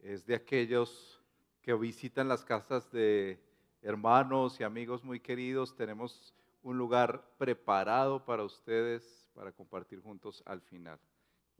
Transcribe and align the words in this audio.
es 0.03 0.25
de 0.25 0.35
aquellos 0.35 1.21
que 1.61 1.73
visitan 1.73 2.27
las 2.27 2.43
casas 2.43 2.91
de 2.91 3.39
hermanos 3.81 4.59
y 4.59 4.65
amigos 4.65 5.01
muy 5.05 5.21
queridos, 5.21 5.73
tenemos 5.73 6.35
un 6.63 6.77
lugar 6.77 7.23
preparado 7.37 8.25
para 8.25 8.43
ustedes 8.43 9.31
para 9.33 9.53
compartir 9.53 10.01
juntos 10.01 10.43
al 10.45 10.59
final. 10.59 10.99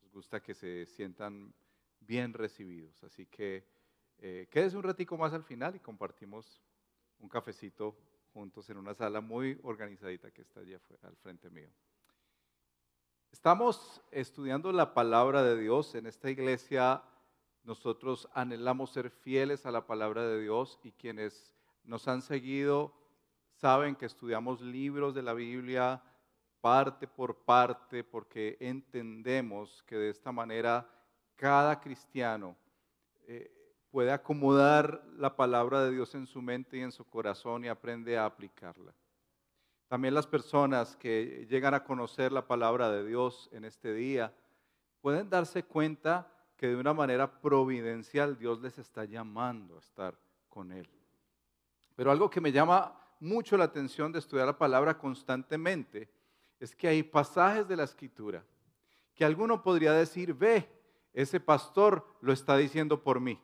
Nos 0.04 0.12
gusta 0.12 0.42
que 0.42 0.54
se 0.54 0.86
sientan 0.86 1.54
bien 2.02 2.34
recibidos, 2.34 3.02
así 3.06 3.26
que 3.26 3.64
eh, 4.20 4.48
quédese 4.50 4.78
un 4.78 4.84
ratico 4.84 5.18
más 5.18 5.34
al 5.34 5.44
final 5.44 5.76
y 5.76 5.80
compartimos 5.80 6.62
un 7.20 7.30
cafecito 7.30 7.96
juntos 8.34 8.70
en 8.70 8.78
una 8.78 8.94
sala 8.94 9.22
muy 9.22 9.60
organizadita 9.64 10.32
que 10.32 10.42
está 10.42 10.60
allí 10.60 10.74
al 10.74 11.16
frente 11.18 11.50
mío. 11.50 11.70
Estamos 13.32 14.02
estudiando 14.12 14.72
la 14.72 14.94
palabra 14.94 15.44
de 15.44 15.58
Dios 15.58 15.94
en 15.96 16.06
esta 16.06 16.30
iglesia. 16.30 17.04
Nosotros 17.64 18.28
anhelamos 18.34 18.92
ser 18.92 19.10
fieles 19.10 19.66
a 19.66 19.72
la 19.72 19.86
palabra 19.86 20.26
de 20.26 20.42
Dios 20.42 20.80
y 20.84 20.92
quienes 20.92 21.56
nos 21.84 22.08
han 22.08 22.22
seguido 22.22 22.94
saben 23.56 23.96
que 23.96 24.06
estudiamos 24.06 24.62
libros 24.62 25.16
de 25.16 25.24
la 25.24 25.34
Biblia 25.34 26.02
parte 26.62 27.08
por 27.08 27.36
parte 27.36 28.04
porque 28.04 28.58
entendemos 28.60 29.84
que 29.84 29.96
de 29.96 30.10
esta 30.10 30.32
manera 30.32 30.90
cada 31.36 31.80
cristiano 31.80 32.56
eh, 33.28 33.55
puede 33.96 34.12
acomodar 34.12 35.02
la 35.18 35.38
palabra 35.38 35.86
de 35.86 35.92
Dios 35.92 36.16
en 36.16 36.28
su 36.28 36.42
mente 36.42 36.76
y 36.76 36.82
en 36.82 36.92
su 36.92 37.06
corazón 37.06 37.64
y 37.64 37.70
aprende 37.70 38.18
a 38.18 38.26
aplicarla. 38.26 38.94
También 39.88 40.14
las 40.14 40.28
personas 40.28 40.98
que 40.98 41.48
llegan 41.50 41.74
a 41.74 41.86
conocer 41.86 42.34
la 42.34 42.46
palabra 42.46 42.92
de 42.92 43.06
Dios 43.06 43.48
en 43.54 43.64
este 43.64 43.94
día 43.94 44.34
pueden 45.00 45.30
darse 45.30 45.64
cuenta 45.64 46.30
que 46.58 46.68
de 46.68 46.76
una 46.76 46.94
manera 46.94 47.40
providencial 47.40 48.38
Dios 48.38 48.60
les 48.60 48.78
está 48.78 49.06
llamando 49.06 49.78
a 49.78 49.80
estar 49.80 50.20
con 50.50 50.74
Él. 50.74 50.90
Pero 51.96 52.12
algo 52.12 52.30
que 52.30 52.42
me 52.42 52.52
llama 52.52 53.00
mucho 53.22 53.56
la 53.56 53.64
atención 53.64 54.12
de 54.12 54.20
estudiar 54.20 54.48
la 54.48 54.58
palabra 54.58 54.98
constantemente 54.98 56.10
es 56.60 56.76
que 56.76 56.90
hay 56.90 57.02
pasajes 57.02 57.66
de 57.66 57.78
la 57.78 57.86
escritura 57.86 58.44
que 59.14 59.24
alguno 59.24 59.64
podría 59.64 59.94
decir, 59.94 60.34
ve, 60.34 60.70
ese 61.14 61.40
pastor 61.40 62.06
lo 62.20 62.34
está 62.34 62.58
diciendo 62.58 63.02
por 63.02 63.22
mí. 63.22 63.40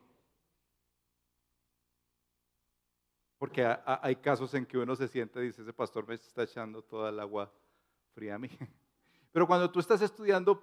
Porque 3.42 3.66
hay 3.86 4.18
casos 4.18 4.54
en 4.54 4.68
que 4.68 4.78
uno 4.78 4.96
se 4.96 5.08
siente 5.08 5.40
y 5.40 5.48
dice, 5.48 5.64
ese 5.64 5.74
pastor 5.74 6.08
me 6.08 6.14
está 6.14 6.44
echando 6.44 6.84
toda 6.84 7.10
el 7.10 7.20
agua 7.20 7.52
fría 8.14 8.36
a 8.36 8.38
mí. 8.38 8.48
Pero 9.32 9.48
cuando 9.48 9.72
tú 9.72 9.80
estás 9.80 10.00
estudiando 10.04 10.62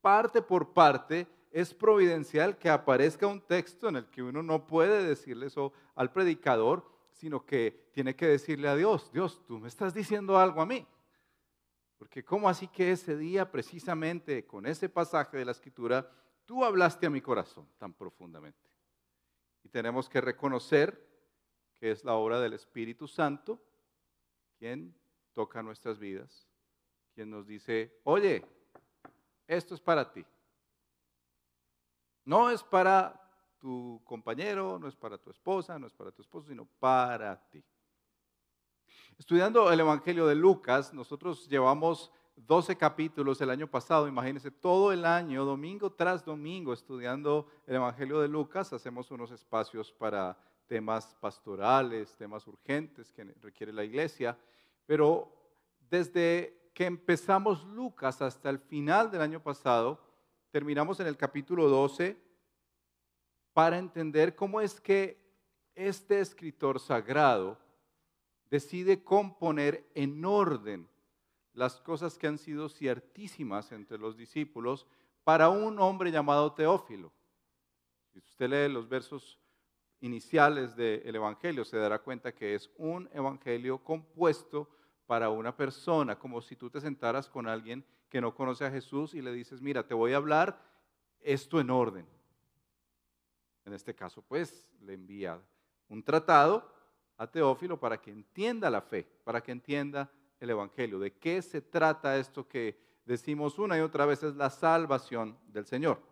parte 0.00 0.40
por 0.40 0.72
parte, 0.72 1.26
es 1.50 1.74
providencial 1.74 2.56
que 2.56 2.70
aparezca 2.70 3.26
un 3.26 3.40
texto 3.40 3.88
en 3.88 3.96
el 3.96 4.06
que 4.06 4.22
uno 4.22 4.40
no 4.40 4.68
puede 4.68 5.02
decirle 5.02 5.46
eso 5.46 5.72
al 5.96 6.12
predicador, 6.12 6.88
sino 7.10 7.44
que 7.44 7.90
tiene 7.92 8.14
que 8.14 8.28
decirle 8.28 8.68
a 8.68 8.76
Dios, 8.76 9.10
Dios, 9.12 9.44
tú 9.44 9.58
me 9.58 9.66
estás 9.66 9.92
diciendo 9.92 10.38
algo 10.38 10.62
a 10.62 10.66
mí. 10.66 10.86
Porque 11.98 12.24
¿cómo 12.24 12.48
así 12.48 12.68
que 12.68 12.92
ese 12.92 13.16
día, 13.16 13.50
precisamente 13.50 14.46
con 14.46 14.66
ese 14.66 14.88
pasaje 14.88 15.38
de 15.38 15.44
la 15.44 15.50
escritura, 15.50 16.08
tú 16.46 16.64
hablaste 16.64 17.04
a 17.04 17.10
mi 17.10 17.20
corazón 17.20 17.66
tan 17.78 17.92
profundamente? 17.92 18.70
Y 19.64 19.68
tenemos 19.68 20.08
que 20.08 20.20
reconocer 20.20 21.10
que 21.82 21.90
es 21.90 22.04
la 22.04 22.14
obra 22.14 22.38
del 22.38 22.52
Espíritu 22.52 23.08
Santo, 23.08 23.60
quien 24.56 24.94
toca 25.32 25.64
nuestras 25.64 25.98
vidas, 25.98 26.46
quien 27.12 27.28
nos 27.28 27.44
dice, 27.44 28.00
oye, 28.04 28.46
esto 29.48 29.74
es 29.74 29.80
para 29.80 30.12
ti. 30.12 30.24
No 32.24 32.50
es 32.50 32.62
para 32.62 33.20
tu 33.58 34.00
compañero, 34.04 34.78
no 34.78 34.86
es 34.86 34.94
para 34.94 35.18
tu 35.18 35.30
esposa, 35.30 35.76
no 35.76 35.88
es 35.88 35.92
para 35.92 36.12
tu 36.12 36.22
esposo, 36.22 36.46
sino 36.50 36.66
para 36.78 37.36
ti. 37.50 37.64
Estudiando 39.18 39.72
el 39.72 39.80
Evangelio 39.80 40.28
de 40.28 40.36
Lucas, 40.36 40.94
nosotros 40.94 41.48
llevamos 41.48 42.12
12 42.36 42.76
capítulos 42.76 43.40
el 43.40 43.50
año 43.50 43.66
pasado, 43.66 44.06
imagínense, 44.06 44.52
todo 44.52 44.92
el 44.92 45.04
año, 45.04 45.44
domingo 45.44 45.90
tras 45.90 46.24
domingo, 46.24 46.74
estudiando 46.74 47.48
el 47.66 47.74
Evangelio 47.74 48.20
de 48.20 48.28
Lucas, 48.28 48.72
hacemos 48.72 49.10
unos 49.10 49.32
espacios 49.32 49.90
para 49.90 50.38
temas 50.72 51.14
pastorales, 51.20 52.16
temas 52.16 52.46
urgentes 52.46 53.12
que 53.12 53.24
requiere 53.42 53.74
la 53.74 53.84
iglesia, 53.84 54.38
pero 54.86 55.30
desde 55.90 56.70
que 56.72 56.86
empezamos 56.86 57.62
Lucas 57.66 58.22
hasta 58.22 58.48
el 58.48 58.58
final 58.58 59.10
del 59.10 59.20
año 59.20 59.42
pasado, 59.42 60.02
terminamos 60.50 60.98
en 61.00 61.08
el 61.08 61.18
capítulo 61.18 61.68
12 61.68 62.16
para 63.52 63.76
entender 63.76 64.34
cómo 64.34 64.62
es 64.62 64.80
que 64.80 65.22
este 65.74 66.20
escritor 66.20 66.80
sagrado 66.80 67.58
decide 68.48 69.04
componer 69.04 69.86
en 69.94 70.24
orden 70.24 70.88
las 71.52 71.82
cosas 71.82 72.16
que 72.16 72.28
han 72.28 72.38
sido 72.38 72.70
ciertísimas 72.70 73.72
entre 73.72 73.98
los 73.98 74.16
discípulos 74.16 74.86
para 75.22 75.50
un 75.50 75.78
hombre 75.78 76.10
llamado 76.10 76.54
Teófilo. 76.54 77.12
Si 78.10 78.20
usted 78.20 78.48
lee 78.48 78.72
los 78.72 78.88
versos 78.88 79.41
iniciales 80.02 80.76
del 80.76 81.14
Evangelio, 81.14 81.64
se 81.64 81.78
dará 81.78 82.00
cuenta 82.00 82.34
que 82.34 82.54
es 82.54 82.70
un 82.76 83.08
Evangelio 83.12 83.78
compuesto 83.78 84.68
para 85.06 85.30
una 85.30 85.56
persona, 85.56 86.18
como 86.18 86.42
si 86.42 86.56
tú 86.56 86.68
te 86.68 86.80
sentaras 86.80 87.28
con 87.28 87.46
alguien 87.46 87.84
que 88.08 88.20
no 88.20 88.34
conoce 88.34 88.64
a 88.64 88.70
Jesús 88.70 89.14
y 89.14 89.22
le 89.22 89.32
dices, 89.32 89.62
mira, 89.62 89.86
te 89.86 89.94
voy 89.94 90.12
a 90.12 90.16
hablar 90.16 90.60
esto 91.20 91.60
en 91.60 91.70
orden. 91.70 92.06
En 93.64 93.72
este 93.72 93.94
caso, 93.94 94.22
pues, 94.22 94.68
le 94.80 94.94
envía 94.94 95.40
un 95.88 96.02
tratado 96.02 96.68
a 97.16 97.30
Teófilo 97.30 97.78
para 97.78 98.00
que 98.00 98.10
entienda 98.10 98.68
la 98.70 98.82
fe, 98.82 99.08
para 99.24 99.40
que 99.40 99.52
entienda 99.52 100.10
el 100.40 100.50
Evangelio. 100.50 100.98
¿De 100.98 101.12
qué 101.12 101.40
se 101.40 101.60
trata 101.60 102.18
esto 102.18 102.48
que 102.48 102.76
decimos 103.04 103.58
una 103.58 103.78
y 103.78 103.80
otra 103.80 104.04
vez? 104.04 104.24
Es 104.24 104.34
la 104.34 104.50
salvación 104.50 105.38
del 105.46 105.64
Señor. 105.64 106.02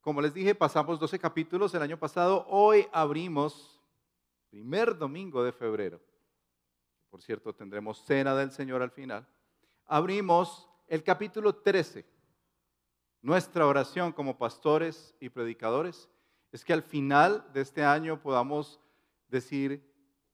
Como 0.00 0.22
les 0.22 0.32
dije, 0.32 0.54
pasamos 0.54 0.98
12 0.98 1.18
capítulos 1.18 1.74
el 1.74 1.82
año 1.82 1.98
pasado. 1.98 2.46
Hoy 2.48 2.86
abrimos 2.90 3.78
primer 4.48 4.96
domingo 4.96 5.44
de 5.44 5.52
febrero. 5.52 6.00
Por 7.10 7.20
cierto, 7.20 7.54
tendremos 7.54 8.02
cena 8.04 8.34
del 8.34 8.50
Señor 8.50 8.80
al 8.80 8.90
final. 8.90 9.28
Abrimos 9.84 10.70
el 10.86 11.02
capítulo 11.04 11.54
13. 11.54 12.06
Nuestra 13.20 13.66
oración 13.66 14.12
como 14.12 14.38
pastores 14.38 15.14
y 15.20 15.28
predicadores 15.28 16.08
es 16.50 16.64
que 16.64 16.72
al 16.72 16.82
final 16.82 17.46
de 17.52 17.60
este 17.60 17.84
año 17.84 18.22
podamos 18.22 18.80
decir, 19.28 19.86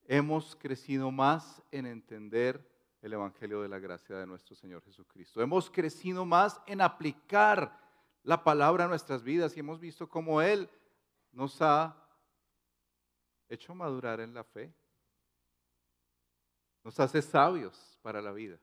hemos 0.05 0.55
crecido 0.55 1.11
más 1.11 1.61
en 1.73 1.87
entender 1.87 2.65
el 3.03 3.15
Evangelio 3.15 3.63
de 3.63 3.69
la 3.69 3.81
gracia 3.81 4.17
de 4.17 4.27
nuestro 4.27 4.55
Señor 4.55 4.83
Jesucristo. 4.85 5.43
Hemos 5.43 5.69
crecido 5.71 6.25
más 6.25 6.61
en 6.67 6.81
aplicar 6.81 7.86
la 8.27 8.43
palabra 8.43 8.85
a 8.85 8.89
nuestras 8.89 9.23
vidas 9.23 9.57
y 9.57 9.61
hemos 9.61 9.79
visto 9.79 10.09
cómo 10.09 10.43
Él 10.43 10.69
nos 11.31 11.63
ha 11.63 11.97
hecho 13.49 13.73
madurar 13.73 14.19
en 14.19 14.35
la 14.35 14.43
fe. 14.43 14.75
Nos 16.83 16.99
hace 16.99 17.23
sabios 17.23 17.97
para 18.03 18.21
la 18.21 18.33
vida. 18.33 18.59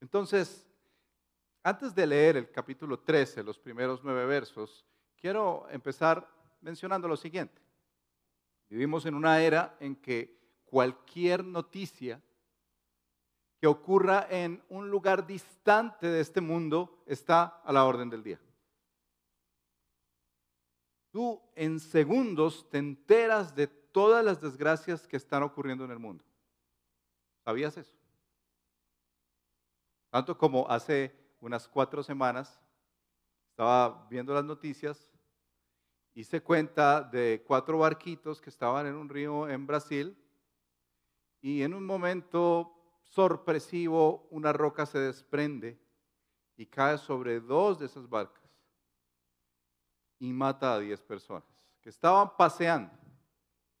Entonces, 0.00 0.64
antes 1.64 1.96
de 1.96 2.06
leer 2.06 2.36
el 2.36 2.48
capítulo 2.52 3.00
13, 3.00 3.42
los 3.42 3.58
primeros 3.58 4.04
nueve 4.04 4.24
versos, 4.24 4.86
quiero 5.16 5.66
empezar 5.68 6.32
mencionando 6.60 7.08
lo 7.08 7.16
siguiente. 7.16 7.60
Vivimos 8.68 9.04
en 9.04 9.16
una 9.16 9.42
era 9.42 9.76
en 9.80 9.96
que 9.96 10.38
cualquier 10.64 11.44
noticia 11.44 12.22
que 13.60 13.66
ocurra 13.66 14.26
en 14.30 14.64
un 14.70 14.90
lugar 14.90 15.26
distante 15.26 16.06
de 16.06 16.20
este 16.20 16.40
mundo 16.40 17.02
está 17.06 17.60
a 17.64 17.72
la 17.72 17.84
orden 17.84 18.08
del 18.08 18.22
día. 18.22 18.40
Tú 21.10 21.42
en 21.54 21.78
segundos 21.78 22.68
te 22.70 22.78
enteras 22.78 23.54
de 23.54 23.66
todas 23.66 24.24
las 24.24 24.40
desgracias 24.40 25.06
que 25.06 25.18
están 25.18 25.42
ocurriendo 25.42 25.84
en 25.84 25.90
el 25.90 25.98
mundo. 25.98 26.24
¿Sabías 27.44 27.76
eso? 27.76 27.92
Tanto 30.08 30.38
como 30.38 30.68
hace 30.68 31.14
unas 31.40 31.68
cuatro 31.68 32.02
semanas 32.02 32.60
estaba 33.50 34.06
viendo 34.08 34.32
las 34.32 34.44
noticias, 34.44 35.10
hice 36.14 36.42
cuenta 36.42 37.02
de 37.02 37.44
cuatro 37.46 37.78
barquitos 37.78 38.40
que 38.40 38.48
estaban 38.48 38.86
en 38.86 38.94
un 38.94 39.08
río 39.08 39.48
en 39.48 39.66
Brasil 39.66 40.16
y 41.42 41.62
en 41.62 41.74
un 41.74 41.84
momento 41.84 42.79
sorpresivo 43.10 44.28
una 44.30 44.52
roca 44.52 44.86
se 44.86 44.98
desprende 44.98 45.78
y 46.56 46.66
cae 46.66 46.96
sobre 46.96 47.40
dos 47.40 47.78
de 47.78 47.86
esas 47.86 48.08
barcas 48.08 48.48
y 50.18 50.32
mata 50.32 50.74
a 50.74 50.78
diez 50.78 51.00
personas 51.02 51.44
que 51.80 51.88
estaban 51.88 52.36
paseando, 52.36 52.92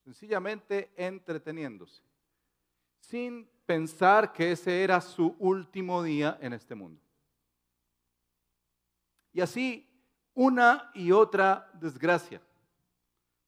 sencillamente 0.02 0.92
entreteniéndose, 0.96 2.02
sin 2.98 3.48
pensar 3.66 4.32
que 4.32 4.52
ese 4.52 4.82
era 4.82 5.00
su 5.00 5.36
último 5.38 6.02
día 6.02 6.38
en 6.40 6.54
este 6.54 6.74
mundo. 6.74 7.00
Y 9.32 9.40
así 9.40 9.86
una 10.34 10.90
y 10.94 11.12
otra 11.12 11.70
desgracia, 11.74 12.42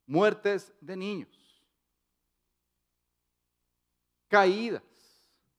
muertes 0.07 0.73
de 0.81 0.97
niños, 0.97 1.65
caídas, 4.29 4.83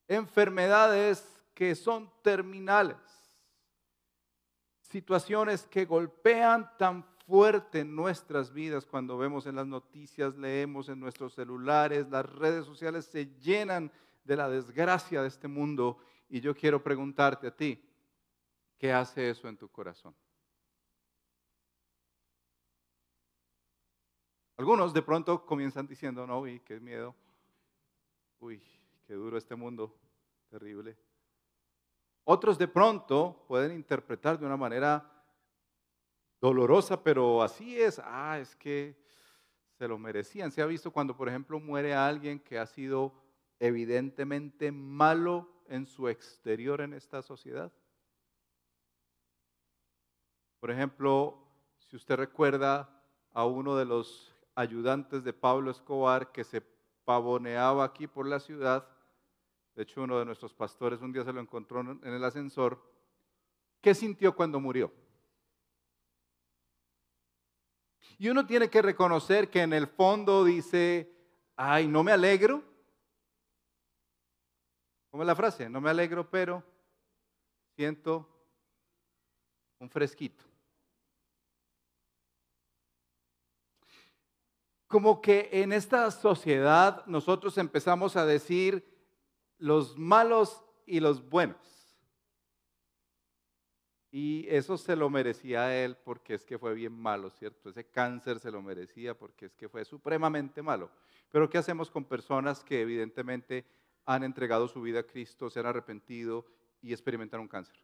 enfermedades 0.08 1.24
que 1.54 1.76
son 1.76 2.12
terminales, 2.22 2.98
situaciones 4.82 5.66
que 5.66 5.86
golpean 5.86 6.70
tan 6.78 7.04
fuerte 7.26 7.86
nuestras 7.86 8.54
vidas 8.54 8.86
cuando 8.86 9.18
vemos 9.18 9.46
en 9.46 9.56
las 9.56 9.68
noticias, 9.68 10.36
leemos 10.36 10.90
en 10.90 11.00
nuestros 11.00 11.34
celulares, 11.34 12.10
las 12.10 12.26
redes 12.26 12.66
sociales 12.66 13.06
se 13.06 13.28
llenan 13.40 13.92
de 14.24 14.36
la 14.36 14.50
desgracia 14.50 15.22
de 15.22 15.28
este 15.28 15.48
mundo. 15.48 15.98
Y 16.30 16.42
yo 16.42 16.56
quiero 16.56 16.82
preguntarte 16.82 17.48
a 17.48 17.56
ti, 17.56 17.84
¿qué 18.78 18.92
hace 18.92 19.30
eso 19.30 19.48
en 19.48 19.58
tu 19.58 19.70
corazón? 19.70 20.16
Algunos 24.58 24.94
de 24.94 25.02
pronto 25.02 25.46
comienzan 25.46 25.88
diciendo, 25.88 26.26
no, 26.28 26.40
uy, 26.40 26.60
qué 26.62 26.80
miedo, 26.80 27.16
uy, 28.40 28.62
qué 29.06 29.14
duro 29.14 29.38
este 29.38 29.56
mundo, 29.56 29.96
terrible. 30.50 30.98
Otros 32.26 32.58
de 32.58 32.68
pronto 32.68 33.46
pueden 33.48 33.74
interpretar 33.74 34.40
de 34.40 34.46
una 34.46 34.58
manera 34.58 35.10
dolorosa, 36.40 37.02
pero 37.02 37.42
así 37.42 37.80
es, 37.80 38.00
ah, 38.04 38.40
es 38.40 38.56
que 38.56 39.02
se 39.78 39.88
lo 39.88 39.98
merecían. 39.98 40.52
Se 40.52 40.62
ha 40.62 40.66
visto 40.66 40.92
cuando, 40.92 41.16
por 41.16 41.28
ejemplo, 41.28 41.60
muere 41.60 41.94
alguien 41.94 42.40
que 42.40 42.60
ha 42.60 42.66
sido 42.66 43.14
evidentemente 43.60 44.72
malo 44.72 45.64
en 45.68 45.86
su 45.86 46.08
exterior 46.08 46.82
en 46.82 46.94
esta 46.94 47.22
sociedad. 47.22 47.72
Por 50.60 50.72
ejemplo, 50.72 51.46
si 51.78 51.96
usted 51.96 52.16
recuerda 52.16 53.04
a 53.34 53.46
uno 53.46 53.76
de 53.76 53.86
los 53.86 54.34
ayudantes 54.56 55.24
de 55.24 55.34
Pablo 55.34 55.72
Escobar 55.72 56.32
que 56.32 56.44
se 56.44 56.62
pavoneaba 57.06 57.84
aquí 57.84 58.08
por 58.08 58.28
la 58.28 58.40
ciudad, 58.40 58.88
de 59.76 59.84
hecho 59.84 60.04
uno 60.04 60.20
de 60.20 60.26
nuestros 60.26 60.54
pastores 60.54 61.02
un 61.02 61.12
día 61.12 61.24
se 61.24 61.34
lo 61.34 61.42
encontró 61.42 61.82
en 61.82 62.00
el 62.04 62.24
ascensor, 62.24 62.82
¿qué 63.82 63.94
sintió 63.94 64.36
cuando 64.36 64.60
murió? 64.60 64.92
Y 68.18 68.30
uno 68.30 68.46
tiene 68.46 68.70
que 68.70 68.82
reconocer 68.82 69.50
que 69.50 69.62
en 69.62 69.74
el 69.74 69.88
fondo 69.88 70.44
dice, 70.44 71.12
ay, 71.56 71.88
no 71.88 72.04
me 72.04 72.12
alegro. 72.12 72.64
¿Cómo 75.10 75.24
es 75.24 75.28
la 75.28 75.36
frase? 75.36 75.70
No 75.70 75.82
me 75.82 75.90
alegro, 75.90 76.30
pero 76.30 76.64
siento 77.76 78.28
un 79.80 79.90
fresquito. 79.90 80.44
Como 84.94 85.22
que 85.22 85.50
en 85.52 85.74
esta 85.74 86.12
sociedad 86.12 87.04
nosotros 87.08 87.58
empezamos 87.58 88.16
a 88.16 88.28
decir 88.28 88.88
los 89.58 89.98
malos 89.98 90.64
y 90.86 91.00
los 91.00 91.28
buenos. 91.28 91.98
Y 94.12 94.46
eso 94.50 94.78
se 94.78 94.96
lo 94.96 95.10
merecía 95.10 95.64
a 95.64 95.76
él 95.76 95.98
porque 95.98 96.36
es 96.36 96.46
que 96.46 96.60
fue 96.60 96.76
bien 96.76 96.94
malo, 96.94 97.32
¿cierto? 97.32 97.72
Ese 97.72 97.90
cáncer 97.90 98.40
se 98.40 98.52
lo 98.52 98.62
merecía 98.62 99.18
porque 99.18 99.48
es 99.48 99.56
que 99.56 99.68
fue 99.68 99.84
supremamente 99.84 100.62
malo. 100.62 100.92
Pero 101.32 101.50
¿qué 101.50 101.58
hacemos 101.58 101.90
con 101.90 102.06
personas 102.06 102.64
que 102.64 102.82
evidentemente 102.82 103.66
han 104.06 104.24
entregado 104.24 104.68
su 104.68 104.80
vida 104.80 105.00
a 105.00 105.08
Cristo, 105.08 105.50
se 105.50 105.60
han 105.60 105.66
arrepentido 105.66 106.46
y 106.84 106.94
experimentan 106.94 107.40
un 107.40 107.48
cáncer? 107.48 107.80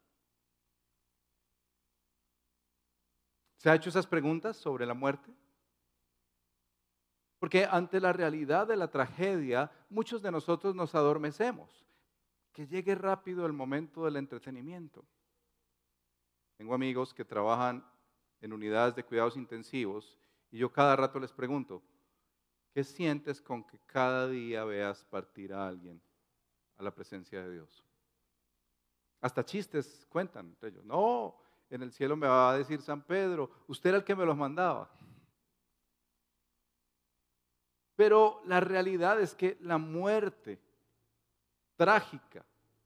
¿Se 3.57 3.67
ha 3.67 3.73
hecho 3.73 3.89
esas 3.89 4.05
preguntas 4.05 4.57
sobre 4.57 4.85
la 4.85 4.93
muerte? 4.93 5.33
Porque 7.39 7.65
ante 7.65 7.99
la 8.01 8.13
realidad 8.13 8.67
de 8.67 8.75
la 8.75 8.91
tragedia, 8.91 9.71
muchos 9.89 10.21
de 10.21 10.31
nosotros 10.31 10.75
nos 10.75 10.93
adormecemos. 10.93 11.85
Que 12.51 12.67
llegue 12.67 12.95
rápido 12.95 13.45
el 13.45 13.53
momento 13.53 14.03
del 14.03 14.17
entretenimiento. 14.17 15.05
Tengo 16.57 16.73
amigos 16.73 17.13
que 17.13 17.23
trabajan 17.23 17.85
en 18.41 18.51
unidades 18.51 18.95
de 18.95 19.05
cuidados 19.05 19.37
intensivos 19.37 20.17
y 20.51 20.57
yo 20.57 20.71
cada 20.71 20.95
rato 20.95 21.19
les 21.19 21.31
pregunto, 21.31 21.81
¿qué 22.73 22.83
sientes 22.83 23.41
con 23.41 23.63
que 23.63 23.79
cada 23.85 24.27
día 24.27 24.65
veas 24.65 25.05
partir 25.05 25.53
a 25.53 25.67
alguien 25.67 26.01
a 26.77 26.83
la 26.83 26.93
presencia 26.93 27.41
de 27.41 27.53
Dios? 27.53 27.83
Hasta 29.21 29.45
chistes 29.45 30.05
cuentan 30.09 30.47
entre 30.47 30.69
ellos. 30.69 30.83
No, 30.85 31.37
en 31.69 31.83
el 31.83 31.91
cielo 31.91 32.15
me 32.15 32.27
va 32.27 32.51
a 32.51 32.57
decir 32.57 32.81
San 32.81 33.03
Pedro, 33.03 33.49
usted 33.67 33.89
era 33.89 33.97
el 33.99 34.03
que 34.03 34.15
me 34.15 34.25
los 34.25 34.35
mandaba. 34.35 34.89
Pero 37.99 38.41
la 38.45 38.61
realidad 38.61 39.19
es 39.19 39.35
que 39.35 39.57
la 39.59 39.77
muerte 39.77 40.57
trágica 41.75 42.45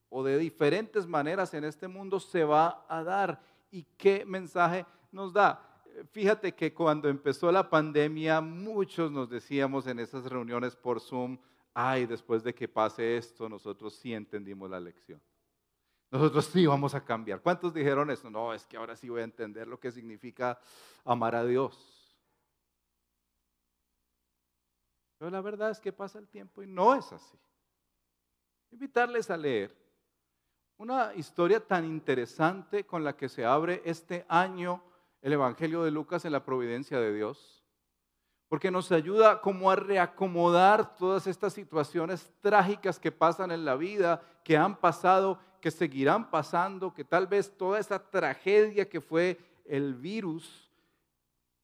o 0.09 0.23
de 0.23 0.39
diferentes 0.39 1.05
maneras 1.05 1.53
en 1.53 1.65
este 1.65 1.87
mundo 1.87 2.19
se 2.19 2.43
va 2.43 2.83
a 2.89 3.03
dar 3.03 3.39
y 3.69 3.83
qué 3.95 4.25
mensaje 4.25 4.87
nos 5.11 5.31
da. 5.31 5.83
Fíjate 6.13 6.55
que 6.55 6.73
cuando 6.73 7.09
empezó 7.09 7.51
la 7.51 7.69
pandemia, 7.69 8.41
muchos 8.41 9.11
nos 9.11 9.29
decíamos 9.29 9.85
en 9.85 9.99
esas 9.99 10.25
reuniones 10.25 10.75
por 10.75 10.99
Zoom, 10.99 11.37
ay, 11.75 12.07
después 12.07 12.43
de 12.43 12.55
que 12.55 12.67
pase 12.67 13.15
esto, 13.15 13.47
nosotros 13.47 13.93
sí 13.93 14.15
entendimos 14.15 14.67
la 14.67 14.79
lección. 14.79 15.21
Nosotros 16.09 16.45
sí 16.45 16.65
vamos 16.65 16.95
a 16.95 17.05
cambiar. 17.05 17.39
¿Cuántos 17.39 17.71
dijeron 17.71 18.09
eso? 18.09 18.31
No, 18.31 18.51
es 18.51 18.65
que 18.65 18.77
ahora 18.77 18.95
sí 18.95 19.09
voy 19.09 19.21
a 19.21 19.25
entender 19.25 19.67
lo 19.67 19.79
que 19.79 19.91
significa 19.91 20.59
amar 21.05 21.35
a 21.35 21.45
Dios. 21.45 22.02
Pero 25.17 25.31
la 25.31 25.41
verdad 25.41 25.71
es 25.71 25.79
que 25.79 25.93
pasa 25.93 26.19
el 26.19 26.27
tiempo 26.27 26.61
y 26.61 26.67
no 26.67 26.95
es 26.95 27.11
así. 27.11 27.37
Invitarles 28.71 29.29
a 29.29 29.37
leer 29.37 29.75
una 30.77 31.13
historia 31.15 31.59
tan 31.59 31.85
interesante 31.85 32.85
con 32.85 33.03
la 33.03 33.15
que 33.15 33.29
se 33.29 33.45
abre 33.45 33.81
este 33.85 34.25
año 34.27 34.83
el 35.21 35.33
Evangelio 35.33 35.83
de 35.83 35.91
Lucas 35.91 36.25
en 36.25 36.33
la 36.33 36.43
providencia 36.43 36.99
de 36.99 37.13
Dios, 37.13 37.63
porque 38.49 38.71
nos 38.71 38.91
ayuda 38.91 39.39
como 39.39 39.71
a 39.71 39.75
reacomodar 39.75 40.95
todas 40.97 41.27
estas 41.27 41.53
situaciones 41.53 42.33
trágicas 42.41 42.99
que 42.99 43.11
pasan 43.11 43.51
en 43.51 43.63
la 43.63 43.75
vida, 43.75 44.21
que 44.43 44.57
han 44.57 44.75
pasado 44.75 45.39
que 45.61 45.71
seguirán 45.71 46.29
pasando, 46.29 46.93
que 46.93 47.05
tal 47.05 47.25
vez 47.25 47.55
toda 47.57 47.79
esa 47.79 47.97
tragedia 48.09 48.89
que 48.89 48.99
fue 48.99 49.39
el 49.63 49.95
virus 49.95 50.69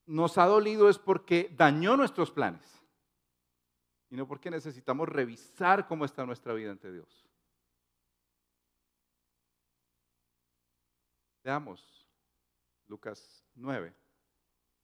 nos 0.06 0.38
ha 0.38 0.46
dolido 0.46 0.88
es 0.88 0.98
porque 0.98 1.54
dañó 1.58 1.98
nuestros 1.98 2.32
planes 2.32 2.79
y 4.10 4.16
no 4.16 4.28
porque 4.28 4.50
necesitamos 4.50 5.08
revisar 5.08 5.88
cómo 5.88 6.06
está 6.06 6.26
nuestra 6.26 6.54
vida 6.54 6.72
ante 6.72 6.92
Dios. 6.92 7.26
Veamos 11.44 12.08
Lucas 12.88 13.46
9, 13.56 13.94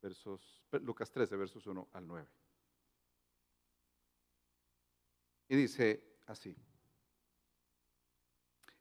versos, 0.02 0.64
Lucas 0.72 1.12
13, 1.12 1.36
versos 1.36 1.66
1 1.66 1.88
al 1.94 2.08
9. 2.08 2.28
Y 5.50 5.56
dice 5.56 6.20
así. 6.28 6.56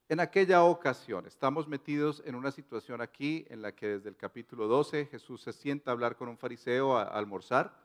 En 0.09 0.21
aquella 0.21 0.63
ocasión, 0.65 1.27
estamos 1.27 1.67
metidos 1.67 2.23
en 2.27 2.35
una 2.35 2.51
situación 2.51 3.01
aquí 3.01 3.47
en 3.49 3.63
la 3.63 3.75
que 3.75 3.89
desde 3.89 4.11
el 4.11 4.17
capítulo 4.17 4.69
12 4.69 5.07
Jesús 5.07 5.41
se 5.41 5.55
sienta 5.55 5.91
a 5.91 5.93
hablar 5.93 6.17
con 6.17 6.29
un 6.29 6.37
fariseo 6.37 6.97
a, 6.97 7.05
a 7.05 7.19
almorzar 7.19 7.84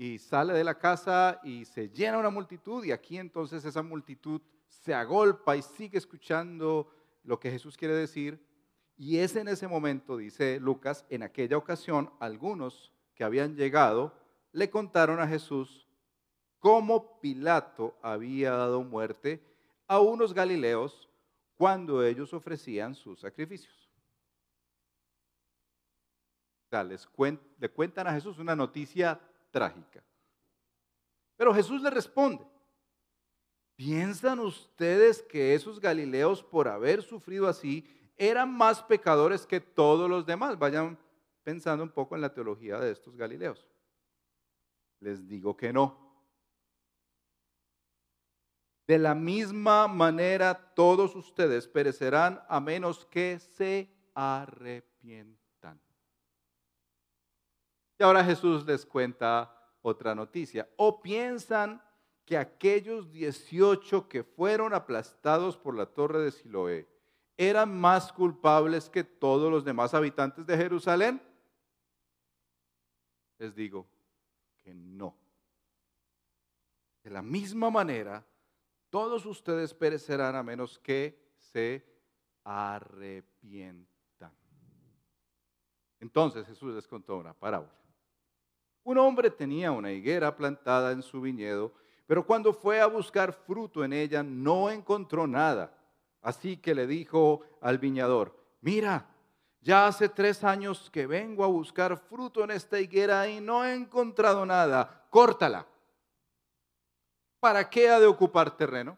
y 0.00 0.18
sale 0.18 0.54
de 0.54 0.64
la 0.64 0.78
casa 0.78 1.42
y 1.44 1.66
se 1.66 1.90
llena 1.90 2.16
una 2.16 2.30
multitud 2.30 2.82
y 2.82 2.90
aquí 2.90 3.18
entonces 3.18 3.66
esa 3.66 3.82
multitud 3.82 4.40
se 4.66 4.94
agolpa 4.94 5.58
y 5.58 5.60
sigue 5.60 5.98
escuchando 5.98 6.90
lo 7.22 7.38
que 7.38 7.50
Jesús 7.50 7.76
quiere 7.76 7.92
decir. 7.92 8.42
Y 8.96 9.18
es 9.18 9.36
en 9.36 9.46
ese 9.46 9.68
momento, 9.68 10.16
dice 10.16 10.58
Lucas, 10.58 11.04
en 11.10 11.22
aquella 11.22 11.58
ocasión 11.58 12.10
algunos 12.18 12.94
que 13.14 13.24
habían 13.24 13.56
llegado 13.56 14.14
le 14.52 14.70
contaron 14.70 15.20
a 15.20 15.28
Jesús 15.28 15.86
cómo 16.60 17.20
Pilato 17.20 17.98
había 18.00 18.52
dado 18.52 18.82
muerte 18.82 19.44
a 19.86 20.00
unos 20.00 20.32
galileos 20.32 21.10
cuando 21.58 22.02
ellos 22.02 22.32
ofrecían 22.32 22.94
sus 22.94 23.20
sacrificios. 23.20 23.90
Les 26.70 27.06
le 27.58 27.68
cuentan 27.68 28.06
a 28.06 28.14
Jesús 28.14 28.38
una 28.38 28.56
noticia 28.56 29.20
trágica. 29.50 30.04
Pero 31.36 31.54
Jesús 31.54 31.80
le 31.82 31.90
responde, 31.90 32.46
¿piensan 33.76 34.40
ustedes 34.40 35.22
que 35.22 35.54
esos 35.54 35.80
galileos 35.80 36.42
por 36.42 36.68
haber 36.68 37.02
sufrido 37.02 37.48
así 37.48 37.88
eran 38.16 38.52
más 38.52 38.82
pecadores 38.82 39.46
que 39.46 39.60
todos 39.60 40.08
los 40.08 40.26
demás? 40.26 40.58
Vayan 40.58 40.98
pensando 41.42 41.82
un 41.82 41.90
poco 41.90 42.14
en 42.14 42.20
la 42.20 42.34
teología 42.34 42.78
de 42.78 42.90
estos 42.90 43.16
galileos. 43.16 43.66
Les 45.00 45.26
digo 45.26 45.56
que 45.56 45.72
no. 45.72 46.10
De 48.86 48.98
la 48.98 49.14
misma 49.14 49.88
manera 49.88 50.74
todos 50.74 51.14
ustedes 51.14 51.68
perecerán 51.68 52.42
a 52.48 52.60
menos 52.60 53.06
que 53.06 53.38
se 53.38 53.88
arrepientan. 54.14 55.49
Y 58.00 58.02
ahora 58.02 58.24
Jesús 58.24 58.64
les 58.64 58.86
cuenta 58.86 59.54
otra 59.82 60.14
noticia. 60.14 60.66
¿O 60.78 61.02
piensan 61.02 61.82
que 62.24 62.38
aquellos 62.38 63.12
18 63.12 64.08
que 64.08 64.24
fueron 64.24 64.72
aplastados 64.72 65.58
por 65.58 65.76
la 65.76 65.84
torre 65.84 66.20
de 66.20 66.30
Siloé 66.30 66.88
eran 67.36 67.78
más 67.78 68.10
culpables 68.10 68.88
que 68.88 69.04
todos 69.04 69.50
los 69.50 69.66
demás 69.66 69.92
habitantes 69.92 70.46
de 70.46 70.56
Jerusalén? 70.56 71.20
Les 73.36 73.54
digo 73.54 73.86
que 74.56 74.72
no. 74.72 75.14
De 77.04 77.10
la 77.10 77.20
misma 77.20 77.68
manera, 77.68 78.26
todos 78.88 79.26
ustedes 79.26 79.74
perecerán 79.74 80.36
a 80.36 80.42
menos 80.42 80.78
que 80.78 81.34
se 81.36 81.86
arrepientan. 82.44 84.32
Entonces 85.98 86.46
Jesús 86.46 86.74
les 86.74 86.88
contó 86.88 87.18
una 87.18 87.34
parábola. 87.34 87.78
Un 88.84 88.98
hombre 88.98 89.30
tenía 89.30 89.72
una 89.72 89.92
higuera 89.92 90.34
plantada 90.36 90.92
en 90.92 91.02
su 91.02 91.20
viñedo, 91.20 91.72
pero 92.06 92.26
cuando 92.26 92.52
fue 92.52 92.80
a 92.80 92.86
buscar 92.86 93.32
fruto 93.32 93.84
en 93.84 93.92
ella 93.92 94.22
no 94.22 94.70
encontró 94.70 95.26
nada. 95.26 95.76
Así 96.22 96.56
que 96.56 96.74
le 96.74 96.86
dijo 96.86 97.42
al 97.60 97.78
viñador, 97.78 98.36
mira, 98.60 99.06
ya 99.60 99.86
hace 99.86 100.08
tres 100.08 100.42
años 100.44 100.90
que 100.90 101.06
vengo 101.06 101.44
a 101.44 101.48
buscar 101.48 101.96
fruto 101.96 102.44
en 102.44 102.50
esta 102.50 102.80
higuera 102.80 103.28
y 103.28 103.40
no 103.40 103.64
he 103.64 103.74
encontrado 103.74 104.44
nada, 104.44 105.06
córtala. 105.10 105.66
¿para 107.40 107.68
qué 107.68 107.88
ha 107.88 107.98
de 107.98 108.06
ocupar 108.06 108.56
terreno? 108.56 108.96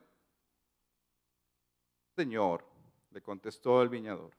Señor, 2.16 2.64
le 3.10 3.22
contestó 3.22 3.80
el 3.80 3.88
viñador, 3.88 4.32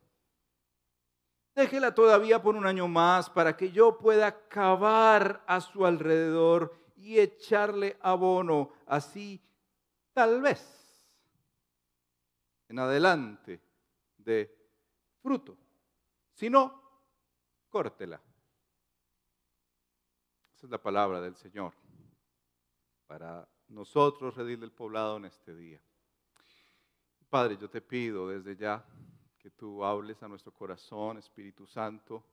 déjela 1.56 1.94
todavía 1.94 2.42
por 2.42 2.56
un 2.56 2.66
año 2.66 2.88
más 2.88 3.30
para 3.30 3.56
que 3.56 3.72
yo 3.72 3.98
pueda 3.98 4.48
cavar 4.48 5.44
a 5.48 5.62
su 5.62 5.86
alrededor 5.86 6.76
y 6.96 7.20
echarle 7.20 7.98
abono, 8.02 8.72
así 8.86 9.42
tal 10.14 10.42
vez 10.42 10.74
en 12.70 12.80
adelante 12.80 13.62
de 14.18 14.56
fruto. 15.22 15.58
Si 16.34 16.50
no, 16.50 16.82
córtela. 17.70 18.22
Esa 20.56 20.66
es 20.66 20.72
la 20.72 20.82
palabra 20.82 21.22
del 21.22 21.36
Señor 21.36 21.74
para 23.06 23.48
nosotros, 23.68 24.36
Redil 24.36 24.62
del 24.62 24.72
Poblado, 24.72 25.18
en 25.18 25.26
este 25.26 25.56
día. 25.56 25.80
Padre, 27.30 27.58
yo 27.58 27.70
te 27.70 27.82
pido 27.82 28.30
desde 28.30 28.56
ya 28.56 28.84
que 29.44 29.52
tú 29.52 29.84
hables 29.84 30.24
a 30.24 30.30
nuestro 30.30 30.54
corazón, 30.54 31.18
Espíritu 31.18 31.68
Santo. 31.68 32.24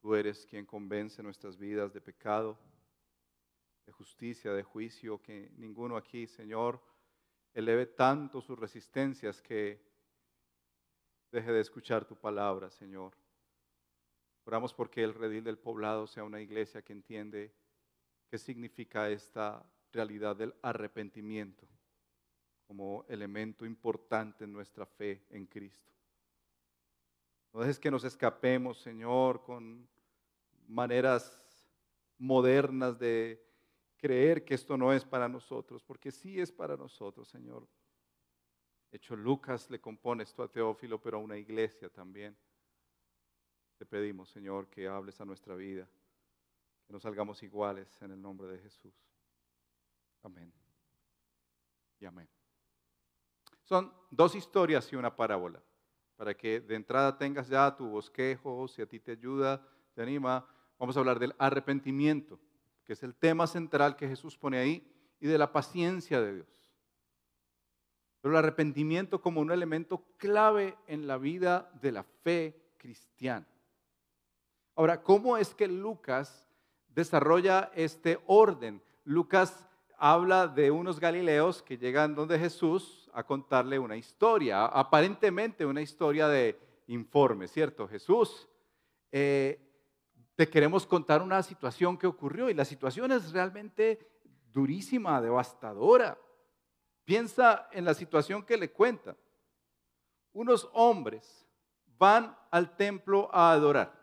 Tú 0.00 0.14
eres 0.14 0.46
quien 0.46 0.64
convence 0.64 1.20
nuestras 1.20 1.58
vidas 1.58 1.92
de 1.92 2.00
pecado, 2.00 2.56
de 3.84 3.90
justicia, 3.90 4.52
de 4.52 4.62
juicio, 4.62 5.20
que 5.20 5.50
ninguno 5.56 5.96
aquí, 5.96 6.28
Señor, 6.28 6.80
eleve 7.52 7.86
tanto 7.86 8.40
sus 8.40 8.56
resistencias 8.56 9.42
que 9.42 9.84
deje 11.32 11.50
de 11.50 11.60
escuchar 11.60 12.04
tu 12.04 12.14
palabra, 12.14 12.70
Señor. 12.70 13.16
Oramos 14.44 14.72
porque 14.72 15.02
el 15.02 15.14
redil 15.14 15.42
del 15.42 15.58
poblado 15.58 16.06
sea 16.06 16.22
una 16.22 16.40
iglesia 16.40 16.82
que 16.82 16.92
entiende 16.92 17.52
qué 18.30 18.38
significa 18.38 19.10
esta 19.10 19.68
realidad 19.90 20.36
del 20.36 20.54
arrepentimiento 20.62 21.66
como 22.68 23.04
elemento 23.08 23.66
importante 23.66 24.44
en 24.44 24.52
nuestra 24.52 24.86
fe 24.86 25.26
en 25.30 25.46
Cristo. 25.46 25.92
No 27.52 27.60
dejes 27.60 27.78
que 27.78 27.90
nos 27.90 28.04
escapemos, 28.04 28.78
Señor, 28.78 29.42
con 29.42 29.88
maneras 30.66 31.38
modernas 32.18 32.98
de 32.98 33.44
creer 33.98 34.44
que 34.44 34.54
esto 34.54 34.76
no 34.76 34.92
es 34.92 35.04
para 35.04 35.28
nosotros, 35.28 35.82
porque 35.84 36.10
sí 36.10 36.40
es 36.40 36.50
para 36.50 36.76
nosotros, 36.76 37.28
Señor. 37.28 37.68
De 38.90 38.96
hecho, 38.96 39.16
Lucas 39.16 39.70
le 39.70 39.80
compone 39.80 40.22
esto 40.22 40.42
a 40.42 40.50
Teófilo, 40.50 41.00
pero 41.00 41.18
a 41.18 41.20
una 41.20 41.36
iglesia 41.36 41.88
también. 41.88 42.36
Te 43.78 43.86
pedimos, 43.86 44.28
Señor, 44.30 44.68
que 44.68 44.86
hables 44.86 45.20
a 45.20 45.24
nuestra 45.24 45.54
vida, 45.54 45.88
que 46.86 46.92
nos 46.92 47.02
salgamos 47.02 47.42
iguales 47.42 48.00
en 48.02 48.12
el 48.12 48.20
nombre 48.20 48.48
de 48.48 48.58
Jesús. 48.58 48.94
Amén. 50.22 50.52
Y 52.00 52.04
amén. 52.04 52.28
Son 53.62 53.92
dos 54.10 54.34
historias 54.34 54.92
y 54.92 54.96
una 54.96 55.14
parábola, 55.14 55.62
para 56.16 56.34
que 56.34 56.60
de 56.60 56.74
entrada 56.74 57.16
tengas 57.16 57.48
ya 57.48 57.74
tu 57.74 57.88
bosquejo, 57.88 58.68
si 58.68 58.82
a 58.82 58.86
ti 58.86 59.00
te 59.00 59.12
ayuda, 59.12 59.66
te 59.94 60.02
anima. 60.02 60.46
Vamos 60.78 60.96
a 60.96 61.00
hablar 61.00 61.18
del 61.18 61.34
arrepentimiento, 61.38 62.38
que 62.84 62.92
es 62.92 63.02
el 63.02 63.14
tema 63.14 63.46
central 63.46 63.96
que 63.96 64.08
Jesús 64.08 64.36
pone 64.36 64.58
ahí, 64.58 64.88
y 65.20 65.26
de 65.26 65.38
la 65.38 65.52
paciencia 65.52 66.20
de 66.20 66.34
Dios. 66.34 66.72
Pero 68.20 68.32
el 68.32 68.38
arrepentimiento 68.38 69.20
como 69.20 69.40
un 69.40 69.50
elemento 69.50 70.04
clave 70.16 70.76
en 70.86 71.06
la 71.06 71.18
vida 71.18 71.70
de 71.80 71.92
la 71.92 72.02
fe 72.02 72.72
cristiana. 72.76 73.46
Ahora, 74.74 75.02
¿cómo 75.02 75.36
es 75.36 75.54
que 75.54 75.68
Lucas 75.68 76.48
desarrolla 76.88 77.70
este 77.74 78.20
orden? 78.26 78.82
Lucas 79.04 79.68
habla 80.04 80.48
de 80.48 80.68
unos 80.72 80.98
galileos 80.98 81.62
que 81.62 81.78
llegan 81.78 82.16
donde 82.16 82.36
Jesús 82.36 83.08
a 83.14 83.22
contarle 83.22 83.78
una 83.78 83.96
historia, 83.96 84.66
aparentemente 84.66 85.64
una 85.64 85.80
historia 85.80 86.26
de 86.26 86.58
informe, 86.88 87.46
¿cierto? 87.46 87.86
Jesús, 87.86 88.48
eh, 89.12 89.64
te 90.34 90.50
queremos 90.50 90.86
contar 90.86 91.22
una 91.22 91.40
situación 91.44 91.96
que 91.96 92.08
ocurrió 92.08 92.50
y 92.50 92.54
la 92.54 92.64
situación 92.64 93.12
es 93.12 93.30
realmente 93.30 94.10
durísima, 94.50 95.22
devastadora. 95.22 96.18
Piensa 97.04 97.68
en 97.70 97.84
la 97.84 97.94
situación 97.94 98.42
que 98.42 98.56
le 98.56 98.72
cuenta. 98.72 99.16
Unos 100.32 100.68
hombres 100.72 101.46
van 101.96 102.36
al 102.50 102.74
templo 102.74 103.30
a 103.32 103.52
adorar. 103.52 103.96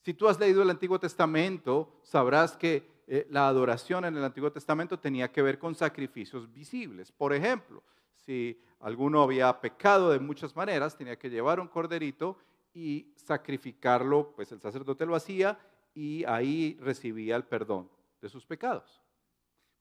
Si 0.00 0.12
tú 0.12 0.26
has 0.26 0.40
leído 0.40 0.60
el 0.60 0.70
Antiguo 0.70 0.98
Testamento, 0.98 2.00
sabrás 2.02 2.56
que 2.56 2.93
eh, 3.06 3.26
la 3.30 3.48
adoración 3.48 4.04
en 4.04 4.16
el 4.16 4.24
Antiguo 4.24 4.50
Testamento 4.50 4.98
tenía 4.98 5.30
que 5.30 5.42
ver 5.42 5.58
con 5.58 5.74
sacrificios 5.74 6.52
visibles. 6.52 7.12
Por 7.12 7.32
ejemplo, 7.32 7.82
Si 8.24 8.58
alguno 8.80 9.22
había 9.22 9.60
pecado 9.60 10.10
de 10.10 10.18
muchas 10.18 10.56
maneras, 10.56 10.96
tenía 10.96 11.18
que 11.18 11.28
llevar 11.28 11.60
un 11.60 11.68
corderito 11.68 12.38
y 12.72 13.12
sacrificarlo, 13.16 14.32
pues 14.34 14.50
el 14.50 14.60
sacerdote 14.60 15.04
lo 15.04 15.14
hacía 15.14 15.58
y 15.94 16.24
ahí 16.24 16.78
recibía 16.80 17.36
el 17.36 17.44
perdón 17.44 17.90
de 18.20 18.28
sus 18.28 18.46
pecados. 18.46 19.02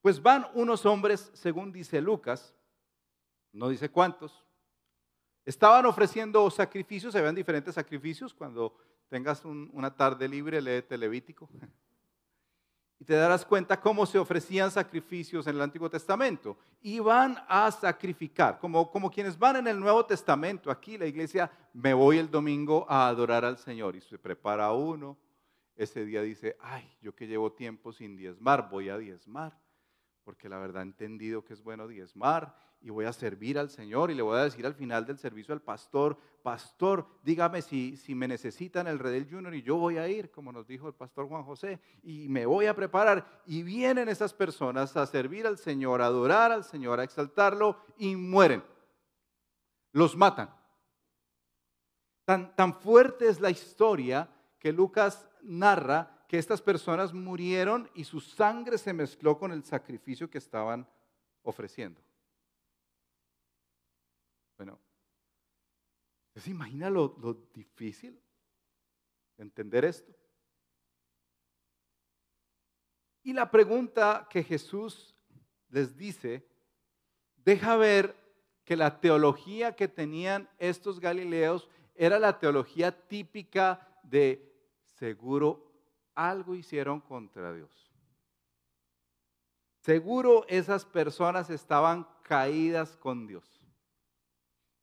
Pues 0.02 0.22
van 0.22 0.48
unos 0.54 0.86
hombres, 0.86 1.32
según 1.34 1.72
dice 1.72 2.02
Lucas, 2.02 2.54
no 3.54 3.70
dice 3.70 3.90
cuántos, 3.90 4.46
estaban 5.46 5.86
ofreciendo 5.86 6.50
sacrificios, 6.52 7.14
se 7.14 7.22
ven 7.22 7.36
diferentes 7.36 7.76
sacrificios, 7.76 8.34
cuando 8.34 8.76
tengas 9.08 9.46
una 9.46 9.96
tarde 9.96 10.28
libre, 10.28 10.62
lee 10.62 10.84
Levítico. 10.98 11.50
Y 13.04 13.06
te 13.06 13.16
darás 13.16 13.46
cuenta 13.46 13.82
cómo 13.82 14.06
se 14.06 14.18
ofrecían 14.18 14.72
sacrificios 14.72 15.46
en 15.48 15.58
el 15.58 15.62
Antiguo 15.62 15.90
Testamento. 15.90 16.56
Iban 16.84 17.38
a 17.50 17.70
sacrificar, 17.70 18.58
como, 18.60 18.90
como 18.90 19.12
quienes 19.12 19.38
van 19.38 19.58
en 19.58 19.68
el 19.68 19.78
Nuevo 19.78 20.06
Testamento. 20.06 20.72
Aquí 20.72 20.98
la 20.98 21.06
iglesia, 21.06 21.52
me 21.74 21.94
voy 21.94 22.18
el 22.18 22.32
domingo 22.32 22.86
a 22.88 23.10
adorar 23.10 23.44
al 23.44 23.58
Señor. 23.58 23.98
Y 23.98 24.00
se 24.00 24.18
prepara 24.18 24.72
uno. 24.72 25.18
Ese 25.76 26.06
día 26.06 26.22
dice, 26.22 26.56
ay, 26.62 26.90
yo 27.02 27.14
que 27.14 27.28
llevo 27.28 27.52
tiempo 27.52 27.92
sin 27.92 28.16
diezmar, 28.16 28.70
voy 28.70 28.88
a 28.88 28.98
diezmar 28.98 29.54
porque 30.24 30.50
la 30.50 30.58
verdad 30.58 30.84
he 30.84 30.86
entendido 30.86 31.44
que 31.44 31.54
es 31.54 31.62
bueno 31.62 31.88
diezmar 31.88 32.56
y 32.84 32.90
voy 32.90 33.06
a 33.06 33.14
servir 33.14 33.58
al 33.58 33.70
Señor 33.70 34.12
y 34.12 34.14
le 34.14 34.22
voy 34.22 34.38
a 34.38 34.44
decir 34.44 34.66
al 34.66 34.74
final 34.74 35.06
del 35.06 35.18
servicio 35.18 35.54
al 35.54 35.62
pastor, 35.62 36.18
pastor, 36.42 37.08
dígame 37.24 37.62
si, 37.62 37.96
si 37.96 38.14
me 38.14 38.28
necesitan 38.28 38.88
el 38.88 39.00
Redel 39.00 39.30
Junior 39.30 39.56
y 39.56 39.62
yo 39.62 39.78
voy 39.78 39.98
a 39.98 40.08
ir, 40.10 40.32
como 40.32 40.52
nos 40.52 40.68
dijo 40.68 40.88
el 40.88 40.94
pastor 40.94 41.30
Juan 41.30 41.44
José, 41.44 41.80
y 42.04 42.28
me 42.28 42.46
voy 42.46 42.66
a 42.66 42.76
preparar. 42.76 43.42
Y 43.46 43.64
vienen 43.64 44.10
esas 44.10 44.34
personas 44.34 44.98
a 44.98 45.06
servir 45.06 45.48
al 45.48 45.58
Señor, 45.58 46.02
a 46.02 46.08
adorar 46.08 46.52
al 46.52 46.66
Señor, 46.66 47.00
a 47.00 47.06
exaltarlo 47.06 47.78
y 47.98 48.18
mueren. 48.18 48.64
Los 49.94 50.18
matan. 50.18 50.54
Tan, 52.26 52.54
tan 52.56 52.74
fuerte 52.74 53.30
es 53.30 53.40
la 53.40 53.50
historia 53.50 54.30
que 54.60 54.74
Lucas 54.74 55.30
narra 55.42 56.23
que 56.28 56.38
estas 56.38 56.62
personas 56.62 57.14
murieron 57.14 57.90
y 57.94 58.04
su 58.04 58.20
sangre 58.20 58.78
se 58.78 58.94
mezcló 58.94 59.38
con 59.38 59.52
el 59.52 59.64
sacrificio 59.64 60.30
que 60.30 60.38
estaban 60.38 60.88
ofreciendo. 61.44 62.02
Bueno, 64.58 64.80
¿se 66.36 66.50
imagina 66.50 66.90
lo, 66.90 67.16
lo 67.20 67.34
difícil 67.34 68.20
de 69.38 69.44
entender 69.44 69.86
esto? 69.86 70.14
Y 73.24 73.34
la 73.34 73.50
pregunta 73.50 74.28
que 74.30 74.44
Jesús 74.44 75.16
les 75.70 75.96
dice, 75.96 76.46
deja 77.38 77.76
ver 77.78 78.16
que 78.66 78.76
la 78.76 79.00
teología 79.00 79.76
que 79.76 79.88
tenían 79.88 80.50
estos 80.58 81.00
galileos 81.00 81.70
era 81.96 82.20
la 82.20 82.40
teología 82.40 83.08
típica 83.08 84.00
de 84.04 84.54
seguro 84.86 85.73
algo 86.16 86.56
hicieron 86.56 87.02
contra 87.02 87.54
Dios. 87.54 87.92
Seguro 89.82 90.46
esas 90.48 90.86
personas 90.86 91.50
estaban 91.50 92.08
caídas 92.24 92.96
con 92.98 93.28
Dios. 93.28 93.62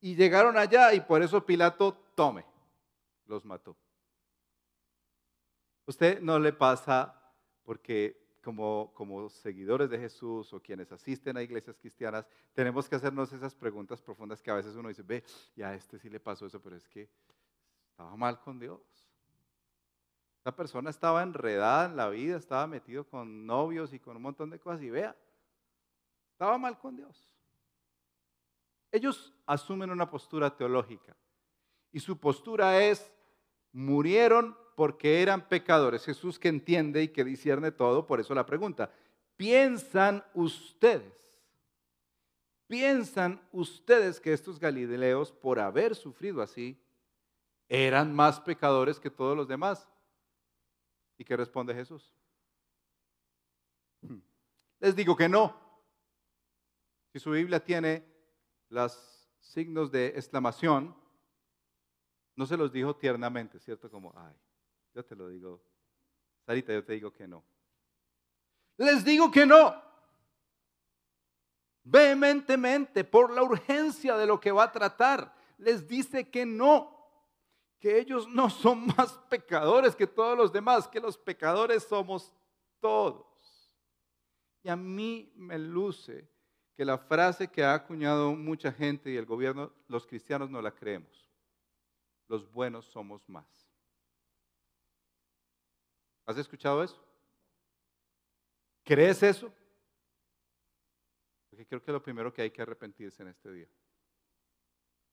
Y 0.01 0.15
llegaron 0.15 0.57
allá 0.57 0.93
y 0.95 1.01
por 1.01 1.23
eso 1.23 1.45
Pilato 1.45 1.95
tome, 2.15 2.45
los 3.27 3.45
mató. 3.45 3.77
Usted 5.87 6.21
no 6.21 6.39
le 6.39 6.53
pasa 6.53 7.21
porque 7.65 8.39
como, 8.43 8.93
como 8.95 9.29
seguidores 9.29 9.91
de 9.91 9.99
Jesús 9.99 10.53
o 10.53 10.61
quienes 10.61 10.93
asisten 10.93 11.37
a 11.37 11.43
iglesias 11.43 11.77
cristianas, 11.79 12.27
tenemos 12.53 12.89
que 12.89 12.97
hacernos 12.97 13.33
esas 13.33 13.55
preguntas 13.55 14.01
profundas 14.01 14.41
que 14.41 14.51
a 14.51 14.55
veces 14.55 14.75
uno 14.77 14.89
dice, 14.89 15.03
ve, 15.03 15.25
ya 15.55 15.71
a 15.71 15.75
este 15.75 15.99
sí 15.99 16.09
le 16.09 16.21
pasó 16.21 16.47
eso, 16.47 16.61
pero 16.61 16.77
es 16.77 16.89
que 16.89 17.09
estaba 17.91 18.17
mal 18.17 18.41
con 18.41 18.59
Dios. 18.59 19.10
Esa 20.41 20.57
persona 20.57 20.89
estaba 20.89 21.23
enredada 21.23 21.85
en 21.85 21.97
la 21.97 22.09
vida, 22.09 22.39
estaba 22.39 22.67
metido 22.67 23.05
con 23.05 23.47
novios 23.47 23.93
y 23.93 23.99
con 23.99 24.17
un 24.17 24.23
montón 24.23 24.49
de 24.49 24.59
cosas 24.59 24.83
y 24.83 24.89
vea, 24.89 25.15
estaba 26.33 26.57
mal 26.57 26.79
con 26.79 26.97
Dios. 26.97 27.29
Ellos 28.91 29.35
asumen 29.47 29.91
una 29.91 30.09
postura 30.09 30.57
teológica 30.57 31.15
y 31.93 32.01
su 32.01 32.19
postura 32.19 32.83
es, 32.83 33.13
murieron 33.73 34.57
porque 34.77 35.21
eran 35.21 35.47
pecadores. 35.47 36.07
Jesús 36.07 36.39
que 36.39 36.49
entiende 36.49 37.03
y 37.03 37.09
que 37.09 37.23
discierne 37.23 37.71
todo, 37.71 38.07
por 38.07 38.19
eso 38.19 38.35
la 38.35 38.47
pregunta, 38.47 38.91
¿piensan 39.37 40.25
ustedes? 40.33 41.13
¿Piensan 42.67 43.47
ustedes 43.53 44.21
que 44.21 44.33
estos 44.33 44.59
galileos, 44.59 45.33
por 45.33 45.59
haber 45.59 45.95
sufrido 45.95 46.41
así, 46.41 46.81
eran 47.69 48.15
más 48.15 48.41
pecadores 48.41 48.99
que 48.99 49.11
todos 49.11 49.37
los 49.37 49.47
demás? 49.47 49.87
¿Y 51.21 51.25
qué 51.27 51.37
responde 51.37 51.75
Jesús? 51.75 52.15
Hmm. 54.01 54.21
Les 54.79 54.97
digo 54.97 55.15
que 55.15 55.29
no. 55.29 55.55
Si 57.13 57.19
su 57.19 57.33
Biblia 57.33 57.63
tiene 57.63 58.11
los 58.71 59.29
signos 59.39 59.93
de 59.93 60.07
exclamación, 60.07 60.97
no 62.37 62.47
se 62.47 62.57
los 62.57 62.73
dijo 62.73 62.97
tiernamente, 62.97 63.59
¿cierto? 63.59 63.91
Como, 63.91 64.15
ay, 64.17 64.35
yo 64.95 65.05
te 65.05 65.15
lo 65.15 65.29
digo, 65.29 65.63
Sarita, 66.47 66.73
yo 66.73 66.83
te 66.83 66.95
digo 66.95 67.13
que 67.13 67.29
no. 67.29 67.45
Les 68.79 69.05
digo 69.05 69.31
que 69.31 69.45
no. 69.45 69.75
Vehementemente, 71.83 73.05
por 73.05 73.31
la 73.31 73.43
urgencia 73.43 74.17
de 74.17 74.25
lo 74.25 74.41
que 74.41 74.53
va 74.53 74.65
a 74.65 74.73
tratar, 74.73 75.35
les 75.59 75.87
dice 75.87 76.31
que 76.31 76.47
no 76.47 77.00
que 77.81 77.99
ellos 77.99 78.29
no 78.29 78.51
son 78.51 78.87
más 78.97 79.19
pecadores 79.31 79.97
que 79.97 80.07
todos 80.07 80.37
los 80.37 80.53
demás, 80.53 80.87
que 80.87 81.01
los 81.01 81.19
pecadores 81.19 81.83
somos 81.83 82.33
todos. 82.79 83.27
Y 84.63 84.69
a 84.69 84.77
mí 84.77 85.33
me 85.35 85.59
luce 85.59 86.29
que 86.77 86.85
la 86.85 86.99
frase 86.99 87.49
que 87.49 87.65
ha 87.65 87.75
acuñado 87.75 88.33
mucha 88.33 88.71
gente 88.71 89.11
y 89.11 89.17
el 89.17 89.27
gobierno, 89.27 89.73
los 89.89 90.07
cristianos 90.07 90.51
no 90.51 90.61
la 90.61 90.71
creemos. 90.71 91.29
Los 92.29 92.51
buenos 92.51 92.87
somos 92.87 93.27
más. 93.29 93.47
¿Has 96.27 96.37
escuchado 96.37 96.85
eso? 96.85 97.03
¿Crees 98.85 99.23
eso? 99.23 99.53
Porque 101.49 101.67
creo 101.67 101.83
que 101.83 101.93
lo 101.93 102.03
primero 102.03 102.33
que 102.33 102.43
hay 102.43 102.51
que 102.51 102.63
arrepentirse 102.63 103.23
en 103.23 103.29
este 103.29 103.51
día 103.51 103.69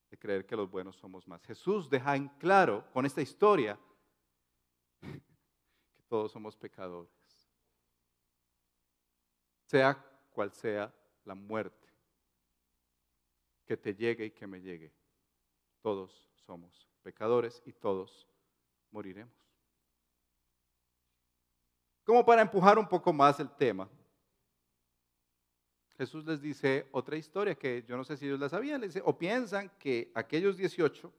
de 0.10 0.18
creer 0.18 0.46
que 0.46 0.56
los 0.56 0.70
buenos 0.70 0.96
somos 0.96 1.28
más. 1.28 1.44
Jesús 1.44 1.90
deja 1.90 2.16
en 2.16 2.28
claro 2.30 2.90
con 2.92 3.06
esta 3.06 3.22
historia 3.22 3.80
que 5.02 6.04
todos 6.08 6.32
somos 6.32 6.56
pecadores. 6.56 7.12
Sea 9.66 10.02
cual 10.32 10.52
sea 10.54 10.94
la 11.26 11.36
muerte 11.36 11.88
que 13.66 13.76
te 13.76 13.94
llegue 13.94 14.26
y 14.26 14.32
que 14.32 14.48
me 14.48 14.62
llegue, 14.62 14.94
todos 15.82 16.30
somos 16.46 16.88
pecadores 17.04 17.62
y 17.66 17.74
todos 17.74 18.28
moriremos. 18.92 19.36
Como 22.06 22.26
para 22.26 22.42
empujar 22.42 22.80
un 22.80 22.88
poco 22.88 23.12
más 23.12 23.38
el 23.42 23.50
tema, 23.50 23.90
Jesús 25.98 26.26
les 26.26 26.42
dice 26.42 26.88
otra 26.92 27.18
historia 27.18 27.56
que 27.56 27.84
yo 27.88 27.98
no 27.98 28.04
sé 28.04 28.18
si 28.18 28.26
ellos 28.26 28.40
la 28.40 28.50
sabían, 28.50 28.82
dice, 28.82 29.02
o 29.04 29.18
piensan 29.18 29.72
que 29.80 30.12
aquellos 30.14 30.56
18, 30.56 31.12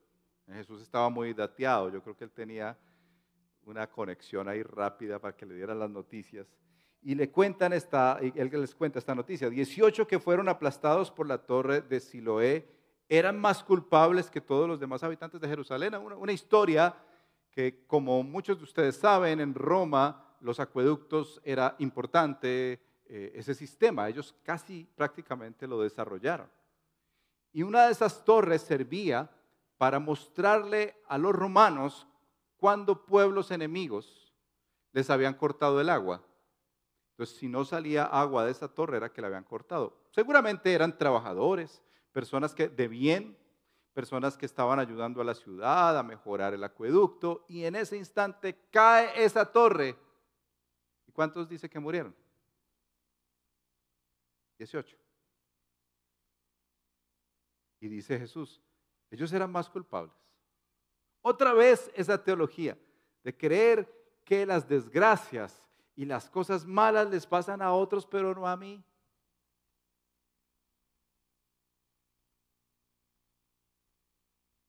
Jesús 0.52 0.80
estaba 0.80 1.10
muy 1.10 1.34
dateado, 1.34 1.90
yo 1.90 2.02
creo 2.02 2.16
que 2.16 2.24
él 2.24 2.30
tenía 2.30 2.78
una 3.64 3.88
conexión 3.90 4.48
ahí 4.48 4.62
rápida 4.62 5.18
para 5.18 5.36
que 5.36 5.44
le 5.44 5.56
dieran 5.56 5.78
las 5.78 5.90
noticias, 5.90 6.46
y 7.02 7.14
le 7.14 7.30
cuentan 7.30 7.72
esta, 7.72 8.18
él 8.20 8.50
les 8.52 8.74
cuenta 8.74 8.98
esta 8.98 9.14
noticia, 9.14 9.50
18 9.50 10.06
que 10.06 10.20
fueron 10.20 10.48
aplastados 10.48 11.10
por 11.10 11.26
la 11.26 11.38
torre 11.38 11.82
de 11.82 11.98
Siloé 12.00 12.68
eran 13.08 13.40
más 13.40 13.64
culpables 13.64 14.30
que 14.30 14.40
todos 14.40 14.68
los 14.68 14.78
demás 14.78 15.02
habitantes 15.02 15.40
de 15.40 15.48
Jerusalén, 15.48 15.94
una, 15.94 16.16
una 16.16 16.32
historia 16.32 16.94
que 17.50 17.84
como 17.86 18.22
muchos 18.22 18.58
de 18.58 18.64
ustedes 18.64 18.96
saben, 18.96 19.40
en 19.40 19.54
Roma 19.54 20.36
los 20.40 20.60
acueductos 20.60 21.40
era 21.42 21.74
importante, 21.78 22.80
eh, 23.08 23.32
ese 23.34 23.54
sistema. 23.54 24.08
Ellos 24.08 24.34
casi 24.42 24.84
prácticamente 24.94 25.66
lo 25.66 25.80
desarrollaron. 25.80 26.50
Y 27.52 27.62
una 27.62 27.86
de 27.86 27.92
esas 27.92 28.24
torres 28.24 28.62
servía 28.62 29.30
para 29.78 29.98
mostrarle 29.98 30.96
a 31.06 31.16
los 31.16 31.34
romanos 31.34 32.06
cuando 32.58 33.06
pueblos 33.06 33.50
enemigos 33.50 34.34
les 34.92 35.08
habían 35.08 35.34
cortado 35.34 35.80
el 35.80 35.88
agua. 35.88 36.22
Entonces, 37.12 37.36
si 37.36 37.48
no 37.48 37.64
salía 37.64 38.04
agua 38.04 38.44
de 38.44 38.52
esa 38.52 38.68
torre, 38.68 38.96
era 38.96 39.12
que 39.12 39.20
la 39.20 39.28
habían 39.28 39.44
cortado. 39.44 39.96
Seguramente 40.10 40.72
eran 40.72 40.96
trabajadores, 40.96 41.82
personas 42.12 42.54
que 42.54 42.68
de 42.68 42.88
bien, 42.88 43.36
personas 43.92 44.36
que 44.36 44.46
estaban 44.46 44.78
ayudando 44.78 45.20
a 45.20 45.24
la 45.24 45.34
ciudad 45.34 45.98
a 45.98 46.02
mejorar 46.02 46.54
el 46.54 46.62
acueducto, 46.62 47.44
y 47.48 47.64
en 47.64 47.74
ese 47.74 47.96
instante 47.96 48.56
cae 48.70 49.24
esa 49.24 49.50
torre. 49.50 49.96
¿Y 51.06 51.12
cuántos 51.12 51.48
dice 51.48 51.68
que 51.68 51.80
murieron? 51.80 52.14
18. 54.58 54.96
Y 57.80 57.88
dice 57.88 58.18
Jesús, 58.18 58.60
ellos 59.10 59.32
eran 59.32 59.50
más 59.50 59.70
culpables. 59.70 60.14
Otra 61.22 61.52
vez 61.52 61.90
esa 61.94 62.22
teología 62.22 62.76
de 63.22 63.36
creer 63.36 63.88
que 64.24 64.44
las 64.44 64.68
desgracias 64.68 65.62
y 65.94 66.04
las 66.04 66.28
cosas 66.28 66.66
malas 66.66 67.08
les 67.10 67.26
pasan 67.26 67.62
a 67.62 67.72
otros, 67.72 68.06
pero 68.06 68.34
no 68.34 68.46
a 68.46 68.56
mí. 68.56 68.84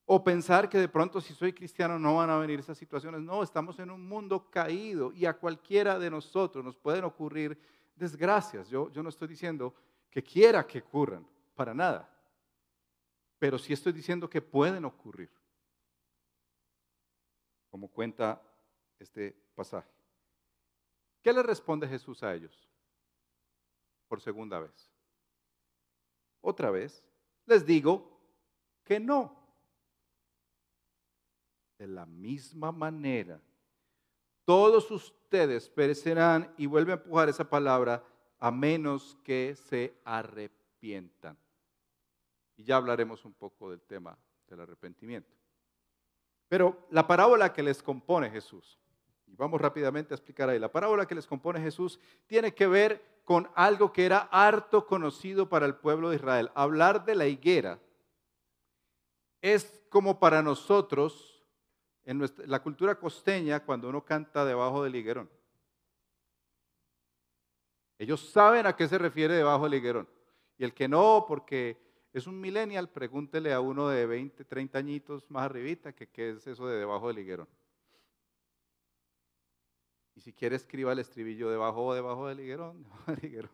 O 0.05 0.23
pensar 0.23 0.67
que 0.69 0.79
de 0.79 0.89
pronto 0.89 1.21
si 1.21 1.35
soy 1.35 1.53
cristiano 1.53 1.99
no 1.99 2.15
van 2.15 2.31
a 2.31 2.37
venir 2.37 2.59
esas 2.59 2.77
situaciones. 2.77 3.21
No, 3.21 3.43
estamos 3.43 3.77
en 3.77 3.91
un 3.91 4.07
mundo 4.07 4.49
caído 4.49 5.11
y 5.11 5.25
a 5.25 5.37
cualquiera 5.37 5.99
de 5.99 6.09
nosotros 6.09 6.65
nos 6.65 6.75
pueden 6.75 7.03
ocurrir 7.03 7.59
desgracias. 7.99 8.69
Yo, 8.69 8.89
yo 8.91 9.03
no 9.03 9.09
estoy 9.09 9.27
diciendo 9.27 9.75
que 10.09 10.23
quiera 10.23 10.65
que 10.65 10.79
ocurran, 10.79 11.27
para 11.53 11.73
nada. 11.73 12.09
Pero 13.37 13.57
sí 13.57 13.73
estoy 13.73 13.91
diciendo 13.91 14.29
que 14.29 14.41
pueden 14.41 14.85
ocurrir. 14.85 15.29
Como 17.69 17.89
cuenta 17.89 18.41
este 18.97 19.31
pasaje. 19.53 19.91
¿Qué 21.21 21.31
le 21.33 21.43
responde 21.43 21.87
Jesús 21.87 22.23
a 22.23 22.33
ellos? 22.33 22.67
Por 24.07 24.21
segunda 24.21 24.59
vez. 24.59 24.91
Otra 26.41 26.71
vez, 26.71 27.05
les 27.45 27.65
digo 27.65 28.19
que 28.83 28.99
no 28.99 29.37
de 31.79 31.87
la 31.87 32.05
misma 32.05 32.73
manera, 32.73 33.41
todos 34.43 34.91
ustedes 34.91 35.18
perecerán 35.29 36.53
y 36.57 36.65
vuelve 36.65 36.91
a 36.91 36.95
empujar 36.95 37.29
esa 37.29 37.49
palabra 37.49 38.03
a 38.39 38.51
menos 38.51 39.17
que 39.23 39.55
se 39.55 39.93
arrepientan. 40.03 41.37
Y 42.55 42.63
ya 42.63 42.77
hablaremos 42.77 43.25
un 43.25 43.33
poco 43.33 43.69
del 43.69 43.81
tema 43.81 44.17
del 44.47 44.61
arrepentimiento. 44.61 45.35
Pero 46.47 46.87
la 46.89 47.07
parábola 47.07 47.53
que 47.53 47.63
les 47.63 47.83
compone 47.83 48.29
Jesús, 48.29 48.79
y 49.27 49.35
vamos 49.35 49.61
rápidamente 49.61 50.13
a 50.13 50.17
explicar 50.17 50.49
ahí, 50.49 50.59
la 50.59 50.71
parábola 50.71 51.05
que 51.05 51.15
les 51.15 51.27
compone 51.27 51.61
Jesús 51.61 51.99
tiene 52.25 52.53
que 52.53 52.67
ver 52.67 53.19
con 53.23 53.49
algo 53.53 53.93
que 53.93 54.05
era 54.05 54.27
harto 54.31 54.87
conocido 54.87 55.47
para 55.47 55.67
el 55.67 55.75
pueblo 55.75 56.09
de 56.09 56.15
Israel. 56.15 56.51
Hablar 56.55 57.05
de 57.05 57.13
la 57.13 57.27
higuera 57.27 57.79
es 59.41 59.83
como 59.89 60.19
para 60.19 60.41
nosotros 60.41 61.38
en 62.09 62.25
la 62.47 62.63
cultura 62.63 62.95
costeña 62.95 63.63
cuando 63.63 63.87
uno 63.87 64.03
canta 64.03 64.43
debajo 64.43 64.83
del 64.83 64.95
higuerón. 64.95 65.29
Ellos 67.99 68.31
saben 68.31 68.65
a 68.65 68.75
qué 68.75 68.87
se 68.87 68.97
refiere 68.97 69.35
debajo 69.35 69.65
del 69.65 69.75
higuerón. 69.75 70.09
Y 70.57 70.63
el 70.63 70.73
que 70.73 70.87
no, 70.87 71.25
porque 71.27 71.77
es 72.11 72.25
un 72.25 72.41
millennial, 72.41 72.89
pregúntele 72.89 73.53
a 73.53 73.59
uno 73.59 73.89
de 73.89 74.07
20, 74.07 74.43
30 74.43 74.79
añitos 74.79 75.29
más 75.29 75.43
arribita 75.43 75.93
que 75.93 76.07
qué 76.07 76.31
es 76.31 76.47
eso 76.47 76.65
de 76.65 76.79
debajo 76.79 77.09
del 77.09 77.19
higuerón. 77.19 77.47
Y 80.15 80.21
si 80.21 80.33
quiere 80.33 80.55
escriba 80.55 80.93
el 80.93 80.99
estribillo 80.99 81.51
debajo 81.51 81.93
debajo 81.93 82.27
del 82.27 82.39
higuerón, 82.39 82.81
debajo 82.83 83.11
del 83.11 83.25
higuerón. 83.25 83.51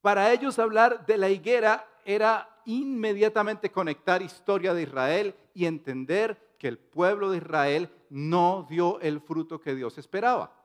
Para 0.00 0.32
ellos 0.32 0.58
hablar 0.58 1.04
de 1.04 1.18
la 1.18 1.28
higuera 1.28 1.86
era 2.06 2.48
inmediatamente 2.64 3.70
conectar 3.70 4.22
historia 4.22 4.72
de 4.72 4.84
Israel 4.84 5.34
y 5.52 5.66
entender 5.66 6.51
que 6.62 6.68
el 6.68 6.78
pueblo 6.78 7.32
de 7.32 7.38
Israel 7.38 7.92
no 8.08 8.68
dio 8.70 9.00
el 9.00 9.20
fruto 9.20 9.60
que 9.60 9.74
Dios 9.74 9.98
esperaba. 9.98 10.56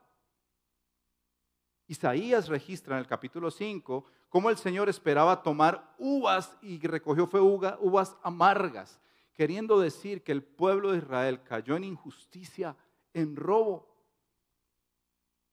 Isaías 1.88 2.50
registra 2.50 2.94
en 2.94 3.00
el 3.00 3.08
capítulo 3.08 3.50
5 3.50 4.06
cómo 4.30 4.52
el 4.52 4.58
Señor 4.58 4.90
esperaba 4.90 5.42
tomar 5.42 5.96
uvas 5.98 6.56
y 6.62 6.78
recogió 6.86 7.26
fue 7.26 7.42
uvas 7.42 8.16
amargas, 8.22 9.02
queriendo 9.34 9.80
decir 9.80 10.24
que 10.24 10.34
el 10.34 10.44
pueblo 10.44 10.92
de 10.92 11.00
Israel 11.00 11.42
cayó 11.42 11.76
en 11.76 11.86
injusticia, 11.86 12.78
en 13.12 13.36
robo, 13.36 13.92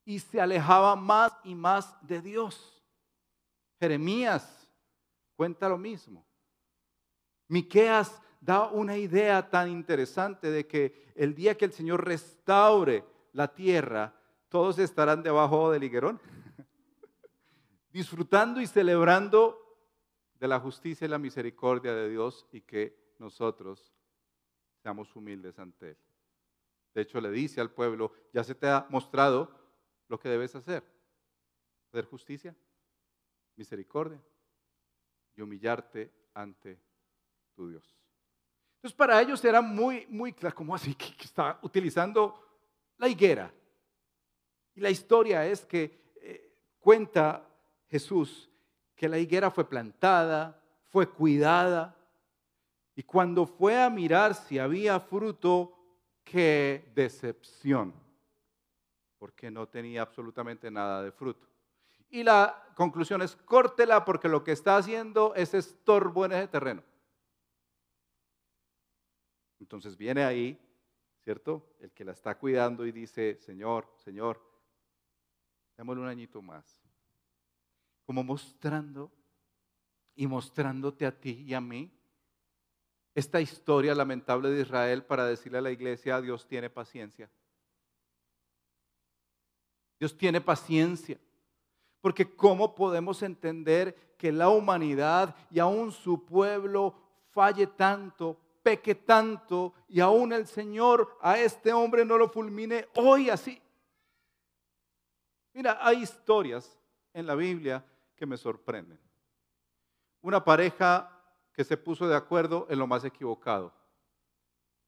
y 0.04 0.18
se 0.18 0.42
alejaba 0.42 0.94
más 0.94 1.32
y 1.42 1.54
más 1.54 1.96
de 2.06 2.20
Dios. 2.20 2.84
Jeremías 3.80 4.70
cuenta 5.36 5.70
lo 5.70 5.78
mismo. 5.78 6.22
Miqueas 7.48 8.20
da 8.44 8.66
una 8.68 8.98
idea 8.98 9.48
tan 9.48 9.70
interesante 9.70 10.50
de 10.50 10.66
que 10.66 11.12
el 11.14 11.34
día 11.34 11.56
que 11.56 11.64
el 11.64 11.72
Señor 11.72 12.04
restaure 12.04 13.02
la 13.32 13.48
tierra, 13.54 14.14
todos 14.50 14.78
estarán 14.78 15.22
debajo 15.22 15.70
del 15.70 15.82
higuerón, 15.82 16.20
disfrutando 17.90 18.60
y 18.60 18.66
celebrando 18.66 19.58
de 20.38 20.46
la 20.46 20.60
justicia 20.60 21.06
y 21.06 21.08
la 21.08 21.18
misericordia 21.18 21.94
de 21.94 22.10
Dios 22.10 22.46
y 22.52 22.60
que 22.60 23.14
nosotros 23.18 23.94
seamos 24.82 25.16
humildes 25.16 25.58
ante 25.58 25.90
Él. 25.90 25.98
De 26.92 27.00
hecho, 27.00 27.20
le 27.22 27.30
dice 27.30 27.62
al 27.62 27.70
pueblo, 27.70 28.12
ya 28.32 28.44
se 28.44 28.54
te 28.54 28.68
ha 28.68 28.86
mostrado 28.90 29.50
lo 30.08 30.20
que 30.20 30.28
debes 30.28 30.54
hacer. 30.54 30.84
Hacer 31.88 32.04
justicia, 32.04 32.54
misericordia 33.56 34.22
y 35.34 35.40
humillarte 35.40 36.12
ante 36.34 36.78
tu 37.54 37.68
Dios. 37.68 38.03
Entonces 38.84 38.98
para 38.98 39.18
ellos 39.22 39.42
era 39.42 39.62
muy, 39.62 40.06
muy 40.10 40.34
claro, 40.34 40.54
¿cómo 40.54 40.74
así 40.74 40.94
que, 40.94 41.06
está 41.24 41.58
utilizando 41.62 42.38
la 42.98 43.08
higuera? 43.08 43.50
Y 44.74 44.82
la 44.82 44.90
historia 44.90 45.46
es 45.46 45.64
que 45.64 46.12
eh, 46.16 46.52
cuenta 46.80 47.48
Jesús 47.88 48.50
que 48.94 49.08
la 49.08 49.18
higuera 49.18 49.50
fue 49.50 49.66
plantada, 49.66 50.62
fue 50.90 51.08
cuidada, 51.08 51.96
y 52.94 53.02
cuando 53.04 53.46
fue 53.46 53.82
a 53.82 53.88
mirar 53.88 54.34
si 54.34 54.58
había 54.58 55.00
fruto, 55.00 55.74
qué 56.22 56.92
decepción, 56.94 57.94
porque 59.16 59.50
no 59.50 59.66
tenía 59.66 60.02
absolutamente 60.02 60.70
nada 60.70 61.02
de 61.02 61.10
fruto. 61.10 61.46
Y 62.10 62.22
la 62.22 62.68
conclusión 62.74 63.22
es, 63.22 63.34
córtela 63.34 64.04
porque 64.04 64.28
lo 64.28 64.44
que 64.44 64.52
está 64.52 64.76
haciendo 64.76 65.34
es 65.34 65.54
estorbo 65.54 66.26
en 66.26 66.32
ese 66.32 66.48
terreno. 66.48 66.82
Entonces 69.64 69.96
viene 69.96 70.22
ahí, 70.24 70.60
¿cierto? 71.22 71.74
El 71.80 71.90
que 71.92 72.04
la 72.04 72.12
está 72.12 72.36
cuidando 72.36 72.84
y 72.84 72.92
dice, 72.92 73.38
Señor, 73.38 73.90
Señor, 73.96 74.38
démosle 75.74 76.02
un 76.02 76.08
añito 76.08 76.42
más. 76.42 76.82
Como 78.04 78.22
mostrando 78.22 79.10
y 80.14 80.26
mostrándote 80.26 81.06
a 81.06 81.18
ti 81.18 81.46
y 81.48 81.54
a 81.54 81.62
mí 81.62 81.90
esta 83.14 83.40
historia 83.40 83.94
lamentable 83.94 84.50
de 84.50 84.60
Israel 84.60 85.02
para 85.02 85.24
decirle 85.24 85.56
a 85.56 85.62
la 85.62 85.70
iglesia, 85.70 86.20
Dios 86.20 86.46
tiene 86.46 86.68
paciencia. 86.68 87.30
Dios 89.98 90.14
tiene 90.14 90.42
paciencia. 90.42 91.18
Porque 92.02 92.36
¿cómo 92.36 92.74
podemos 92.74 93.22
entender 93.22 94.14
que 94.18 94.30
la 94.30 94.50
humanidad 94.50 95.34
y 95.50 95.58
aún 95.58 95.90
su 95.90 96.22
pueblo 96.26 96.94
falle 97.30 97.66
tanto 97.66 98.43
peque 98.64 98.94
tanto 98.94 99.74
y 99.86 100.00
aún 100.00 100.32
el 100.32 100.46
Señor 100.46 101.18
a 101.20 101.38
este 101.38 101.72
hombre 101.72 102.04
no 102.04 102.16
lo 102.16 102.30
fulmine 102.30 102.88
hoy 102.96 103.28
así. 103.28 103.62
Mira, 105.52 105.78
hay 105.80 106.02
historias 106.02 106.76
en 107.12 107.26
la 107.26 107.34
Biblia 107.34 107.84
que 108.16 108.26
me 108.26 108.38
sorprenden. 108.38 108.98
Una 110.22 110.42
pareja 110.42 111.10
que 111.52 111.62
se 111.62 111.76
puso 111.76 112.08
de 112.08 112.16
acuerdo 112.16 112.66
en 112.70 112.78
lo 112.78 112.86
más 112.86 113.04
equivocado, 113.04 113.72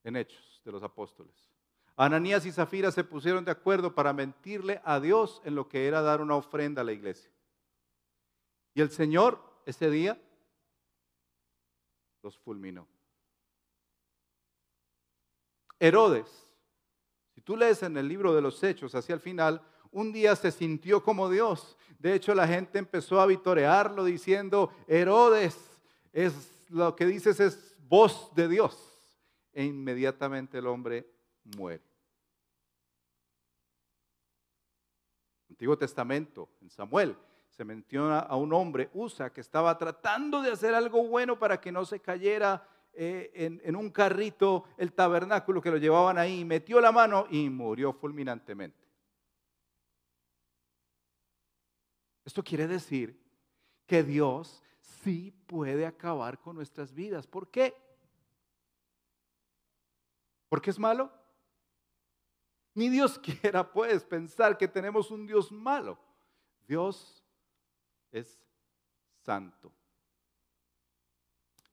en 0.03 0.17
Hechos 0.17 0.61
de 0.65 0.73
los 0.73 0.83
Apóstoles. 0.83 1.53
Ananías 1.97 2.47
y 2.47 2.53
Zafira 2.53 2.91
se 2.91 3.05
pusieron 3.05 3.45
de 3.45 3.51
acuerdo 3.51 3.95
para 3.95 4.13
mentirle 4.13 4.81
a 4.85 4.99
Dios 4.99 5.41
en 5.45 5.55
lo 5.55 5.69
que 5.69 5.87
era 5.87 6.01
dar 6.01 6.21
una 6.21 6.35
ofrenda 6.35 6.81
a 6.81 6.85
la 6.85 6.93
iglesia. 6.93 7.31
Y 8.75 8.81
el 8.81 8.91
Señor 8.91 9.39
ese 9.67 9.91
día 9.91 10.21
los 12.23 12.39
fulminó. 12.39 12.89
Herodes, 15.79 16.27
si 17.35 17.41
tú 17.41 17.57
lees 17.57 17.83
en 17.83 17.97
el 17.97 18.09
libro 18.09 18.35
de 18.35 18.43
los 18.43 18.63
Hechos 18.63 18.95
hacia 18.95 19.15
el 19.15 19.21
final, 19.21 19.63
un 19.91 20.13
día 20.13 20.35
se 20.37 20.51
sintió 20.51 21.03
como 21.03 21.29
Dios. 21.29 21.77
De 21.99 22.15
hecho, 22.15 22.35
la 22.35 22.47
gente 22.47 22.79
empezó 22.79 23.21
a 23.21 23.27
vitorearlo 23.27 24.05
diciendo, 24.05 24.73
Herodes, 24.87 25.59
es 26.13 26.65
lo 26.69 26.97
que 26.97 27.07
dices 27.07 27.41
es 27.41 27.77
voz 27.89 28.35
de 28.35 28.49
Dios. 28.49 28.77
E 29.53 29.65
inmediatamente 29.65 30.59
el 30.59 30.67
hombre 30.67 31.11
muere. 31.57 31.83
Antiguo 35.49 35.79
Testamento, 35.79 36.51
en 36.61 36.69
Samuel, 36.69 37.17
se 37.49 37.65
menciona 37.65 38.19
a 38.19 38.37
un 38.37 38.53
hombre, 38.53 38.91
Usa, 38.93 39.33
que 39.33 39.41
estaba 39.41 39.79
tratando 39.79 40.43
de 40.43 40.53
hacer 40.53 40.75
algo 40.75 41.07
bueno 41.07 41.39
para 41.39 41.59
que 41.59 41.73
no 41.73 41.87
se 41.87 42.01
cayera 42.01 42.69
eh, 42.99 43.61
en, 43.63 43.77
un 43.77 43.91
carrito 43.91 44.65
el 44.79 44.95
tabernáculo 44.95 45.61
que 45.61 45.71
lo 45.71 45.77
llevaban 45.77 46.17
ahí, 46.17 46.47
metió 46.47 46.81
la 46.81 46.91
mano 46.91 47.27
y 47.31 47.51
murió 47.51 47.93
fulminantemente. 47.93 48.87
Esto 52.25 52.43
quiere 52.43 52.67
decir 52.67 53.23
que 53.87 54.03
Dios 54.03 54.63
sí 54.81 55.31
puede 55.47 55.85
acabar 55.85 56.41
con 56.41 56.57
nuestras 56.57 56.95
vidas. 56.95 57.27
¿Por 57.27 57.51
qué? 57.51 57.77
¿Por 60.49 60.63
qué 60.63 60.71
es 60.71 60.79
malo? 60.79 61.13
Ni 62.73 62.89
Dios 62.89 63.19
quiera, 63.43 63.71
pues, 63.71 64.05
pensar 64.05 64.57
que 64.57 64.69
tenemos 64.69 65.11
un 65.11 65.27
Dios 65.27 65.53
malo. 65.53 65.99
Dios 66.67 67.23
es 68.11 68.41
santo. 69.23 69.71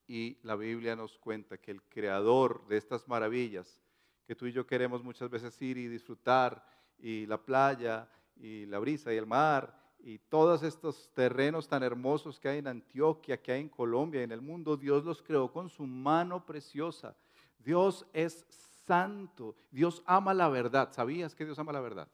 Y 0.07 0.37
la 0.43 0.55
Biblia 0.55 0.95
nos 0.95 1.17
cuenta 1.17 1.57
que 1.57 1.71
el 1.71 1.81
creador 1.83 2.65
de 2.67 2.77
estas 2.77 3.07
maravillas, 3.07 3.81
que 4.25 4.35
tú 4.35 4.45
y 4.45 4.51
yo 4.51 4.65
queremos 4.67 5.03
muchas 5.03 5.29
veces 5.29 5.61
ir 5.61 5.77
y 5.77 5.87
disfrutar, 5.87 6.65
y 6.97 7.25
la 7.25 7.37
playa, 7.37 8.09
y 8.35 8.65
la 8.65 8.79
brisa, 8.79 9.13
y 9.13 9.17
el 9.17 9.25
mar, 9.25 9.77
y 9.99 10.19
todos 10.19 10.63
estos 10.63 11.09
terrenos 11.13 11.67
tan 11.67 11.83
hermosos 11.83 12.39
que 12.39 12.49
hay 12.49 12.59
en 12.59 12.67
Antioquia, 12.67 13.41
que 13.41 13.53
hay 13.53 13.61
en 13.61 13.69
Colombia, 13.69 14.21
y 14.21 14.23
en 14.25 14.33
el 14.33 14.41
mundo, 14.41 14.75
Dios 14.75 15.05
los 15.05 15.21
creó 15.21 15.51
con 15.51 15.69
su 15.69 15.85
mano 15.85 16.45
preciosa. 16.45 17.15
Dios 17.57 18.05
es 18.11 18.45
santo. 18.85 19.55
Dios 19.71 20.03
ama 20.05 20.33
la 20.33 20.49
verdad. 20.49 20.91
¿Sabías 20.91 21.33
que 21.33 21.45
Dios 21.45 21.57
ama 21.57 21.71
la 21.71 21.79
verdad? 21.79 22.07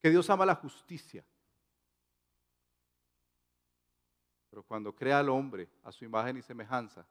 Que 0.00 0.10
Dios 0.10 0.30
ama 0.30 0.46
la 0.46 0.54
justicia. 0.54 1.24
Pero 4.52 4.62
cuando 4.62 4.94
crea 4.94 5.18
al 5.18 5.30
hombre 5.30 5.66
a 5.82 5.90
su 5.90 6.04
imagen 6.04 6.36
y 6.36 6.42
semejanza, 6.42 7.06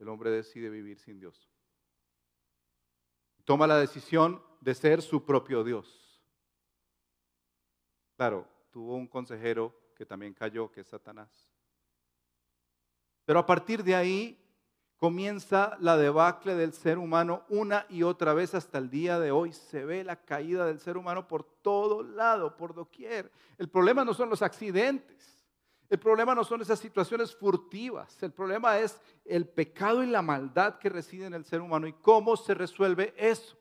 el 0.00 0.08
hombre 0.08 0.30
decide 0.30 0.68
vivir 0.68 0.98
sin 0.98 1.20
Dios. 1.20 1.48
Toma 3.44 3.68
la 3.68 3.78
decisión 3.78 4.42
de 4.60 4.74
ser 4.74 5.00
su 5.00 5.24
propio 5.24 5.62
Dios. 5.62 6.20
Claro, 8.16 8.48
tuvo 8.72 8.96
un 8.96 9.06
consejero 9.06 9.72
que 9.94 10.04
también 10.04 10.34
cayó, 10.34 10.72
que 10.72 10.80
es 10.80 10.88
Satanás. 10.88 11.30
Pero 13.24 13.38
a 13.38 13.46
partir 13.46 13.84
de 13.84 13.94
ahí 13.94 14.44
comienza 14.96 15.76
la 15.78 15.96
debacle 15.96 16.56
del 16.56 16.72
ser 16.72 16.98
humano 16.98 17.44
una 17.48 17.86
y 17.90 18.02
otra 18.02 18.34
vez 18.34 18.56
hasta 18.56 18.78
el 18.78 18.90
día 18.90 19.20
de 19.20 19.30
hoy. 19.30 19.52
Se 19.52 19.84
ve 19.84 20.02
la 20.02 20.16
caída 20.16 20.66
del 20.66 20.80
ser 20.80 20.96
humano 20.96 21.28
por 21.28 21.44
todo 21.44 22.02
lado, 22.02 22.56
por 22.56 22.74
doquier. 22.74 23.30
El 23.56 23.68
problema 23.68 24.04
no 24.04 24.14
son 24.14 24.28
los 24.28 24.42
accidentes. 24.42 25.31
El 25.92 25.98
problema 25.98 26.34
no 26.34 26.42
son 26.42 26.62
esas 26.62 26.78
situaciones 26.78 27.36
furtivas. 27.36 28.22
El 28.22 28.32
problema 28.32 28.78
es 28.78 28.98
el 29.26 29.46
pecado 29.46 30.02
y 30.02 30.06
la 30.06 30.22
maldad 30.22 30.78
que 30.78 30.88
reside 30.88 31.26
en 31.26 31.34
el 31.34 31.44
ser 31.44 31.60
humano 31.60 31.86
y 31.86 31.92
cómo 31.92 32.34
se 32.34 32.54
resuelve 32.54 33.12
eso. 33.14 33.58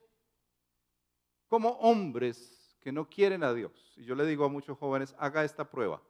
Como 1.49 1.71
hombres 1.71 2.77
que 2.79 2.93
no 2.93 3.09
quieren 3.09 3.43
a 3.43 3.53
Dios. 3.53 3.93
Y 3.97 4.05
yo 4.05 4.15
le 4.15 4.25
digo 4.25 4.45
a 4.45 4.47
muchos 4.47 4.77
jóvenes, 4.77 5.13
haga 5.19 5.43
esta 5.43 5.69
prueba. 5.69 6.01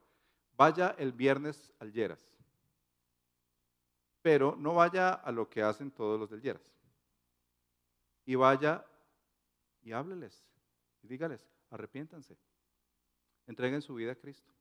Vaya 0.56 0.94
el 1.00 1.12
viernes 1.12 1.74
al 1.80 1.92
Lleras. 1.92 2.20
Pero 4.22 4.56
no 4.56 4.76
vaya 4.76 5.14
a 5.14 5.32
lo 5.32 5.50
que 5.50 5.64
hacen 5.64 5.90
todos 5.90 6.20
los 6.20 6.30
del 6.30 6.44
Lleras. 6.44 6.62
Y 8.28 8.36
vaya 8.36 8.86
y 9.82 9.92
hábleles. 9.92 10.46
Y 11.02 11.08
dígales, 11.08 11.44
arrepiéntanse. 11.72 12.38
Entreguen 13.48 13.82
su 13.82 13.96
vida 13.96 14.12
a 14.12 14.16
Cristo. 14.16 14.54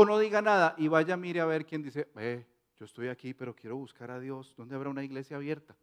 O 0.00 0.04
no 0.04 0.16
diga 0.16 0.40
nada 0.40 0.76
y 0.78 0.86
vaya, 0.86 1.16
mire 1.16 1.40
a 1.40 1.44
ver 1.44 1.66
quién 1.66 1.82
dice, 1.82 2.08
eh, 2.18 2.46
yo 2.78 2.84
estoy 2.84 3.08
aquí, 3.08 3.34
pero 3.34 3.52
quiero 3.52 3.76
buscar 3.76 4.12
a 4.12 4.20
Dios. 4.20 4.54
¿Dónde 4.56 4.76
habrá 4.76 4.90
una 4.90 5.02
iglesia 5.02 5.36
abierta? 5.36 5.76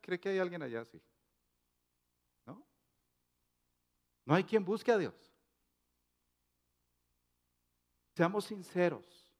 ¿Cree 0.00 0.18
que 0.18 0.30
hay 0.30 0.38
alguien 0.38 0.62
allá 0.62 0.80
así? 0.80 0.98
No 2.46 4.34
hay 4.34 4.42
quien 4.42 4.64
busque 4.64 4.90
a 4.90 4.96
Dios. 4.96 5.14
Seamos 8.14 8.46
sinceros. 8.46 9.30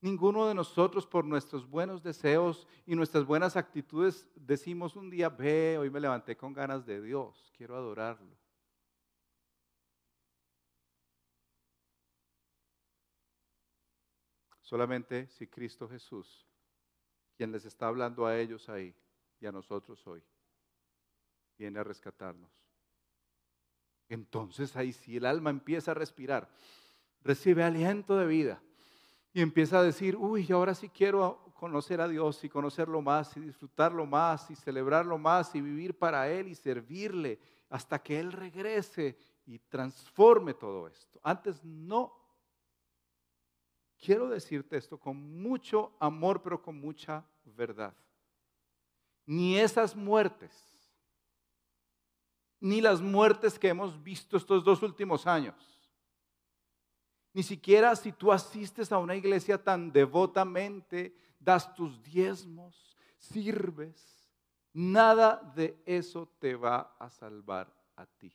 Ninguno 0.00 0.48
de 0.48 0.54
nosotros 0.54 1.06
por 1.06 1.24
nuestros 1.24 1.70
buenos 1.70 2.02
deseos 2.02 2.66
y 2.84 2.96
nuestras 2.96 3.24
buenas 3.24 3.56
actitudes 3.56 4.28
decimos 4.34 4.96
un 4.96 5.08
día, 5.08 5.28
ve, 5.28 5.78
hoy 5.78 5.88
me 5.88 6.00
levanté 6.00 6.36
con 6.36 6.52
ganas 6.52 6.84
de 6.84 7.00
Dios, 7.00 7.52
quiero 7.56 7.76
adorarlo. 7.76 8.41
Solamente 14.72 15.26
si 15.26 15.48
Cristo 15.48 15.86
Jesús, 15.86 16.46
quien 17.36 17.52
les 17.52 17.66
está 17.66 17.88
hablando 17.88 18.24
a 18.24 18.38
ellos 18.38 18.70
ahí 18.70 18.94
y 19.38 19.44
a 19.44 19.52
nosotros 19.52 20.06
hoy, 20.06 20.22
viene 21.58 21.78
a 21.78 21.84
rescatarnos 21.84 22.50
entonces 24.08 24.76
ahí 24.76 24.92
sí 24.92 25.16
el 25.16 25.26
alma 25.26 25.50
empieza 25.50 25.92
a 25.92 25.94
respirar, 25.94 26.48
recibe 27.22 27.64
aliento 27.64 28.16
de 28.16 28.26
vida 28.26 28.62
y 29.32 29.40
empieza 29.40 29.78
a 29.78 29.82
decir, 29.82 30.16
uy, 30.16 30.50
ahora 30.52 30.74
sí 30.74 30.88
quiero 30.88 31.52
conocer 31.54 32.00
a 32.00 32.08
Dios 32.08 32.42
y 32.44 32.48
conocerlo 32.48 33.00
más 33.00 33.36
y 33.36 33.40
disfrutarlo 33.40 34.04
más 34.04 34.50
y 34.50 34.56
celebrarlo 34.56 35.16
más 35.16 35.54
y 35.54 35.60
vivir 35.60 35.98
para 35.98 36.28
Él 36.30 36.48
y 36.48 36.54
servirle 36.54 37.38
hasta 37.70 38.02
que 38.02 38.20
Él 38.20 38.32
regrese 38.32 39.16
y 39.46 39.58
transforme 39.58 40.54
todo 40.54 40.88
esto. 40.88 41.18
Antes 41.22 41.64
no. 41.64 42.21
Quiero 44.04 44.28
decirte 44.28 44.76
esto 44.76 44.98
con 44.98 45.16
mucho 45.40 45.96
amor, 45.98 46.42
pero 46.42 46.60
con 46.60 46.78
mucha 46.78 47.24
verdad. 47.44 47.94
Ni 49.24 49.56
esas 49.56 49.96
muertes 49.96 50.72
ni 52.62 52.80
las 52.80 53.02
muertes 53.02 53.58
que 53.58 53.68
hemos 53.68 54.00
visto 54.00 54.36
estos 54.36 54.62
dos 54.62 54.80
últimos 54.84 55.26
años. 55.26 55.56
Ni 57.32 57.42
siquiera 57.42 57.96
si 57.96 58.12
tú 58.12 58.30
asistes 58.30 58.92
a 58.92 58.98
una 58.98 59.16
iglesia 59.16 59.60
tan 59.60 59.90
devotamente, 59.90 61.12
das 61.40 61.74
tus 61.74 62.00
diezmos, 62.04 62.96
sirves, 63.18 64.30
nada 64.72 65.42
de 65.56 65.76
eso 65.84 66.28
te 66.38 66.54
va 66.54 66.94
a 67.00 67.10
salvar 67.10 67.68
a 67.96 68.06
ti. 68.06 68.32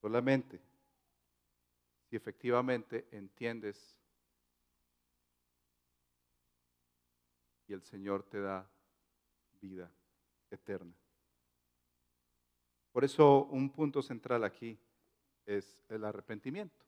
Solamente 0.00 0.60
si 2.14 2.16
efectivamente 2.16 3.08
entiendes 3.10 3.98
y 7.66 7.72
el 7.72 7.82
Señor 7.82 8.22
te 8.22 8.40
da 8.40 8.70
vida 9.60 9.90
eterna. 10.48 10.94
Por 12.92 13.02
eso 13.02 13.46
un 13.46 13.68
punto 13.68 14.00
central 14.00 14.44
aquí 14.44 14.78
es 15.44 15.76
el 15.88 16.04
arrepentimiento. 16.04 16.86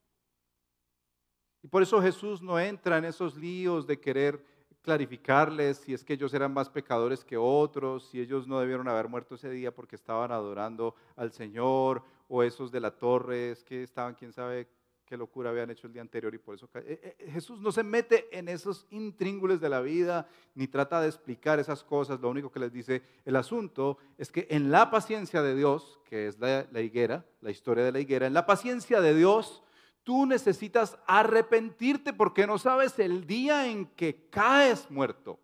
Y 1.61 1.67
por 1.67 1.83
eso 1.83 2.01
Jesús 2.01 2.41
no 2.41 2.61
entra 2.61 2.99
en 2.99 3.07
esos 3.07 3.35
líos 3.35 3.85
de 3.85 3.99
querer 3.99 4.41
clarificarles 4.81 5.79
si 5.79 5.93
es 5.93 6.05
que 6.05 6.13
ellos 6.13 6.33
eran 6.35 6.55
más 6.55 6.71
pecadores 6.71 7.25
que 7.25 7.37
otros, 7.37 8.07
si 8.11 8.21
ellos 8.21 8.47
no 8.47 8.61
debieron 8.61 8.87
haber 8.87 9.09
muerto 9.09 9.35
ese 9.35 9.51
día 9.51 9.75
porque 9.75 9.97
estaban 9.97 10.31
adorando 10.31 10.95
al 11.17 11.33
Señor, 11.33 12.05
o 12.29 12.45
esos 12.45 12.71
de 12.71 12.81
la 12.81 12.93
torre, 12.93 13.51
es 13.51 13.65
que 13.65 13.83
estaban, 13.83 14.15
quién 14.15 14.33
sabe 14.33 14.69
qué 15.07 15.17
locura 15.17 15.51
habían 15.51 15.71
hecho 15.71 15.87
el 15.87 15.93
día 15.93 16.03
anterior 16.03 16.35
y 16.35 16.39
por 16.39 16.57
eso 16.57 16.69
eh, 16.75 17.17
eh, 17.19 17.31
Jesús 17.31 17.61
no 17.61 17.71
se 17.71 17.85
mete 17.85 18.29
en 18.37 18.49
esos 18.49 18.87
intríngules 18.91 19.61
de 19.61 19.69
la 19.69 19.81
vida 19.81 20.29
ni 20.55 20.67
trata 20.67 21.01
de 21.01 21.07
explicar 21.07 21.61
esas 21.61 21.85
cosas. 21.85 22.21
Lo 22.21 22.29
único 22.29 22.51
que 22.51 22.59
les 22.59 22.73
dice 22.73 23.03
el 23.25 23.37
asunto 23.37 23.99
es 24.19 24.33
que 24.33 24.49
en 24.51 24.71
la 24.71 24.91
paciencia 24.91 25.43
de 25.43 25.55
Dios, 25.55 26.01
que 26.05 26.27
es 26.27 26.39
la, 26.41 26.67
la 26.73 26.81
higuera, 26.81 27.25
la 27.41 27.53
historia 27.53 27.85
de 27.85 27.93
la 27.93 28.01
higuera, 28.01 28.27
en 28.27 28.35
la 28.35 28.47
paciencia 28.47 29.01
de 29.01 29.15
Dios, 29.15 29.63
tú 30.03 30.27
necesitas 30.27 30.99
arrepentirte 31.07 32.13
porque 32.13 32.47
no 32.47 32.59
sabes 32.59 32.99
el 32.99 33.27
día 33.27 33.69
en 33.69 33.87
que 33.87 34.29
caes 34.29 34.91
muerto. 34.91 35.39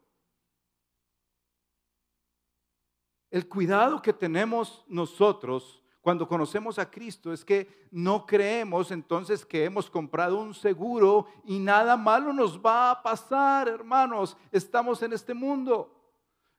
El 3.31 3.49
cuidado 3.49 4.03
que 4.03 4.13
tenemos 4.13 4.85
nosotros 4.89 5.82
cuando 6.03 6.27
conocemos 6.27 6.81
a 6.81 6.91
Cristo 6.91 7.33
es 7.33 7.45
que 7.45 7.87
no 7.93 8.27
creemos 8.27 8.91
entonces 8.91 9.47
que 9.47 9.65
hemos 9.65 9.89
comprado 9.89 10.37
un 10.41 10.53
seguro 10.53 11.29
y 11.45 11.61
nada 11.61 11.97
malo 11.97 12.33
nos 12.33 12.61
va 12.61 12.91
a 12.91 13.03
pasar, 13.05 13.69
hermanos. 13.69 14.37
Estamos 14.51 15.01
en 15.03 15.13
este 15.13 15.33
mundo. 15.33 15.97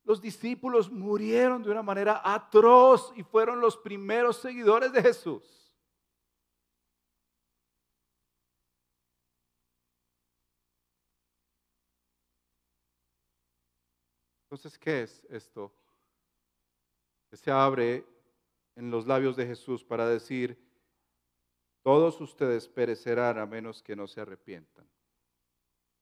Los 0.06 0.22
discípulos 0.22 0.90
murieron 0.90 1.62
de 1.62 1.72
una 1.72 1.84
manera 1.84 2.22
atroz 2.24 3.12
y 3.18 3.24
fueron 3.24 3.60
los 3.60 3.76
primeros 3.76 4.38
seguidores 4.38 4.94
de 4.94 5.02
Jesús. 5.02 5.44
Entonces, 14.46 14.80
¿qué 14.80 15.04
es 15.04 15.26
esto? 15.30 15.74
Se 17.34 17.52
abre 17.52 18.13
en 18.76 18.90
los 18.92 19.08
labios 19.08 19.36
de 19.36 19.46
Jesús 19.46 19.84
para 19.84 20.08
decir, 20.08 20.58
todos 21.82 22.20
ustedes 22.22 22.68
perecerán 22.68 23.38
a 23.38 23.46
menos 23.46 23.84
que 23.84 23.96
no 23.96 24.08
se 24.08 24.22
arrepientan. 24.22 24.88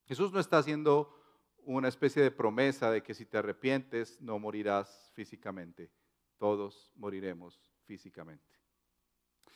Jesús 0.05 0.31
no 0.31 0.39
está 0.39 0.57
haciendo 0.59 1.17
una 1.63 1.87
especie 1.87 2.21
de 2.21 2.31
promesa 2.31 2.91
de 2.91 3.03
que 3.03 3.13
si 3.13 3.25
te 3.25 3.37
arrepientes 3.37 4.19
no 4.21 4.39
morirás 4.39 5.11
físicamente. 5.13 5.91
Todos 6.37 6.91
moriremos 6.95 7.71
físicamente. 7.85 8.43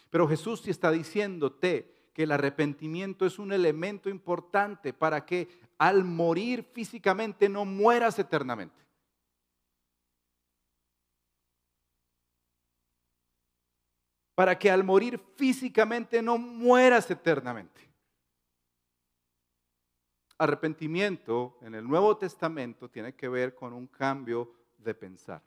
Pero 0.09 0.27
Jesús 0.27 0.61
sí 0.61 0.71
está 0.71 0.91
diciéndote 0.91 2.09
que 2.13 2.23
el 2.23 2.31
arrepentimiento 2.31 3.25
es 3.25 3.39
un 3.39 3.51
elemento 3.51 4.09
importante 4.09 4.93
para 4.93 5.25
que 5.25 5.49
al 5.77 6.03
morir 6.03 6.63
físicamente 6.63 7.49
no 7.49 7.65
mueras 7.65 8.17
eternamente. 8.19 8.84
Para 14.35 14.59
que 14.59 14.69
al 14.69 14.83
morir 14.83 15.19
físicamente 15.35 16.21
no 16.21 16.37
mueras 16.37 17.09
eternamente. 17.09 17.81
Arrepentimiento 20.37 21.57
en 21.61 21.75
el 21.75 21.87
Nuevo 21.87 22.17
Testamento 22.17 22.89
tiene 22.89 23.15
que 23.15 23.29
ver 23.29 23.55
con 23.55 23.71
un 23.71 23.87
cambio 23.87 24.53
de 24.77 24.93
pensar. 24.93 25.41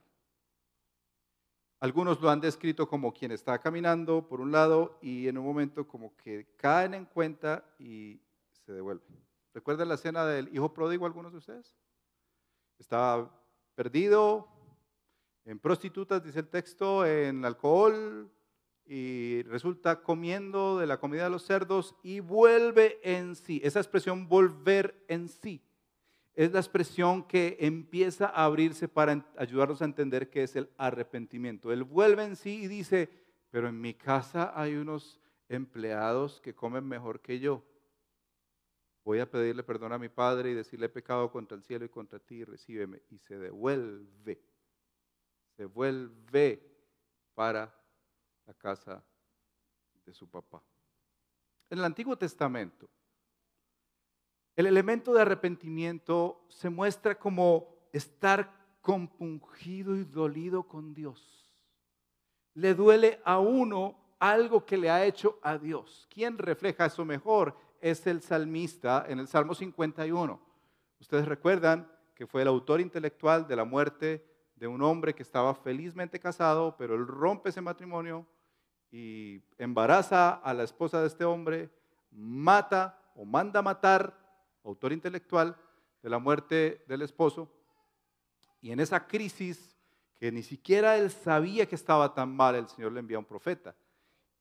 Algunos 1.80 2.20
lo 2.20 2.28
han 2.28 2.40
descrito 2.40 2.88
como 2.88 3.12
quien 3.12 3.30
está 3.30 3.60
caminando 3.60 4.26
por 4.26 4.40
un 4.40 4.50
lado 4.50 4.98
y 5.00 5.28
en 5.28 5.38
un 5.38 5.44
momento 5.44 5.86
como 5.86 6.16
que 6.16 6.54
caen 6.56 6.94
en 6.94 7.04
cuenta 7.04 7.64
y 7.78 8.20
se 8.64 8.72
devuelven. 8.72 9.06
¿Recuerdan 9.54 9.88
la 9.88 9.94
escena 9.94 10.26
del 10.26 10.52
hijo 10.54 10.72
pródigo 10.72 11.06
algunos 11.06 11.32
de 11.32 11.38
ustedes? 11.38 11.76
Estaba 12.78 13.30
perdido 13.76 14.48
en 15.44 15.60
prostitutas, 15.60 16.24
dice 16.24 16.40
el 16.40 16.48
texto, 16.48 17.06
en 17.06 17.44
alcohol 17.44 18.30
y 18.88 19.42
resulta 19.42 20.02
comiendo 20.02 20.78
de 20.78 20.86
la 20.86 20.98
comida 20.98 21.24
de 21.24 21.30
los 21.30 21.44
cerdos 21.44 21.94
y 22.02 22.20
vuelve 22.20 22.98
en 23.02 23.36
sí. 23.36 23.60
Esa 23.62 23.80
expresión 23.80 24.28
volver 24.28 25.04
en 25.08 25.28
sí 25.28 25.62
es 26.38 26.52
la 26.52 26.60
expresión 26.60 27.24
que 27.24 27.56
empieza 27.60 28.26
a 28.26 28.44
abrirse 28.44 28.88
para 28.88 29.26
ayudarnos 29.36 29.82
a 29.82 29.84
entender 29.84 30.30
qué 30.30 30.44
es 30.44 30.56
el 30.56 30.70
arrepentimiento. 30.78 31.72
Él 31.72 31.82
vuelve 31.82 32.22
en 32.22 32.36
sí 32.36 32.62
y 32.62 32.68
dice, 32.68 33.10
pero 33.50 33.68
en 33.68 33.80
mi 33.80 33.92
casa 33.92 34.52
hay 34.54 34.76
unos 34.76 35.20
empleados 35.48 36.40
que 36.40 36.54
comen 36.54 36.86
mejor 36.86 37.20
que 37.20 37.40
yo. 37.40 37.62
Voy 39.04 39.18
a 39.18 39.30
pedirle 39.30 39.64
perdón 39.64 39.92
a 39.92 39.98
mi 39.98 40.08
padre 40.08 40.52
y 40.52 40.54
decirle 40.54 40.86
he 40.86 40.90
pecado 40.90 41.30
contra 41.30 41.56
el 41.56 41.64
cielo 41.64 41.84
y 41.84 41.88
contra 41.88 42.20
ti, 42.20 42.44
recíbeme. 42.44 43.02
Y 43.10 43.18
se 43.18 43.36
devuelve, 43.36 44.40
se 45.56 45.64
vuelve 45.64 46.62
para 47.34 47.77
la 48.48 48.54
casa 48.54 49.04
de 50.06 50.14
su 50.14 50.26
papá. 50.26 50.62
En 51.68 51.78
el 51.78 51.84
Antiguo 51.84 52.16
Testamento, 52.16 52.88
el 54.56 54.64
elemento 54.64 55.12
de 55.12 55.20
arrepentimiento 55.20 56.46
se 56.48 56.70
muestra 56.70 57.18
como 57.18 57.68
estar 57.92 58.50
compungido 58.80 59.94
y 59.96 60.04
dolido 60.04 60.62
con 60.62 60.94
Dios. 60.94 61.52
Le 62.54 62.74
duele 62.74 63.20
a 63.22 63.38
uno 63.38 64.16
algo 64.18 64.64
que 64.64 64.78
le 64.78 64.88
ha 64.88 65.04
hecho 65.04 65.38
a 65.42 65.58
Dios. 65.58 66.08
¿Quién 66.10 66.38
refleja 66.38 66.86
eso 66.86 67.04
mejor? 67.04 67.54
Es 67.82 68.06
el 68.06 68.22
salmista 68.22 69.04
en 69.08 69.18
el 69.18 69.28
Salmo 69.28 69.54
51. 69.54 70.40
Ustedes 70.98 71.28
recuerdan 71.28 71.86
que 72.14 72.26
fue 72.26 72.40
el 72.40 72.48
autor 72.48 72.80
intelectual 72.80 73.46
de 73.46 73.56
la 73.56 73.64
muerte 73.64 74.26
de 74.56 74.66
un 74.66 74.80
hombre 74.82 75.14
que 75.14 75.22
estaba 75.22 75.54
felizmente 75.54 76.18
casado, 76.18 76.74
pero 76.78 76.94
él 76.94 77.06
rompe 77.06 77.50
ese 77.50 77.60
matrimonio 77.60 78.26
y 78.90 79.42
embaraza 79.58 80.34
a 80.34 80.54
la 80.54 80.64
esposa 80.64 81.00
de 81.00 81.08
este 81.08 81.24
hombre, 81.24 81.70
mata 82.10 82.98
o 83.14 83.24
manda 83.24 83.62
matar 83.62 84.16
autor 84.64 84.92
intelectual 84.92 85.56
de 86.02 86.10
la 86.10 86.18
muerte 86.18 86.84
del 86.86 87.02
esposo, 87.02 87.52
y 88.60 88.72
en 88.72 88.80
esa 88.80 89.06
crisis 89.06 89.76
que 90.18 90.32
ni 90.32 90.42
siquiera 90.42 90.96
él 90.96 91.10
sabía 91.10 91.66
que 91.66 91.74
estaba 91.74 92.12
tan 92.12 92.34
mal, 92.34 92.56
el 92.56 92.68
Señor 92.68 92.92
le 92.92 93.00
envía 93.00 93.18
un 93.18 93.24
profeta. 93.24 93.74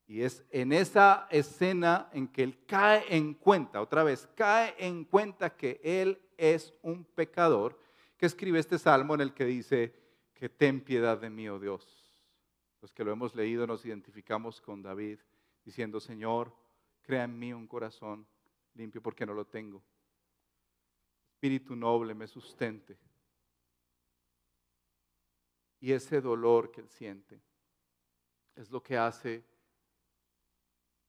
Y 0.07 0.21
es 0.21 0.43
en 0.51 0.71
esa 0.71 1.27
escena 1.29 2.09
en 2.13 2.27
que 2.27 2.41
él 2.41 2.65
cae 2.65 3.03
en 3.09 3.33
cuenta, 3.33 3.81
otra 3.81 4.03
vez, 4.03 4.27
cae 4.35 4.73
en 4.79 5.03
cuenta 5.03 5.55
que 5.55 5.79
él 5.83 6.19
es 6.37 6.73
un 6.81 7.03
pecador, 7.03 7.79
que 8.17 8.25
escribe 8.25 8.57
este 8.57 8.79
salmo 8.79 9.13
en 9.13 9.21
el 9.21 9.33
que 9.33 9.45
dice 9.45 9.93
que 10.33 10.49
ten 10.49 10.81
piedad 10.81 11.17
de 11.17 11.29
mí, 11.29 11.47
oh 11.49 11.59
Dios. 11.59 11.96
Los 12.81 12.93
que 12.93 13.03
lo 13.03 13.11
hemos 13.11 13.35
leído 13.35 13.65
nos 13.65 13.85
identificamos 13.85 14.61
con 14.61 14.81
David, 14.81 15.19
diciendo, 15.63 15.99
Señor, 15.99 16.55
crea 17.01 17.23
en 17.23 17.37
mí 17.37 17.53
un 17.53 17.67
corazón 17.67 18.27
limpio 18.73 19.01
porque 19.01 19.25
no 19.25 19.33
lo 19.33 19.45
tengo 19.45 19.83
espíritu 21.37 21.75
noble 21.75 22.15
me 22.15 22.27
sustente. 22.27 22.97
Y 25.79 25.91
ese 25.91 26.19
dolor 26.19 26.71
que 26.71 26.81
él 26.81 26.89
siente 26.89 27.39
es 28.55 28.71
lo 28.71 28.81
que 28.81 28.97
hace 28.97 29.45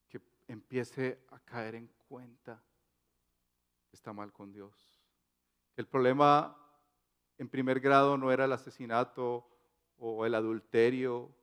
que 0.07 0.21
empiece 0.47 1.25
a 1.31 1.41
caer 1.41 1.77
en 1.77 1.91
cuenta 2.07 2.63
que 3.89 3.97
está 3.97 4.13
mal 4.13 4.31
con 4.31 4.53
Dios. 4.53 5.01
El 5.77 5.87
problema 5.87 6.55
en 7.39 7.49
primer 7.49 7.81
grado 7.81 8.19
no 8.19 8.31
era 8.31 8.45
el 8.45 8.53
asesinato 8.53 9.49
o 9.97 10.27
el 10.27 10.35
adulterio 10.35 11.35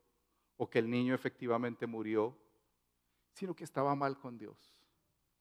o 0.58 0.70
que 0.70 0.80
el 0.80 0.90
niño 0.90 1.14
efectivamente 1.14 1.88
murió, 1.88 2.38
sino 3.34 3.56
que 3.56 3.64
estaba 3.64 3.96
mal 3.96 4.18
con 4.18 4.38
Dios. 4.38 4.76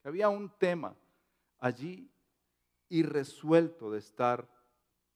Que 0.03 0.09
había 0.09 0.29
un 0.29 0.51
tema 0.59 0.97
allí 1.59 2.11
y 2.89 3.03
resuelto 3.03 3.91
de 3.91 3.99
estar 3.99 4.49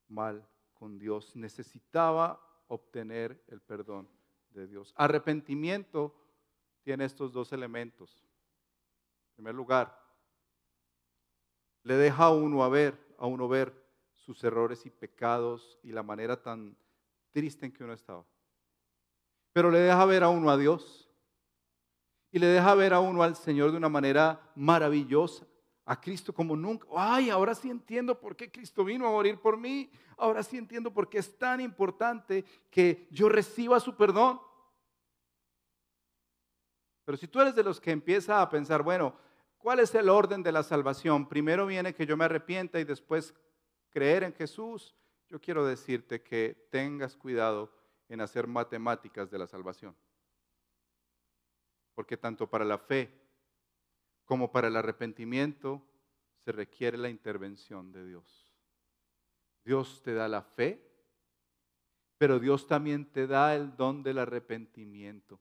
mal 0.09 0.49
con 0.75 0.99
Dios. 0.99 1.35
Necesitaba 1.37 2.41
obtener 2.69 3.43
el 3.49 3.61
perdón 3.61 4.09
de 4.51 4.67
Dios. 4.67 4.95
Arrepentimiento 4.97 6.15
tiene 6.83 7.05
estos 7.05 7.33
dos 7.33 7.53
elementos. 7.53 8.25
En 9.31 9.37
primer 9.37 9.55
lugar, 9.55 9.99
le 11.83 11.95
deja 11.95 12.25
a 12.25 12.35
uno 12.35 12.63
a 12.63 12.69
ver, 12.69 12.99
a 13.19 13.27
uno 13.27 13.49
ver 13.49 13.73
sus 14.15 14.43
errores 14.45 14.85
y 14.87 14.91
pecados 14.91 15.79
y 15.83 15.93
la 15.93 16.03
manera 16.03 16.43
tan 16.43 16.77
triste 17.31 17.67
en 17.67 17.73
que 17.73 17.85
uno 17.85 17.93
estaba. 17.93 18.25
Pero 19.59 19.73
le 19.73 19.81
deja 19.81 20.05
ver 20.05 20.23
a 20.23 20.29
uno 20.29 20.51
a 20.51 20.57
Dios 20.57 21.11
y 22.31 22.39
le 22.39 22.47
deja 22.47 22.77
ver 22.77 22.95
a 22.95 23.01
uno 23.01 23.25
al 23.25 23.35
Señor 23.35 23.73
de 23.73 23.77
una 23.77 23.89
manera 23.89 24.41
maravillosa 24.55 25.45
a 25.85 26.01
Cristo 26.01 26.33
como 26.33 26.55
nunca. 26.55 26.87
Ay, 26.95 27.29
ahora 27.29 27.57
sí 27.57 27.69
entiendo 27.69 28.21
por 28.21 28.37
qué 28.37 28.53
Cristo 28.53 28.85
vino 28.85 29.09
a 29.09 29.11
morir 29.11 29.41
por 29.41 29.57
mí. 29.57 29.91
Ahora 30.17 30.45
sí 30.45 30.59
entiendo 30.59 30.95
por 30.95 31.09
qué 31.09 31.19
es 31.19 31.37
tan 31.37 31.61
importante 31.61 32.45
que 32.71 33.09
yo 33.11 33.29
reciba 33.29 33.81
su 33.81 33.97
perdón. 33.97 34.41
Pero 37.05 37.19
si 37.19 37.27
tú 37.27 37.41
eres 37.41 37.57
de 37.57 37.65
los 37.65 37.81
que 37.81 37.91
empieza 37.91 38.41
a 38.41 38.49
pensar, 38.49 38.85
bueno, 38.85 39.17
¿cuál 39.57 39.81
es 39.81 39.93
el 39.97 40.09
orden 40.09 40.45
de 40.45 40.53
la 40.53 40.63
salvación? 40.63 41.29
Primero 41.29 41.67
viene 41.67 41.93
que 41.93 42.07
yo 42.07 42.17
me 42.17 42.27
arrepienta 42.27 42.79
y 42.79 42.85
después 42.85 43.35
creer 43.91 44.23
en 44.23 44.35
Jesús. 44.35 44.95
Yo 45.29 45.41
quiero 45.41 45.67
decirte 45.67 46.23
que 46.23 46.69
tengas 46.71 47.17
cuidado 47.17 47.77
en 48.09 48.21
hacer 48.21 48.47
matemáticas 48.47 49.31
de 49.31 49.39
la 49.39 49.47
salvación. 49.47 49.95
Porque 51.95 52.17
tanto 52.17 52.49
para 52.49 52.65
la 52.65 52.79
fe 52.79 53.13
como 54.25 54.51
para 54.51 54.69
el 54.69 54.77
arrepentimiento 54.77 55.83
se 56.39 56.53
requiere 56.53 56.97
la 56.97 57.09
intervención 57.09 57.93
de 57.93 58.07
Dios. 58.07 58.55
Dios 59.65 60.03
te 60.03 60.15
da 60.15 60.29
la 60.29 60.43
fe, 60.43 60.83
pero 62.17 62.39
Dios 62.39 62.67
también 62.67 63.11
te 63.11 63.27
da 63.27 63.55
el 63.55 63.77
don 63.77 64.03
del 64.03 64.19
arrepentimiento. 64.19 65.41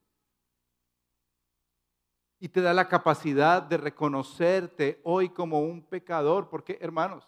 Y 2.40 2.50
te 2.50 2.62
da 2.62 2.74
la 2.74 2.88
capacidad 2.88 3.64
de 3.64 3.78
reconocerte 3.78 5.02
hoy 5.04 5.30
como 5.30 5.62
un 5.62 5.82
pecador, 5.82 6.50
porque 6.50 6.78
hermanos, 6.82 7.28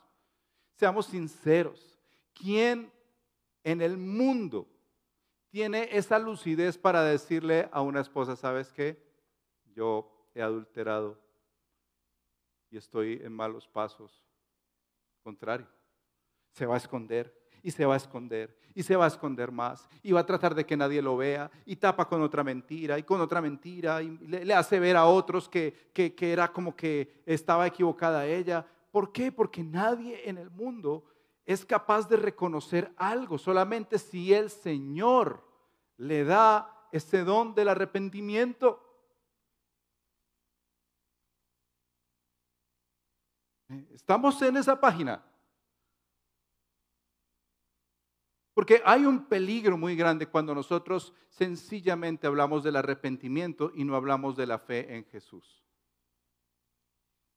seamos 0.76 1.08
sinceros, 1.08 2.00
¿quién 2.34 2.92
en 3.64 3.82
el 3.82 3.98
mundo 3.98 4.68
tiene 5.50 5.90
esa 5.92 6.20
lucidez 6.20 6.78
para 6.78 7.04
decirle 7.04 7.70
a 7.72 7.82
una 7.82 8.02
esposa, 8.02 8.36
sabes 8.36 8.72
qué? 8.72 9.02
Yo 9.76 10.30
he 10.34 10.42
adulterado 10.42 11.20
y 12.70 12.78
estoy 12.78 13.20
en 13.24 13.34
malos 13.34 13.68
pasos. 13.68 14.24
Contrario, 15.24 15.68
se 16.52 16.66
va 16.66 16.76
a 16.76 16.78
esconder 16.78 17.36
y 17.62 17.72
se 17.72 17.86
va 17.86 17.96
a 17.96 17.98
esconder 17.98 18.58
y 18.74 18.84
se 18.84 18.96
va 18.96 19.06
a 19.06 19.10
esconder 19.10 19.52
más 19.52 19.90
y 20.02 20.12
va 20.12 20.22
a 20.22 20.26
tratar 20.26 20.56
de 20.56 20.66
que 20.66 20.78
nadie 20.78 21.02
lo 21.02 21.18
vea 21.18 21.52
y 21.66 21.76
tapa 21.76 22.08
con 22.08 22.22
otra 22.22 22.44
mentira 22.44 22.98
y 22.98 23.04
con 23.04 23.20
otra 23.20 23.42
mentira 23.42 24.02
y 24.02 24.18
le, 24.20 24.54
hace 24.54 24.80
ver 24.80 24.96
a 24.96 25.06
otros 25.06 25.50
que, 25.50 25.90
que, 25.94 26.16
que 26.16 26.32
era 26.32 26.52
como 26.52 26.76
que 26.76 27.22
estaba 27.26 27.68
equivocada 27.68 28.26
ella. 28.26 28.66
¿Por 28.92 29.12
qué? 29.12 29.32
Porque 29.32 29.64
nadie 29.64 30.30
en 30.30 30.38
el 30.38 30.50
mundo 30.50 31.04
es 31.50 31.66
capaz 31.66 32.08
de 32.08 32.16
reconocer 32.16 32.94
algo, 32.96 33.40
solamente 33.40 33.98
si 33.98 34.32
el 34.32 34.52
Señor 34.52 35.44
le 35.98 36.24
da 36.24 36.88
ese 36.92 37.24
don 37.24 37.56
del 37.56 37.70
arrepentimiento. 37.70 38.80
Estamos 43.68 44.40
en 44.44 44.58
esa 44.58 44.80
página. 44.80 45.26
Porque 48.54 48.84
hay 48.86 49.06
un 49.06 49.26
peligro 49.26 49.76
muy 49.76 49.96
grande 49.96 50.28
cuando 50.28 50.54
nosotros 50.54 51.16
sencillamente 51.30 52.28
hablamos 52.28 52.64
del 52.64 52.76
arrepentimiento 52.76 53.72
y 53.74 53.86
no 53.86 53.96
hablamos 53.96 54.38
de 54.38 54.46
la 54.46 54.60
fe 54.60 54.96
en 54.96 55.04
Jesús. 55.06 55.66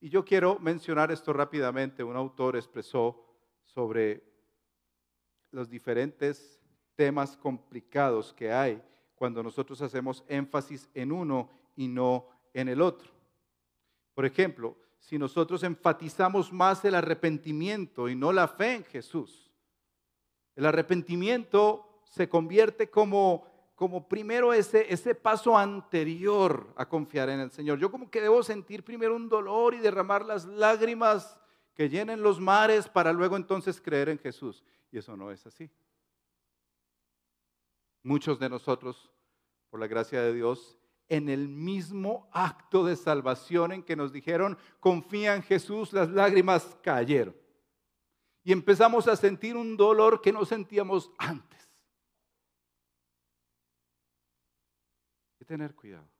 Y 0.01 0.11
yo 0.11 0.23
quiero 0.23 0.59
mencionar 0.59 1.11
esto 1.11 1.33
rápidamente. 1.33 2.05
Un 2.05 2.17
autor 2.17 2.57
expresó 2.57 3.32
sobre 3.75 4.23
los 5.51 5.69
diferentes 5.69 6.61
temas 6.95 7.37
complicados 7.37 8.33
que 8.33 8.53
hay 8.53 8.83
cuando 9.15 9.43
nosotros 9.43 9.81
hacemos 9.83 10.25
énfasis 10.29 10.89
en 10.95 11.13
uno 11.13 11.51
y 11.77 11.89
no 11.89 12.27
en 12.53 12.69
el 12.69 12.81
otro. 12.81 13.11
Por 14.15 14.27
ejemplo, 14.27 14.77
si 14.99 15.19
nosotros 15.19 15.63
enfatizamos 15.63 16.53
más 16.53 16.85
el 16.85 16.95
arrepentimiento 16.95 18.09
y 18.09 18.15
no 18.15 18.33
la 18.33 18.49
fe 18.49 18.75
en 18.75 18.85
Jesús, 18.85 19.51
el 20.55 20.67
arrepentimiento 20.67 22.03
se 22.05 22.29
convierte 22.29 22.91
como, 22.91 23.47
como 23.75 24.07
primero 24.07 24.53
ese, 24.53 24.93
ese 24.93 25.15
paso 25.15 25.57
anterior 25.57 26.73
a 26.77 26.89
confiar 26.89 27.31
en 27.31 27.41
el 27.41 27.51
Señor. 27.51 27.79
Yo 27.79 27.91
como 27.91 28.11
que 28.11 28.21
debo 28.21 28.43
sentir 28.43 28.85
primero 28.85 29.17
un 29.17 29.29
dolor 29.29 29.75
y 29.75 29.79
derramar 29.79 30.25
las 30.25 30.45
lágrimas 30.45 31.42
que 31.75 31.89
llenen 31.89 32.23
los 32.23 32.41
mares 32.41 32.89
para 32.89 33.13
luego 33.13 33.37
entonces 33.37 33.81
creer 33.81 34.09
en 34.09 34.19
Jesús. 34.19 34.65
Y 34.91 34.99
eso 34.99 35.17
no 35.17 35.31
es 35.31 35.47
así. 35.47 35.71
Muchos 38.03 38.39
de 38.39 38.49
nosotros, 38.49 39.11
por 39.71 39.81
la 39.81 39.87
gracia 39.87 40.21
de 40.21 40.35
Dios, 40.35 40.79
en 41.09 41.29
el 41.29 41.49
mismo 41.49 42.29
acto 42.33 42.85
de 42.85 42.97
salvación 42.97 43.73
en 43.73 43.83
que 43.83 43.97
nos 43.97 44.13
dijeron, 44.13 44.59
confía 44.81 45.35
en 45.35 45.43
Jesús, 45.43 45.93
las 45.93 46.11
lágrimas 46.11 46.77
cayeron. 46.83 47.37
Y 48.45 48.53
empezamos 48.53 49.07
a 49.09 49.17
sentir 49.17 49.57
un 49.57 49.77
dolor 49.77 50.21
que 50.21 50.33
no 50.33 50.45
sentíamos 50.45 51.11
antes. 51.19 51.61
Hay 55.31 55.39
que 55.39 55.45
tener 55.45 55.75
cuidado. 55.75 56.12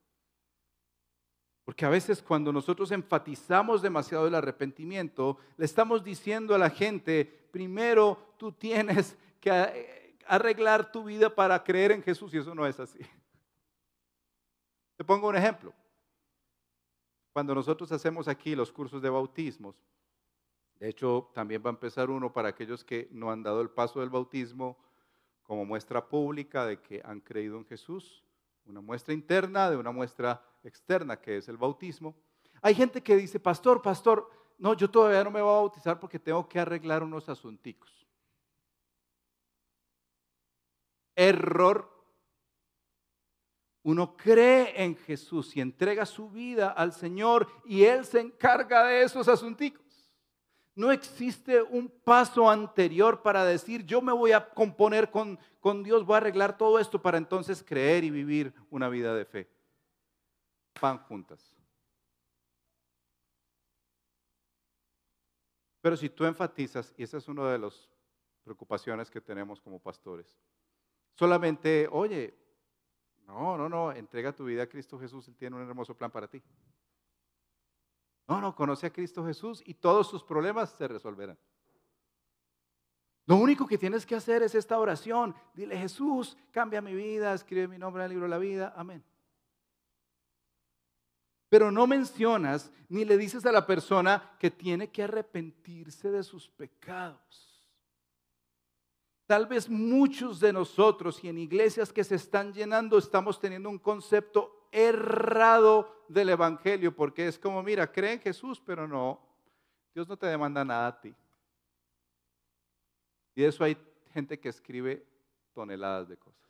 Porque 1.65 1.85
a 1.85 1.89
veces 1.89 2.21
cuando 2.21 2.51
nosotros 2.51 2.91
enfatizamos 2.91 3.81
demasiado 3.81 4.27
el 4.27 4.35
arrepentimiento, 4.35 5.37
le 5.57 5.65
estamos 5.65 6.03
diciendo 6.03 6.53
a 6.53 6.57
la 6.57 6.69
gente, 6.69 7.25
primero 7.51 8.33
tú 8.37 8.51
tienes 8.51 9.17
que 9.39 10.19
arreglar 10.27 10.91
tu 10.91 11.05
vida 11.05 11.33
para 11.33 11.63
creer 11.63 11.91
en 11.91 12.03
Jesús 12.03 12.33
y 12.33 12.37
eso 12.37 12.53
no 12.53 12.67
es 12.67 12.79
así. 12.79 12.99
Te 14.97 15.03
pongo 15.03 15.29
un 15.29 15.35
ejemplo. 15.35 15.73
Cuando 17.31 17.55
nosotros 17.55 17.91
hacemos 17.91 18.27
aquí 18.27 18.55
los 18.55 18.71
cursos 18.71 19.01
de 19.01 19.09
bautismos, 19.09 19.75
de 20.79 20.89
hecho 20.89 21.31
también 21.33 21.63
va 21.65 21.69
a 21.69 21.73
empezar 21.73 22.09
uno 22.09 22.31
para 22.31 22.49
aquellos 22.49 22.83
que 22.83 23.07
no 23.11 23.31
han 23.31 23.41
dado 23.41 23.61
el 23.61 23.69
paso 23.69 24.01
del 24.01 24.09
bautismo 24.09 24.77
como 25.43 25.65
muestra 25.65 26.07
pública 26.07 26.65
de 26.65 26.81
que 26.81 27.01
han 27.03 27.21
creído 27.21 27.57
en 27.57 27.65
Jesús, 27.65 28.22
una 28.65 28.81
muestra 28.81 29.13
interna 29.13 29.69
de 29.69 29.77
una 29.77 29.91
muestra 29.91 30.43
externa 30.63 31.19
que 31.19 31.37
es 31.37 31.47
el 31.47 31.57
bautismo. 31.57 32.15
Hay 32.61 32.75
gente 32.75 33.01
que 33.01 33.15
dice, 33.15 33.39
pastor, 33.39 33.81
pastor, 33.81 34.29
no, 34.57 34.73
yo 34.73 34.89
todavía 34.89 35.23
no 35.23 35.31
me 35.31 35.41
voy 35.41 35.51
a 35.51 35.57
bautizar 35.57 35.99
porque 35.99 36.19
tengo 36.19 36.47
que 36.47 36.59
arreglar 36.59 37.03
unos 37.03 37.27
asunticos. 37.27 38.07
Error. 41.15 41.91
Uno 43.85 44.15
cree 44.15 44.81
en 44.81 44.95
Jesús 44.95 45.55
y 45.57 45.61
entrega 45.61 46.05
su 46.05 46.29
vida 46.29 46.69
al 46.69 46.93
Señor 46.93 47.47
y 47.65 47.83
Él 47.83 48.05
se 48.05 48.21
encarga 48.21 48.85
de 48.85 49.03
esos 49.03 49.27
asunticos. 49.27 49.82
No 50.75 50.91
existe 50.91 51.61
un 51.61 51.87
paso 51.87 52.49
anterior 52.49 53.21
para 53.21 53.45
decir, 53.45 53.85
yo 53.85 54.01
me 54.01 54.11
voy 54.11 54.31
a 54.31 54.49
componer 54.49 55.11
con, 55.11 55.37
con 55.59 55.83
Dios, 55.83 56.05
voy 56.05 56.15
a 56.15 56.17
arreglar 56.17 56.57
todo 56.57 56.79
esto 56.79 57.01
para 57.01 57.17
entonces 57.17 57.63
creer 57.63 58.03
y 58.03 58.09
vivir 58.09 58.53
una 58.71 58.89
vida 58.89 59.13
de 59.15 59.25
fe 59.25 59.49
van 60.83 60.97
juntas. 60.99 61.53
Pero 65.81 65.97
si 65.97 66.09
tú 66.09 66.25
enfatizas, 66.25 66.93
y 66.97 67.03
esa 67.03 67.17
es 67.17 67.27
una 67.27 67.51
de 67.51 67.59
las 67.59 67.89
preocupaciones 68.43 69.09
que 69.09 69.21
tenemos 69.21 69.59
como 69.59 69.79
pastores, 69.79 70.37
solamente, 71.13 71.87
oye, 71.91 72.33
no, 73.25 73.57
no, 73.57 73.69
no, 73.69 73.91
entrega 73.91 74.33
tu 74.33 74.45
vida 74.45 74.63
a 74.63 74.67
Cristo 74.67 74.99
Jesús, 74.99 75.27
Él 75.27 75.35
tiene 75.35 75.55
un 75.55 75.61
hermoso 75.61 75.95
plan 75.95 76.11
para 76.11 76.27
ti. 76.27 76.41
No, 78.27 78.39
no, 78.39 78.55
conoce 78.55 78.87
a 78.87 78.93
Cristo 78.93 79.25
Jesús 79.25 79.61
y 79.65 79.73
todos 79.73 80.07
sus 80.07 80.23
problemas 80.23 80.71
se 80.71 80.87
resolverán. 80.87 81.37
Lo 83.25 83.37
único 83.37 83.65
que 83.65 83.77
tienes 83.77 84.05
que 84.05 84.15
hacer 84.15 84.43
es 84.43 84.55
esta 84.55 84.77
oración. 84.77 85.35
Dile, 85.53 85.77
Jesús, 85.77 86.37
cambia 86.51 86.81
mi 86.81 86.93
vida, 86.93 87.33
escribe 87.33 87.67
mi 87.67 87.77
nombre 87.77 88.03
en 88.03 88.05
el 88.05 88.11
libro 88.11 88.25
de 88.25 88.29
la 88.29 88.37
vida. 88.37 88.73
Amén 88.75 89.03
pero 91.53 91.69
no 91.69 91.85
mencionas 91.85 92.71
ni 92.89 93.05
le 93.05 93.15
dices 93.15 93.45
a 93.45 93.51
la 93.51 93.67
persona 93.67 94.35
que 94.39 94.49
tiene 94.49 94.89
que 94.89 95.03
arrepentirse 95.03 96.09
de 96.09 96.23
sus 96.23 96.49
pecados. 96.49 97.63
Tal 99.27 99.45
vez 99.45 99.69
muchos 99.69 100.39
de 100.39 100.51
nosotros 100.51 101.23
y 101.23 101.29
en 101.29 101.37
iglesias 101.37 101.93
que 101.93 102.03
se 102.03 102.15
están 102.15 102.53
llenando 102.53 102.97
estamos 102.97 103.39
teniendo 103.39 103.69
un 103.69 103.77
concepto 103.77 104.62
errado 104.73 106.03
del 106.09 106.29
Evangelio, 106.29 106.95
porque 106.95 107.27
es 107.27 107.39
como, 107.39 107.61
mira, 107.63 107.91
cree 107.91 108.13
en 108.13 108.19
Jesús, 108.19 108.61
pero 108.65 108.87
no, 108.87 109.21
Dios 109.93 110.07
no 110.07 110.17
te 110.17 110.25
demanda 110.25 110.65
nada 110.65 110.87
a 110.87 110.99
ti. 110.99 111.15
Y 113.35 113.41
de 113.41 113.47
eso 113.47 113.63
hay 113.63 113.77
gente 114.11 114.39
que 114.39 114.49
escribe 114.49 115.05
toneladas 115.53 116.09
de 116.09 116.17
cosas. 116.17 116.43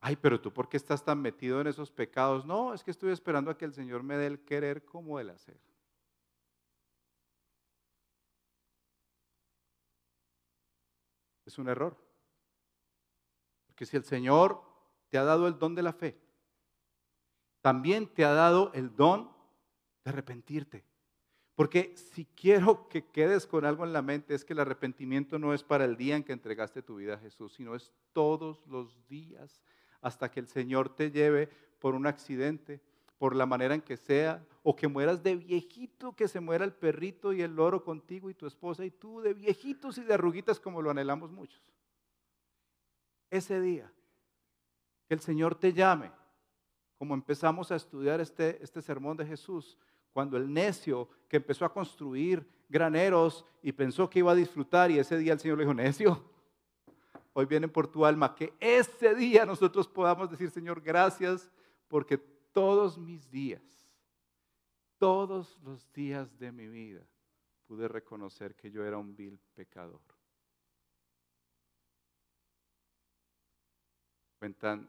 Ay, 0.00 0.16
pero 0.16 0.40
tú, 0.40 0.52
¿por 0.52 0.68
qué 0.68 0.76
estás 0.76 1.02
tan 1.02 1.20
metido 1.20 1.60
en 1.60 1.66
esos 1.66 1.90
pecados? 1.90 2.44
No, 2.44 2.74
es 2.74 2.84
que 2.84 2.90
estoy 2.90 3.12
esperando 3.12 3.50
a 3.50 3.58
que 3.58 3.64
el 3.64 3.72
Señor 3.72 4.02
me 4.02 4.16
dé 4.16 4.26
el 4.26 4.44
querer 4.44 4.84
como 4.84 5.18
el 5.18 5.30
hacer. 5.30 5.58
Es 11.44 11.58
un 11.58 11.68
error. 11.68 11.96
Porque 13.66 13.86
si 13.86 13.96
el 13.96 14.04
Señor 14.04 14.62
te 15.08 15.18
ha 15.18 15.24
dado 15.24 15.48
el 15.48 15.58
don 15.58 15.74
de 15.74 15.82
la 15.82 15.92
fe, 15.92 16.18
también 17.66 18.06
te 18.06 18.24
ha 18.24 18.30
dado 18.30 18.70
el 18.74 18.94
don 18.94 19.28
de 20.04 20.10
arrepentirte. 20.10 20.84
Porque 21.56 21.96
si 21.96 22.24
quiero 22.24 22.88
que 22.88 23.10
quedes 23.10 23.44
con 23.44 23.64
algo 23.64 23.84
en 23.84 23.92
la 23.92 24.02
mente 24.02 24.36
es 24.36 24.44
que 24.44 24.52
el 24.52 24.60
arrepentimiento 24.60 25.40
no 25.40 25.52
es 25.52 25.64
para 25.64 25.84
el 25.84 25.96
día 25.96 26.14
en 26.14 26.22
que 26.22 26.32
entregaste 26.32 26.80
tu 26.80 26.94
vida 26.94 27.14
a 27.14 27.18
Jesús, 27.18 27.54
sino 27.54 27.74
es 27.74 27.92
todos 28.12 28.64
los 28.68 29.08
días 29.08 29.64
hasta 30.00 30.30
que 30.30 30.38
el 30.38 30.46
Señor 30.46 30.94
te 30.94 31.10
lleve 31.10 31.48
por 31.80 31.96
un 31.96 32.06
accidente, 32.06 32.80
por 33.18 33.34
la 33.34 33.46
manera 33.46 33.74
en 33.74 33.82
que 33.82 33.96
sea, 33.96 34.46
o 34.62 34.76
que 34.76 34.86
mueras 34.86 35.24
de 35.24 35.34
viejito, 35.34 36.14
que 36.14 36.28
se 36.28 36.38
muera 36.38 36.64
el 36.64 36.72
perrito 36.72 37.32
y 37.32 37.42
el 37.42 37.56
loro 37.56 37.82
contigo 37.82 38.30
y 38.30 38.34
tu 38.34 38.46
esposa 38.46 38.84
y 38.84 38.92
tú, 38.92 39.20
de 39.22 39.34
viejitos 39.34 39.98
y 39.98 40.04
de 40.04 40.14
arruguitas 40.14 40.60
como 40.60 40.82
lo 40.82 40.92
anhelamos 40.92 41.32
muchos. 41.32 41.64
Ese 43.28 43.60
día, 43.60 43.92
que 45.08 45.14
el 45.14 45.20
Señor 45.20 45.56
te 45.56 45.72
llame, 45.72 46.12
como 46.98 47.14
empezamos 47.14 47.70
a 47.70 47.76
estudiar 47.76 48.20
este, 48.20 48.62
este 48.62 48.80
sermón 48.80 49.16
de 49.16 49.26
Jesús, 49.26 49.76
cuando 50.12 50.36
el 50.36 50.52
necio 50.52 51.08
que 51.28 51.36
empezó 51.36 51.64
a 51.64 51.72
construir 51.72 52.48
graneros 52.68 53.44
y 53.62 53.72
pensó 53.72 54.08
que 54.08 54.20
iba 54.20 54.32
a 54.32 54.34
disfrutar 54.36 54.90
y 54.90 54.98
ese 54.98 55.18
día 55.18 55.34
el 55.34 55.40
Señor 55.40 55.58
le 55.58 55.64
dijo, 55.64 55.74
necio, 55.74 56.24
hoy 57.34 57.44
vienen 57.44 57.70
por 57.70 57.86
tu 57.86 58.06
alma, 58.06 58.34
que 58.34 58.54
ese 58.58 59.14
día 59.14 59.44
nosotros 59.44 59.86
podamos 59.86 60.30
decir, 60.30 60.50
Señor, 60.50 60.80
gracias 60.80 61.50
porque 61.86 62.16
todos 62.16 62.96
mis 62.96 63.30
días, 63.30 63.62
todos 64.96 65.58
los 65.62 65.92
días 65.92 66.38
de 66.38 66.50
mi 66.50 66.66
vida, 66.66 67.06
pude 67.66 67.86
reconocer 67.86 68.54
que 68.54 68.70
yo 68.70 68.84
era 68.84 68.96
un 68.96 69.14
vil 69.14 69.38
pecador. 69.54 70.00
Cuentan, 74.38 74.88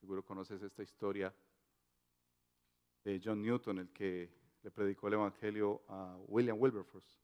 seguro 0.00 0.24
conoces 0.24 0.62
esta 0.62 0.82
historia 0.82 1.34
de 3.04 3.20
John 3.22 3.42
Newton, 3.42 3.78
el 3.78 3.90
que 3.90 4.30
le 4.62 4.70
predicó 4.70 5.08
el 5.08 5.14
Evangelio 5.14 5.82
a 5.88 6.16
William 6.26 6.56
Wilberforce 6.60 7.20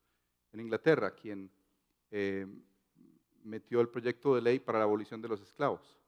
en 0.53 0.61
Inglaterra, 0.61 1.15
quien 1.15 1.51
eh, 2.11 2.47
metió 3.43 3.81
el 3.81 3.89
proyecto 3.89 4.35
de 4.35 4.43
ley 4.43 4.61
para 4.61 4.79
la 4.79 4.85
abolición 4.85 5.21
de 5.21 5.29
los 5.29 5.41
esclavos, 5.41 5.99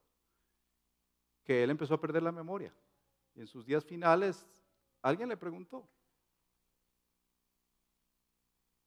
que 1.42 1.62
él 1.62 1.70
empezó 1.70 1.94
a 1.94 2.00
perder 2.00 2.22
la 2.22 2.32
memoria. 2.32 2.72
Y 3.34 3.40
en 3.40 3.46
sus 3.46 3.66
días 3.66 3.84
finales, 3.84 4.46
alguien 5.02 5.28
le 5.28 5.36
preguntó, 5.36 5.88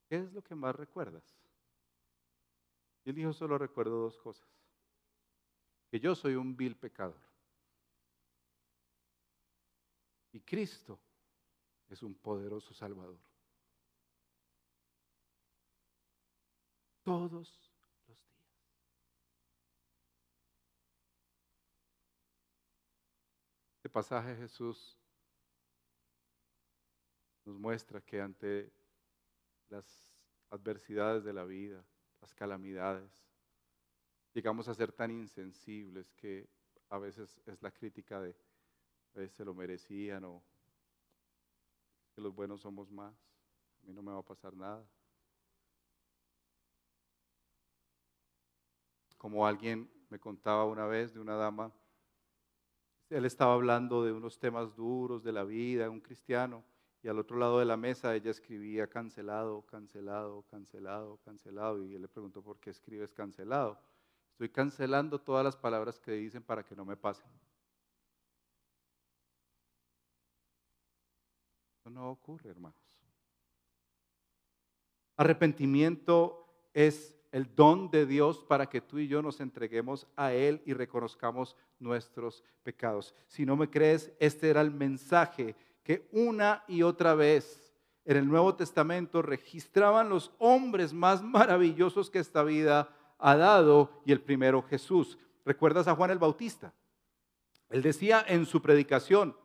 ¿qué 0.07 0.17
es 0.17 0.32
lo 0.32 0.41
que 0.41 0.55
más 0.55 0.75
recuerdas? 0.75 1.38
Y 3.03 3.09
él 3.09 3.15
dijo, 3.15 3.34
solo 3.34 3.57
recuerdo 3.57 4.01
dos 4.01 4.17
cosas, 4.17 4.47
que 5.89 5.99
yo 5.99 6.15
soy 6.15 6.36
un 6.36 6.55
vil 6.55 6.78
pecador. 6.78 7.26
Y 10.38 10.41
Cristo 10.41 10.99
es 11.89 12.03
un 12.03 12.13
poderoso 12.13 12.71
Salvador. 12.71 13.17
Todos 17.03 17.67
pasaje 23.97 24.35
Jesús 24.35 24.95
nos 27.45 27.57
muestra 27.57 27.99
que 27.99 28.21
ante 28.21 28.71
las 29.69 30.07
adversidades 30.51 31.23
de 31.23 31.33
la 31.33 31.45
vida, 31.45 31.83
las 32.21 32.31
calamidades, 32.35 33.11
llegamos 34.35 34.67
a 34.67 34.75
ser 34.75 34.91
tan 34.91 35.09
insensibles 35.09 36.11
que 36.11 36.47
a 36.89 36.99
veces 36.99 37.41
es 37.47 37.59
la 37.63 37.71
crítica 37.71 38.21
de, 38.21 38.35
se 39.26 39.43
lo 39.43 39.53
merecían 39.53 40.24
o 40.26 40.43
que 42.13 42.22
los 42.22 42.36
buenos 42.36 42.61
somos 42.61 42.91
más, 42.91 43.13
a 43.13 43.86
mí 43.88 43.93
no 43.93 44.01
me 44.01 44.11
va 44.11 44.20
a 44.20 44.26
pasar 44.26 44.55
nada. 44.55 44.86
Como 49.18 49.47
alguien 49.47 49.89
me 50.09 50.20
contaba 50.20 50.65
una 50.65 50.86
vez 50.86 51.13
de 51.13 51.20
una 51.20 51.36
dama, 51.36 51.72
él 53.09 53.26
estaba 53.26 53.53
hablando 53.53 54.03
de 54.03 54.11
unos 54.11 54.38
temas 54.38 54.76
duros 54.76 55.24
de 55.24 55.32
la 55.32 55.43
vida, 55.43 55.89
un 55.89 56.01
cristiano, 56.01 56.63
y 57.01 57.07
al 57.07 57.20
otro 57.20 57.38
lado 57.38 57.59
de 57.59 57.65
la 57.65 57.78
mesa 57.78 58.15
ella 58.15 58.32
escribía 58.32 58.88
cancelado, 58.88 59.61
cancelado, 59.63 60.43
cancelado, 60.43 61.18
cancelado, 61.24 61.84
y 61.86 61.95
él 61.95 62.01
le 62.01 62.07
preguntó 62.07 62.41
por 62.41 62.59
qué 62.59 62.70
escribes 62.70 63.13
cancelado. 63.13 63.80
Estoy 64.32 64.49
cancelando 64.49 65.20
todas 65.20 65.43
las 65.43 65.55
palabras 65.55 65.99
que 65.99 66.11
dicen 66.11 66.43
para 66.43 66.63
que 66.63 66.76
no 66.76 66.86
me 66.86 66.97
pasen. 66.97 67.28
No 71.97 72.11
ocurre, 72.11 72.51
hermanos. 72.51 72.77
Arrepentimiento 75.15 76.47
es 76.73 77.17
el 77.31 77.55
don 77.55 77.89
de 77.89 78.05
Dios 78.05 78.45
para 78.47 78.67
que 78.67 78.81
tú 78.81 78.99
y 78.99 79.07
yo 79.07 79.23
nos 79.23 79.41
entreguemos 79.41 80.05
a 80.15 80.31
Él 80.31 80.61
y 80.65 80.73
reconozcamos 80.73 81.55
nuestros 81.79 82.43
pecados. 82.61 83.15
Si 83.25 83.47
no 83.47 83.55
me 83.55 83.71
crees, 83.71 84.11
este 84.19 84.49
era 84.49 84.61
el 84.61 84.69
mensaje 84.69 85.55
que 85.83 86.07
una 86.11 86.63
y 86.67 86.83
otra 86.83 87.15
vez 87.15 87.73
en 88.05 88.17
el 88.17 88.27
Nuevo 88.27 88.55
Testamento 88.55 89.23
registraban 89.23 90.07
los 90.07 90.31
hombres 90.37 90.93
más 90.93 91.23
maravillosos 91.23 92.11
que 92.11 92.19
esta 92.19 92.43
vida 92.43 92.89
ha 93.17 93.35
dado 93.35 93.89
y 94.05 94.11
el 94.11 94.21
primero 94.21 94.61
Jesús. 94.61 95.17
¿Recuerdas 95.45 95.87
a 95.87 95.95
Juan 95.95 96.11
el 96.11 96.19
Bautista? 96.19 96.73
Él 97.69 97.81
decía 97.81 98.23
en 98.27 98.45
su 98.45 98.61
predicación, 98.61 99.35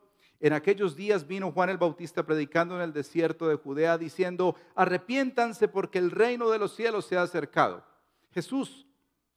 en 0.43 0.51
aquellos 0.51 0.97
días 0.97 1.25
vino 1.25 1.53
Juan 1.53 1.69
el 1.69 1.77
Bautista 1.77 2.25
predicando 2.25 2.75
en 2.75 2.81
el 2.81 2.91
desierto 2.91 3.47
de 3.47 3.55
Judea 3.55 3.97
diciendo, 3.97 4.57
arrepiéntanse 4.75 5.69
porque 5.69 5.99
el 5.99 6.11
reino 6.11 6.49
de 6.49 6.59
los 6.59 6.75
cielos 6.75 7.05
se 7.05 7.15
ha 7.15 7.21
acercado. 7.21 7.81
Jesús, 8.29 8.85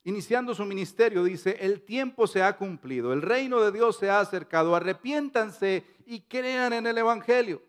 iniciando 0.02 0.52
su 0.52 0.64
ministerio, 0.64 1.22
dice, 1.22 1.59
el 1.61 1.82
tiempo 1.82 2.26
se 2.26 2.42
ha 2.42 2.57
cumplido, 2.57 3.12
el 3.12 3.22
reino 3.22 3.61
de 3.61 3.70
Dios 3.70 3.96
se 3.98 4.11
ha 4.11 4.18
acercado, 4.18 4.74
arrepiéntanse 4.74 5.84
y 6.07 6.22
crean 6.22 6.72
en 6.72 6.88
el 6.88 6.98
Evangelio. 6.98 7.62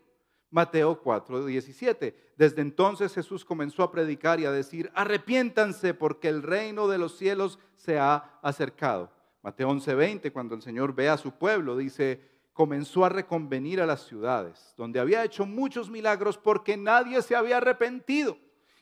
Mateo 0.50 1.00
4, 1.00 1.46
17. 1.46 2.32
Desde 2.36 2.60
entonces 2.60 3.14
Jesús 3.14 3.44
comenzó 3.44 3.84
a 3.84 3.92
predicar 3.92 4.40
y 4.40 4.46
a 4.46 4.50
decir, 4.50 4.90
arrepiéntanse 4.96 5.94
porque 5.94 6.28
el 6.28 6.42
reino 6.42 6.88
de 6.88 6.98
los 6.98 7.16
cielos 7.16 7.60
se 7.76 8.00
ha 8.00 8.40
acercado. 8.42 9.12
Mateo 9.42 9.68
11, 9.68 9.94
20, 9.94 10.32
cuando 10.32 10.56
el 10.56 10.62
Señor 10.62 10.92
ve 10.92 11.08
a 11.08 11.16
su 11.16 11.30
pueblo, 11.30 11.76
dice, 11.76 12.36
comenzó 12.58 13.04
a 13.04 13.08
reconvenir 13.08 13.80
a 13.80 13.86
las 13.86 14.04
ciudades, 14.04 14.74
donde 14.76 14.98
había 14.98 15.22
hecho 15.22 15.46
muchos 15.46 15.88
milagros 15.88 16.36
porque 16.36 16.76
nadie 16.76 17.22
se 17.22 17.36
había 17.36 17.58
arrepentido. 17.58 18.36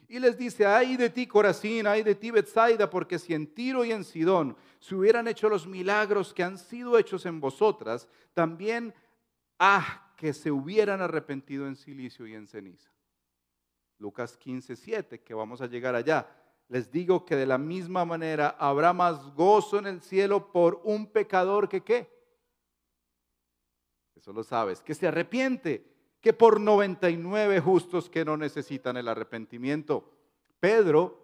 Y 0.09 0.19
les 0.19 0.39
dice, 0.39 0.65
ay 0.65 0.97
de 0.97 1.11
ti 1.11 1.27
Corazín, 1.27 1.87
ay 1.87 2.03
de 2.03 2.15
ti 2.15 2.31
Bethsaida, 2.31 2.89
porque 2.89 3.19
si 3.19 3.35
en 3.35 3.47
Tiro 3.47 3.85
y 3.85 3.93
en 3.93 4.05
Sidón 4.05 4.57
se 4.81 4.95
hubieran 4.95 5.29
hecho 5.29 5.51
los 5.51 5.67
milagros 5.67 6.33
que 6.33 6.43
han 6.43 6.57
sido 6.57 6.97
hechos 6.97 7.27
en 7.27 7.39
vosotras, 7.39 8.09
también, 8.33 8.95
ah, 9.59 10.11
que 10.17 10.33
se 10.33 10.51
hubieran 10.51 11.03
arrepentido 11.03 11.67
en 11.67 11.77
silicio 11.77 12.27
y 12.27 12.33
en 12.33 12.47
ceniza. 12.47 12.91
Lucas 13.99 14.39
15, 14.39 14.75
7, 14.75 15.21
que 15.21 15.35
vamos 15.35 15.61
a 15.61 15.67
llegar 15.67 15.95
allá. 15.95 16.27
Les 16.69 16.91
digo 16.91 17.27
que 17.27 17.37
de 17.37 17.45
la 17.45 17.59
misma 17.59 18.07
manera 18.07 18.57
habrá 18.59 18.95
más 18.95 19.35
gozo 19.35 19.79
en 19.79 19.87
el 19.87 20.01
cielo 20.01 20.51
por 20.51 20.81
un 20.83 21.13
pecador 21.13 21.69
que 21.69 21.83
qué. 21.83 22.16
Eso 24.17 24.33
lo 24.33 24.43
sabes, 24.43 24.81
que 24.81 24.95
se 24.95 25.07
arrepiente, 25.07 25.85
que 26.21 26.33
por 26.33 26.61
99 26.61 27.61
justos 27.61 28.11
que 28.11 28.25
no 28.25 28.37
necesitan 28.37 28.97
el 28.97 29.09
arrepentimiento. 29.09 30.11
Pedro, 30.59 31.23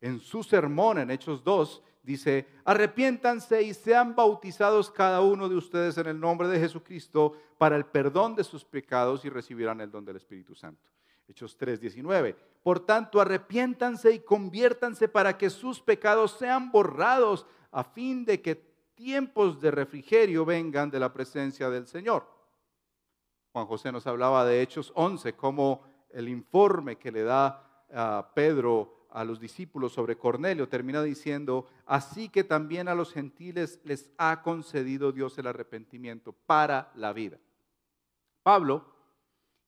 en 0.00 0.20
su 0.20 0.42
sermón 0.42 0.98
en 0.98 1.10
Hechos 1.10 1.42
2, 1.44 1.82
dice, 2.02 2.46
arrepiéntanse 2.64 3.62
y 3.62 3.74
sean 3.74 4.14
bautizados 4.14 4.90
cada 4.90 5.20
uno 5.20 5.48
de 5.48 5.56
ustedes 5.56 5.98
en 5.98 6.06
el 6.06 6.18
nombre 6.18 6.48
de 6.48 6.60
Jesucristo 6.60 7.34
para 7.58 7.76
el 7.76 7.84
perdón 7.84 8.34
de 8.36 8.44
sus 8.44 8.64
pecados 8.64 9.24
y 9.24 9.28
recibirán 9.28 9.80
el 9.80 9.90
don 9.90 10.04
del 10.04 10.16
Espíritu 10.16 10.54
Santo. 10.54 10.88
Hechos 11.28 11.58
3:19. 11.58 12.34
Por 12.62 12.80
tanto, 12.80 13.20
arrepiéntanse 13.20 14.12
y 14.12 14.20
conviértanse 14.20 15.08
para 15.08 15.36
que 15.36 15.50
sus 15.50 15.80
pecados 15.80 16.32
sean 16.38 16.70
borrados 16.70 17.44
a 17.70 17.84
fin 17.84 18.24
de 18.24 18.40
que 18.40 18.54
tiempos 18.98 19.60
de 19.60 19.70
refrigerio 19.70 20.44
vengan 20.44 20.90
de 20.90 20.98
la 20.98 21.12
presencia 21.12 21.70
del 21.70 21.86
Señor. 21.86 22.26
Juan 23.52 23.66
José 23.66 23.92
nos 23.92 24.08
hablaba 24.08 24.44
de 24.44 24.60
Hechos 24.60 24.90
11, 24.96 25.34
como 25.34 25.84
el 26.10 26.28
informe 26.28 26.96
que 26.96 27.12
le 27.12 27.22
da 27.22 27.86
a 27.94 28.32
Pedro 28.34 29.06
a 29.10 29.22
los 29.24 29.38
discípulos 29.38 29.92
sobre 29.92 30.18
Cornelio, 30.18 30.68
termina 30.68 31.00
diciendo, 31.00 31.68
así 31.86 32.28
que 32.28 32.42
también 32.42 32.88
a 32.88 32.94
los 32.96 33.12
gentiles 33.12 33.80
les 33.84 34.10
ha 34.18 34.42
concedido 34.42 35.12
Dios 35.12 35.38
el 35.38 35.46
arrepentimiento 35.46 36.32
para 36.32 36.90
la 36.96 37.12
vida. 37.12 37.38
Pablo, 38.42 38.84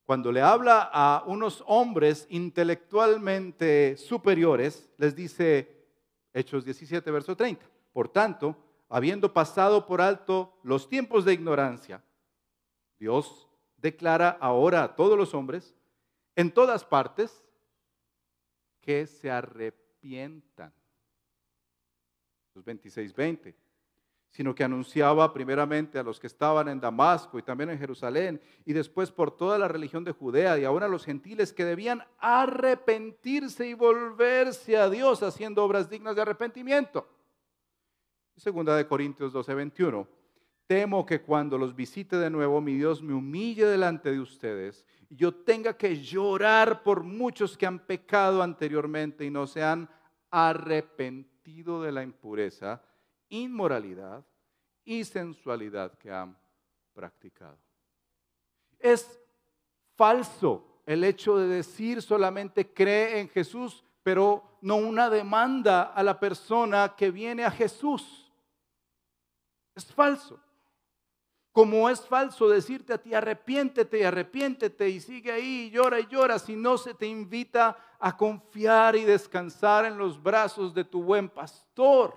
cuando 0.04 0.32
le 0.32 0.42
habla 0.42 0.90
a 0.92 1.22
unos 1.24 1.62
hombres 1.68 2.26
intelectualmente 2.30 3.96
superiores, 3.96 4.90
les 4.98 5.14
dice, 5.14 5.86
Hechos 6.34 6.64
17, 6.64 7.08
verso 7.12 7.36
30, 7.36 7.64
por 7.92 8.08
tanto, 8.08 8.69
habiendo 8.90 9.32
pasado 9.32 9.86
por 9.86 10.00
alto 10.00 10.58
los 10.62 10.88
tiempos 10.88 11.24
de 11.24 11.32
ignorancia, 11.32 12.02
Dios 12.98 13.48
declara 13.76 14.36
ahora 14.40 14.82
a 14.82 14.96
todos 14.96 15.16
los 15.16 15.32
hombres, 15.32 15.74
en 16.34 16.52
todas 16.52 16.84
partes, 16.84 17.44
que 18.80 19.06
se 19.06 19.30
arrepientan. 19.30 20.74
Los 22.54 22.64
26, 22.64 23.14
20. 23.14 23.56
Sino 24.30 24.54
que 24.54 24.64
anunciaba 24.64 25.32
primeramente 25.32 25.98
a 25.98 26.02
los 26.02 26.20
que 26.20 26.26
estaban 26.26 26.68
en 26.68 26.80
Damasco 26.80 27.38
y 27.38 27.42
también 27.42 27.70
en 27.70 27.78
Jerusalén, 27.78 28.40
y 28.64 28.72
después 28.72 29.10
por 29.10 29.36
toda 29.36 29.58
la 29.58 29.68
religión 29.68 30.04
de 30.04 30.12
Judea 30.12 30.58
y 30.58 30.64
ahora 30.64 30.86
a 30.86 30.88
los 30.88 31.04
gentiles 31.04 31.52
que 31.52 31.64
debían 31.64 32.04
arrepentirse 32.18 33.68
y 33.68 33.74
volverse 33.74 34.76
a 34.76 34.90
Dios 34.90 35.22
haciendo 35.22 35.64
obras 35.64 35.88
dignas 35.88 36.16
de 36.16 36.22
arrepentimiento. 36.22 37.08
Segunda 38.40 38.74
de 38.74 38.86
Corintios 38.86 39.34
12, 39.34 39.54
21. 39.54 40.08
Temo 40.66 41.04
que 41.04 41.20
cuando 41.20 41.58
los 41.58 41.76
visite 41.76 42.16
de 42.16 42.30
nuevo, 42.30 42.62
mi 42.62 42.72
Dios 42.72 43.02
me 43.02 43.12
humille 43.12 43.66
delante 43.66 44.10
de 44.10 44.18
ustedes 44.18 44.86
y 45.10 45.16
yo 45.16 45.34
tenga 45.34 45.76
que 45.76 46.00
llorar 46.00 46.82
por 46.82 47.02
muchos 47.02 47.58
que 47.58 47.66
han 47.66 47.80
pecado 47.80 48.42
anteriormente 48.42 49.26
y 49.26 49.30
no 49.30 49.46
se 49.46 49.62
han 49.62 49.90
arrepentido 50.30 51.82
de 51.82 51.92
la 51.92 52.02
impureza, 52.02 52.82
inmoralidad 53.28 54.24
y 54.84 55.04
sensualidad 55.04 55.98
que 55.98 56.10
han 56.10 56.34
practicado. 56.94 57.58
Es 58.78 59.20
falso 59.96 60.80
el 60.86 61.04
hecho 61.04 61.36
de 61.36 61.46
decir 61.46 62.00
solamente 62.00 62.72
cree 62.72 63.20
en 63.20 63.28
Jesús, 63.28 63.84
pero 64.02 64.56
no 64.62 64.76
una 64.76 65.10
demanda 65.10 65.82
a 65.82 66.02
la 66.02 66.18
persona 66.18 66.94
que 66.96 67.10
viene 67.10 67.44
a 67.44 67.50
Jesús. 67.50 68.28
Es 69.80 69.94
falso. 69.94 70.38
Como 71.52 71.88
es 71.88 72.06
falso 72.06 72.48
decirte 72.50 72.92
a 72.92 73.02
ti, 73.02 73.14
arrepiéntete 73.14 73.98
y 73.98 74.02
arrepiéntete 74.02 74.88
y 74.90 75.00
sigue 75.00 75.32
ahí, 75.32 75.66
y 75.66 75.70
llora 75.70 75.98
y 75.98 76.06
llora, 76.06 76.38
si 76.38 76.54
no 76.54 76.76
se 76.76 76.92
te 76.92 77.06
invita 77.06 77.96
a 77.98 78.14
confiar 78.14 78.94
y 78.94 79.04
descansar 79.04 79.86
en 79.86 79.96
los 79.96 80.22
brazos 80.22 80.74
de 80.74 80.84
tu 80.84 81.02
buen 81.02 81.30
pastor. 81.30 82.14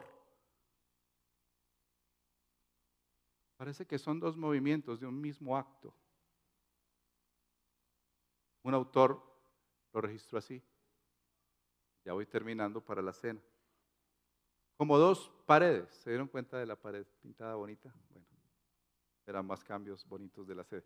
Parece 3.56 3.88
que 3.88 3.98
son 3.98 4.20
dos 4.20 4.36
movimientos 4.36 5.00
de 5.00 5.08
un 5.08 5.20
mismo 5.20 5.56
acto. 5.56 5.96
Un 8.64 8.74
autor 8.74 9.24
lo 9.94 10.02
registró 10.02 10.38
así. 10.38 10.62
Ya 12.04 12.12
voy 12.12 12.26
terminando 12.26 12.84
para 12.84 13.02
la 13.02 13.14
cena. 13.14 13.40
Como 14.78 14.98
dos 14.98 15.32
paredes. 15.46 15.90
¿Se 16.04 16.10
dieron 16.10 16.28
cuenta 16.28 16.58
de 16.58 16.66
la 16.66 16.76
pared 16.76 17.06
pintada 17.22 17.56
bonita? 17.56 17.94
Bueno 18.10 18.24
eran 19.26 19.46
más 19.46 19.64
cambios 19.64 20.06
bonitos 20.08 20.48
de 20.48 20.56
la 20.56 20.64
sede. 20.64 20.86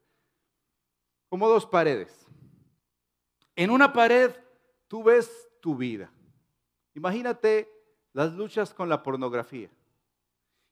Como 1.30 1.48
dos 1.48 1.66
paredes. 1.66 2.26
En 3.56 3.70
una 3.70 3.92
pared 3.92 4.32
tú 4.88 5.04
ves 5.04 5.50
tu 5.62 5.76
vida. 5.76 6.12
Imagínate 6.94 7.70
las 8.14 8.34
luchas 8.34 8.74
con 8.74 8.90
la 8.90 9.04
pornografía. 9.04 9.70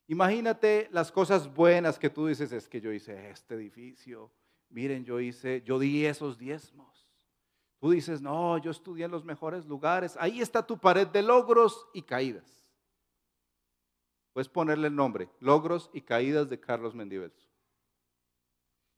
Imagínate 0.07 0.87
las 0.91 1.11
cosas 1.11 1.51
buenas 1.53 1.97
que 1.97 2.09
tú 2.09 2.27
dices, 2.27 2.51
es 2.51 2.69
que 2.69 2.79
yo 2.79 2.91
hice 2.91 3.29
este 3.29 3.55
edificio, 3.55 4.31
miren, 4.69 5.03
yo 5.03 5.19
hice, 5.19 5.63
yo 5.63 5.79
di 5.79 6.05
esos 6.05 6.37
diezmos. 6.37 7.09
Tú 7.79 7.91
dices, 7.91 8.21
no, 8.21 8.57
yo 8.59 8.71
estudié 8.71 9.05
en 9.05 9.11
los 9.11 9.25
mejores 9.25 9.65
lugares. 9.65 10.15
Ahí 10.19 10.41
está 10.41 10.65
tu 10.65 10.77
pared 10.77 11.07
de 11.07 11.23
logros 11.23 11.87
y 11.93 12.03
caídas. 12.03 12.64
Puedes 14.35 14.49
ponerle 14.49 14.89
el 14.89 14.95
nombre, 14.97 15.29
logros 15.39 15.89
y 15.93 16.01
caídas 16.01 16.49
de 16.49 16.59
Carlos 16.59 16.93
Mendibelso. 16.93 17.47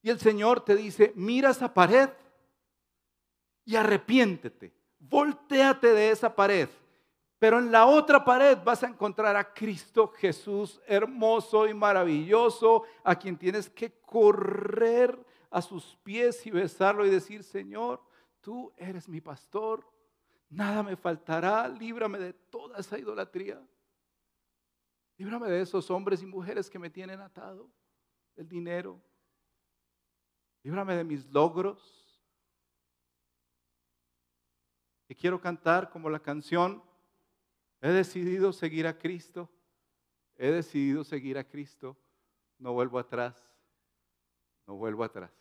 Y 0.02 0.10
el 0.10 0.20
Señor 0.20 0.66
te 0.66 0.76
dice, 0.76 1.14
mira 1.16 1.52
esa 1.52 1.72
pared 1.72 2.10
y 3.64 3.76
arrepiéntete. 3.76 4.74
Voltéate 4.98 5.94
de 5.94 6.10
esa 6.10 6.36
pared. 6.36 6.68
Pero 7.38 7.60
en 7.60 7.72
la 7.72 7.86
otra 7.86 8.26
pared 8.26 8.58
vas 8.66 8.82
a 8.82 8.88
encontrar 8.88 9.36
a 9.36 9.54
Cristo 9.54 10.08
Jesús 10.08 10.82
hermoso 10.88 11.68
y 11.68 11.74
maravilloso, 11.76 12.86
a 13.04 13.16
quien 13.16 13.38
tienes 13.38 13.70
que 13.70 13.92
correr 14.02 15.24
a 15.52 15.62
sus 15.62 15.96
pies 15.98 16.48
y 16.48 16.50
besarlo 16.50 17.06
y 17.06 17.12
decir, 17.12 17.44
Señor, 17.44 18.02
tú 18.42 18.74
eres 18.76 19.08
mi 19.08 19.22
pastor, 19.22 19.86
nada 20.50 20.82
me 20.82 20.96
faltará, 20.96 21.68
líbrame 21.68 22.18
de 22.18 22.34
toda 22.34 22.80
esa 22.80 22.98
idolatría. 22.98 23.62
Líbrame 25.18 25.50
de 25.50 25.62
esos 25.62 25.90
hombres 25.90 26.22
y 26.22 26.26
mujeres 26.26 26.70
que 26.70 26.78
me 26.78 26.90
tienen 26.90 27.20
atado, 27.20 27.70
el 28.36 28.48
dinero. 28.48 29.02
Líbrame 30.64 30.96
de 30.96 31.04
mis 31.04 31.26
logros. 31.32 32.20
Y 35.10 35.16
quiero 35.16 35.42
cantar 35.42 35.90
como 35.90 36.10
la 36.10 36.20
canción, 36.20 36.84
he 37.82 37.90
decidido 37.90 38.54
seguir 38.54 38.86
a 38.86 38.98
Cristo, 38.98 39.50
he 40.36 40.52
decidido 40.52 41.04
seguir 41.04 41.38
a 41.38 41.48
Cristo, 41.48 41.98
no 42.60 42.74
vuelvo 42.74 43.00
atrás, 43.00 43.42
no 44.68 44.76
vuelvo 44.76 45.04
atrás. 45.04 45.32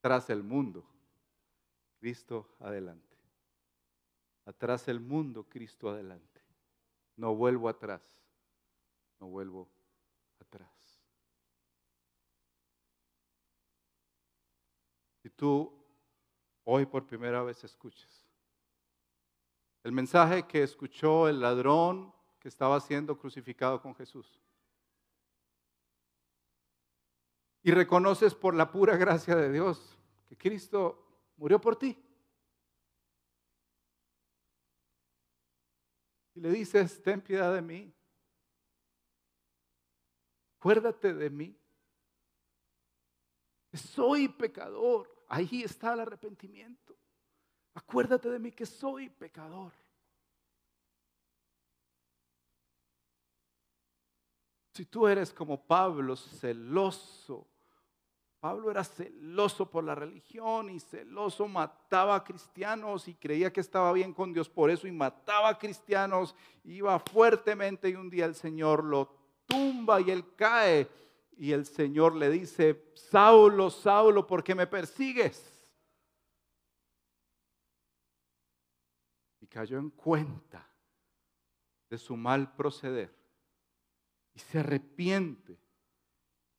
Tras 0.00 0.28
el 0.30 0.42
mundo, 0.42 0.84
Cristo 1.98 2.54
adelante. 2.60 3.16
Atrás 4.44 4.86
el 4.88 5.00
mundo, 5.00 5.48
Cristo 5.48 5.88
adelante. 5.88 6.33
No 7.16 7.34
vuelvo 7.34 7.68
atrás, 7.68 8.02
no 9.20 9.28
vuelvo 9.28 9.68
atrás. 10.40 10.70
Si 15.22 15.30
tú 15.30 15.72
hoy 16.64 16.86
por 16.86 17.06
primera 17.06 17.42
vez 17.42 17.62
escuchas 17.64 18.24
el 19.84 19.92
mensaje 19.92 20.46
que 20.46 20.62
escuchó 20.62 21.28
el 21.28 21.40
ladrón 21.40 22.12
que 22.40 22.48
estaba 22.48 22.80
siendo 22.80 23.18
crucificado 23.18 23.80
con 23.80 23.94
Jesús, 23.94 24.40
y 27.62 27.70
reconoces 27.70 28.34
por 28.34 28.54
la 28.54 28.70
pura 28.70 28.96
gracia 28.96 29.34
de 29.36 29.50
Dios 29.50 29.98
que 30.26 30.36
Cristo 30.36 31.32
murió 31.36 31.60
por 31.60 31.76
ti, 31.76 31.98
y 36.34 36.40
le 36.40 36.50
dices, 36.50 37.02
ten 37.02 37.20
piedad 37.20 37.54
de 37.54 37.62
mí, 37.62 37.94
acuérdate 40.58 41.14
de 41.14 41.30
mí, 41.30 41.56
soy 43.72 44.28
pecador, 44.28 45.24
ahí 45.28 45.62
está 45.62 45.94
el 45.94 46.00
arrepentimiento, 46.00 46.96
acuérdate 47.74 48.28
de 48.30 48.38
mí 48.38 48.52
que 48.52 48.66
soy 48.66 49.08
pecador. 49.10 49.72
Si 54.72 54.84
tú 54.86 55.06
eres 55.06 55.32
como 55.32 55.64
Pablo, 55.64 56.16
celoso 56.16 57.53
Pablo 58.44 58.70
era 58.70 58.84
celoso 58.84 59.70
por 59.70 59.84
la 59.84 59.94
religión 59.94 60.68
y 60.68 60.78
celoso, 60.78 61.48
mataba 61.48 62.14
a 62.14 62.22
cristianos 62.22 63.08
y 63.08 63.14
creía 63.14 63.50
que 63.50 63.62
estaba 63.62 63.90
bien 63.94 64.12
con 64.12 64.34
Dios 64.34 64.50
por 64.50 64.68
eso 64.68 64.86
y 64.86 64.92
mataba 64.92 65.48
a 65.48 65.58
cristianos, 65.58 66.36
iba 66.64 66.98
fuertemente 66.98 67.88
y 67.88 67.94
un 67.94 68.10
día 68.10 68.26
el 68.26 68.34
Señor 68.34 68.84
lo 68.84 69.08
tumba 69.46 69.98
y 70.02 70.10
él 70.10 70.34
cae 70.36 70.86
y 71.38 71.52
el 71.52 71.64
Señor 71.64 72.16
le 72.16 72.28
dice, 72.28 72.92
Saulo, 72.92 73.70
Saulo, 73.70 74.26
¿por 74.26 74.44
qué 74.44 74.54
me 74.54 74.66
persigues? 74.66 75.64
Y 79.40 79.46
cayó 79.46 79.78
en 79.78 79.88
cuenta 79.88 80.68
de 81.88 81.96
su 81.96 82.14
mal 82.14 82.54
proceder 82.54 83.10
y 84.34 84.38
se 84.38 84.58
arrepiente 84.58 85.63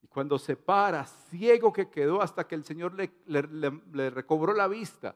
cuando 0.08 0.38
se 0.38 0.56
para, 0.56 1.06
ciego 1.06 1.72
que 1.72 1.90
quedó 1.90 2.22
hasta 2.22 2.48
que 2.48 2.56
el 2.56 2.64
Señor 2.64 2.94
le, 2.94 3.12
le, 3.26 4.10
recobró 4.10 4.54
la 4.54 4.68
vista, 4.68 5.16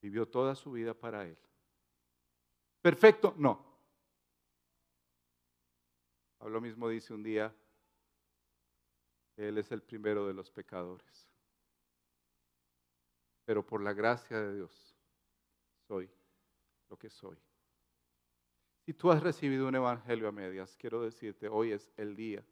vivió 0.00 0.28
toda 0.28 0.54
su 0.54 0.72
vida 0.72 0.94
para 0.94 1.26
Él. 1.26 1.38
Perfecto, 2.80 3.34
no. 3.36 3.64
Pablo 6.38 6.60
mismo 6.60 6.88
dice 6.88 7.14
un 7.14 7.22
día, 7.22 7.54
Él 9.36 9.58
es 9.58 9.70
el 9.72 9.82
primero 9.82 10.26
de 10.26 10.34
los 10.34 10.50
pecadores. 10.50 11.30
Pero 13.44 13.64
por 13.64 13.82
la 13.82 13.92
gracia 13.92 14.40
de 14.40 14.54
Dios 14.56 14.96
soy 15.86 16.10
lo 16.88 16.98
que 16.98 17.10
soy. 17.10 17.38
Si 18.84 18.92
tú 18.92 19.10
has 19.10 19.22
recibido 19.22 19.68
un 19.68 19.74
evangelio 19.74 20.28
a 20.28 20.32
medias, 20.32 20.76
quiero 20.76 21.02
decirte, 21.02 21.48
hoy 21.48 21.72
es 21.72 21.90
el 21.96 22.14
día 22.16 22.44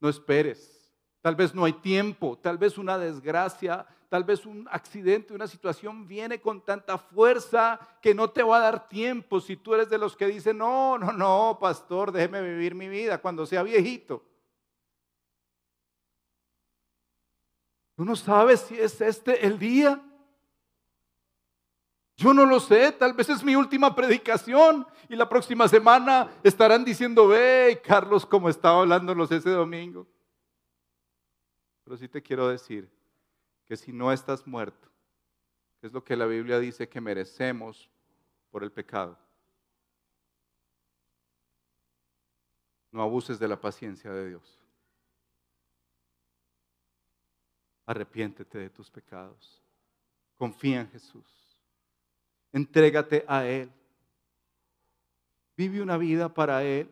no 0.00 0.08
esperes. 0.08 0.92
Tal 1.20 1.36
vez 1.36 1.54
no 1.54 1.64
hay 1.64 1.74
tiempo, 1.74 2.38
tal 2.38 2.56
vez 2.56 2.78
una 2.78 2.96
desgracia, 2.96 3.86
tal 4.08 4.24
vez 4.24 4.46
un 4.46 4.66
accidente, 4.70 5.34
una 5.34 5.46
situación 5.46 6.08
viene 6.08 6.40
con 6.40 6.64
tanta 6.64 6.98
fuerza 6.98 7.78
que 8.00 8.14
no 8.14 8.30
te 8.30 8.42
va 8.42 8.56
a 8.56 8.60
dar 8.60 8.88
tiempo 8.88 9.40
si 9.40 9.56
tú 9.56 9.74
eres 9.74 9.90
de 9.90 9.98
los 9.98 10.16
que 10.16 10.26
dicen, 10.26 10.58
no, 10.58 10.98
no, 10.98 11.12
no, 11.12 11.58
pastor, 11.60 12.10
déjeme 12.10 12.42
vivir 12.42 12.74
mi 12.74 12.88
vida 12.88 13.18
cuando 13.18 13.44
sea 13.46 13.62
viejito. 13.62 14.24
Tú 17.94 18.04
no 18.06 18.16
sabes 18.16 18.60
si 18.60 18.80
es 18.80 18.98
este 19.02 19.46
el 19.46 19.58
día. 19.58 20.02
Yo 22.20 22.34
no 22.34 22.44
lo 22.44 22.60
sé, 22.60 22.92
tal 22.92 23.14
vez 23.14 23.30
es 23.30 23.42
mi 23.42 23.56
última 23.56 23.94
predicación 23.94 24.86
y 25.08 25.16
la 25.16 25.26
próxima 25.26 25.66
semana 25.68 26.30
estarán 26.42 26.84
diciendo, 26.84 27.28
ve, 27.28 27.80
Carlos, 27.82 28.26
como 28.26 28.50
estaba 28.50 28.80
hablándonos 28.80 29.32
ese 29.32 29.48
domingo. 29.48 30.06
Pero 31.82 31.96
sí 31.96 32.08
te 32.08 32.20
quiero 32.20 32.46
decir 32.48 32.90
que 33.64 33.74
si 33.74 33.90
no 33.90 34.12
estás 34.12 34.46
muerto, 34.46 34.90
es 35.80 35.94
lo 35.94 36.04
que 36.04 36.14
la 36.14 36.26
Biblia 36.26 36.58
dice 36.58 36.90
que 36.90 37.00
merecemos 37.00 37.88
por 38.50 38.64
el 38.64 38.70
pecado, 38.70 39.18
no 42.92 43.00
abuses 43.00 43.38
de 43.38 43.48
la 43.48 43.58
paciencia 43.58 44.12
de 44.12 44.28
Dios. 44.28 44.60
Arrepiéntete 47.86 48.58
de 48.58 48.68
tus 48.68 48.90
pecados. 48.90 49.62
Confía 50.36 50.82
en 50.82 50.90
Jesús. 50.90 51.39
Entrégate 52.52 53.24
a 53.28 53.46
Él. 53.46 53.70
Vive 55.56 55.82
una 55.82 55.96
vida 55.96 56.32
para 56.32 56.64
Él. 56.64 56.88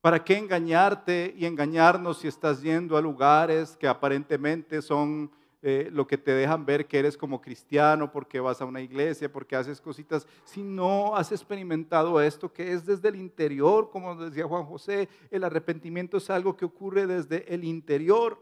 ¿Para 0.00 0.22
qué 0.22 0.36
engañarte 0.36 1.34
y 1.36 1.46
engañarnos 1.46 2.18
si 2.18 2.28
estás 2.28 2.60
yendo 2.60 2.96
a 2.96 3.00
lugares 3.00 3.76
que 3.76 3.88
aparentemente 3.88 4.82
son 4.82 5.30
eh, 5.66 5.88
lo 5.90 6.06
que 6.06 6.18
te 6.18 6.32
dejan 6.32 6.66
ver 6.66 6.86
que 6.86 6.98
eres 6.98 7.16
como 7.16 7.40
cristiano, 7.40 8.12
porque 8.12 8.38
vas 8.38 8.60
a 8.60 8.66
una 8.66 8.82
iglesia, 8.82 9.32
porque 9.32 9.56
haces 9.56 9.80
cositas, 9.80 10.26
si 10.44 10.62
no 10.62 11.16
has 11.16 11.32
experimentado 11.32 12.20
esto 12.20 12.52
que 12.52 12.74
es 12.74 12.84
desde 12.84 13.08
el 13.08 13.16
interior, 13.16 13.88
como 13.88 14.14
decía 14.14 14.46
Juan 14.46 14.66
José, 14.66 15.08
el 15.30 15.42
arrepentimiento 15.42 16.18
es 16.18 16.28
algo 16.28 16.54
que 16.54 16.66
ocurre 16.66 17.06
desde 17.06 17.50
el 17.54 17.64
interior. 17.64 18.38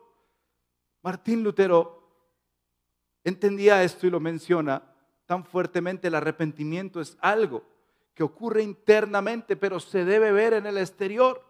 Martín 1.01 1.45
Lutero 1.45 2.03
entendía 3.23 3.85
esto 3.85 4.09
y 4.09 4.11
lo 4.11 4.19
menciona 4.19 4.92
tan 5.33 5.47
fuertemente, 5.47 6.09
el 6.09 6.15
arrepentimiento 6.15 7.01
es 7.01 7.17
algo 7.23 7.65
que 8.13 8.23
ocurre 8.23 8.63
internamente, 8.63 9.57
pero 9.57 9.81
se 9.81 10.05
debe 10.05 10.31
ver 10.31 10.53
en 10.53 10.67
el 10.67 10.77
exterior. 10.77 11.43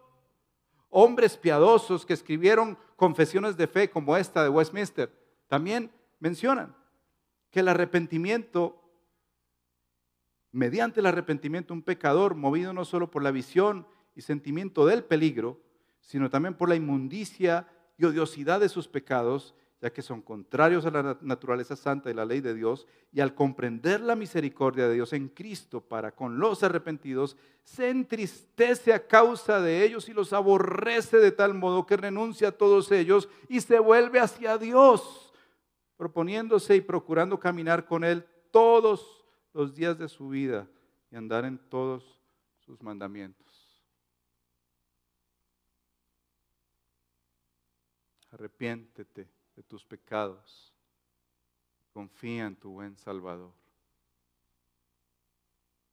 Hombres 0.89 1.35
piadosos 1.35 2.05
que 2.05 2.13
escribieron 2.13 2.77
confesiones 2.95 3.57
de 3.57 3.67
fe 3.67 3.89
como 3.89 4.15
esta 4.15 4.41
de 4.41 4.47
Westminster, 4.47 5.11
también 5.49 5.91
mencionan 6.21 6.73
que 7.51 7.59
el 7.59 7.67
arrepentimiento, 7.67 8.81
mediante 10.53 11.01
el 11.01 11.05
arrepentimiento, 11.07 11.73
un 11.73 11.81
pecador 11.81 12.35
movido 12.35 12.71
no 12.71 12.85
solo 12.85 13.11
por 13.11 13.21
la 13.21 13.31
visión 13.31 13.85
y 14.15 14.21
sentimiento 14.21 14.85
del 14.85 15.03
peligro, 15.03 15.59
sino 15.99 16.29
también 16.29 16.53
por 16.53 16.69
la 16.69 16.75
inmundicia 16.75 17.67
y 17.97 18.05
odiosidad 18.05 18.61
de 18.61 18.69
sus 18.69 18.87
pecados, 18.87 19.53
ya 19.83 19.91
que 19.91 20.01
son 20.01 20.21
contrarios 20.21 20.85
a 20.85 20.91
la 20.91 21.17
naturaleza 21.19 21.75
santa 21.75 22.09
y 22.09 22.13
la 22.13 22.23
ley 22.23 22.39
de 22.39 22.53
Dios, 22.53 22.87
y 23.11 23.19
al 23.19 23.35
comprender 23.35 23.99
la 23.99 24.15
misericordia 24.15 24.87
de 24.87 24.93
Dios 24.93 25.11
en 25.11 25.27
Cristo 25.27 25.81
para 25.81 26.15
con 26.15 26.39
los 26.39 26.63
arrepentidos, 26.63 27.35
se 27.63 27.89
entristece 27.89 28.93
a 28.93 29.05
causa 29.05 29.59
de 29.59 29.83
ellos 29.83 30.07
y 30.07 30.13
los 30.13 30.31
aborrece 30.31 31.17
de 31.17 31.33
tal 31.33 31.53
modo 31.53 31.85
que 31.85 31.97
renuncia 31.97 32.47
a 32.47 32.51
todos 32.53 32.93
ellos 32.93 33.27
y 33.49 33.59
se 33.59 33.77
vuelve 33.77 34.21
hacia 34.21 34.57
Dios, 34.57 35.33
proponiéndose 35.97 36.77
y 36.77 36.81
procurando 36.81 37.37
caminar 37.37 37.85
con 37.85 38.05
Él 38.05 38.25
todos 38.51 39.25
los 39.51 39.75
días 39.75 39.99
de 39.99 40.07
su 40.07 40.29
vida 40.29 40.65
y 41.11 41.17
andar 41.17 41.43
en 41.43 41.57
todos 41.57 42.21
sus 42.61 42.81
mandamientos. 42.81 43.43
Arrepiéntete 48.31 49.42
de 49.55 49.63
tus 49.63 49.85
pecados. 49.85 50.73
Confía 51.93 52.45
en 52.45 52.55
tu 52.55 52.71
buen 52.71 52.97
Salvador. 52.97 53.53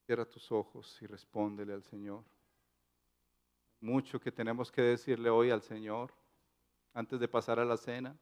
Cierra 0.06 0.24
tus 0.24 0.50
ojos 0.50 1.00
y 1.02 1.06
respóndele 1.06 1.72
al 1.72 1.82
Señor. 1.82 2.24
Mucho 3.80 4.20
que 4.20 4.32
tenemos 4.32 4.72
que 4.72 4.82
decirle 4.82 5.30
hoy 5.30 5.50
al 5.50 5.62
Señor 5.62 6.12
antes 6.92 7.20
de 7.20 7.28
pasar 7.28 7.58
a 7.58 7.64
la 7.64 7.76
cena. 7.76 8.16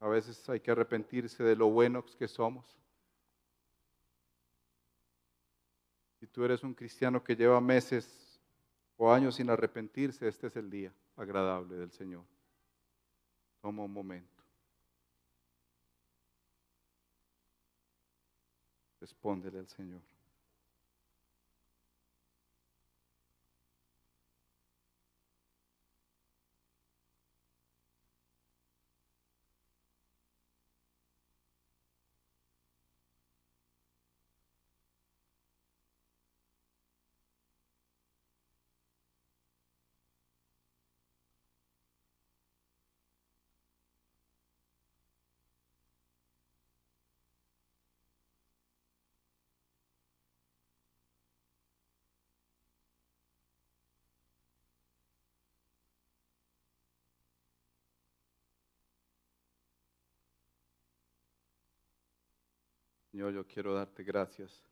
A 0.00 0.08
veces 0.08 0.48
hay 0.48 0.60
que 0.60 0.70
arrepentirse 0.70 1.42
de 1.42 1.56
lo 1.56 1.68
buenos 1.68 2.14
que 2.16 2.28
somos. 2.28 2.66
Si 6.20 6.26
tú 6.26 6.44
eres 6.44 6.62
un 6.62 6.74
cristiano 6.74 7.22
que 7.22 7.36
lleva 7.36 7.60
meses 7.60 8.40
o 8.96 9.12
años 9.12 9.36
sin 9.36 9.48
arrepentirse, 9.48 10.28
este 10.28 10.48
es 10.48 10.56
el 10.56 10.70
día 10.70 10.92
agradable 11.16 11.76
del 11.76 11.92
Señor. 11.92 12.24
Toma 13.66 13.82
un 13.82 13.92
momento. 13.92 14.44
Respóndele 19.00 19.58
al 19.58 19.66
Señor. 19.66 20.15
Señor, 63.16 63.32
yo 63.32 63.46
quiero 63.46 63.72
darte 63.72 64.04
gracias 64.04 64.62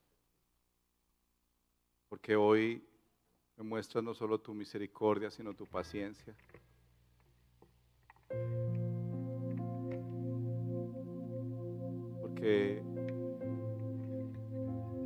porque 2.07 2.35
hoy 2.35 2.87
me 3.57 3.63
muestras 3.63 4.03
no 4.03 4.13
solo 4.13 4.39
tu 4.39 4.53
misericordia, 4.53 5.31
sino 5.31 5.55
tu 5.55 5.65
paciencia. 5.65 6.35
Porque 12.21 12.83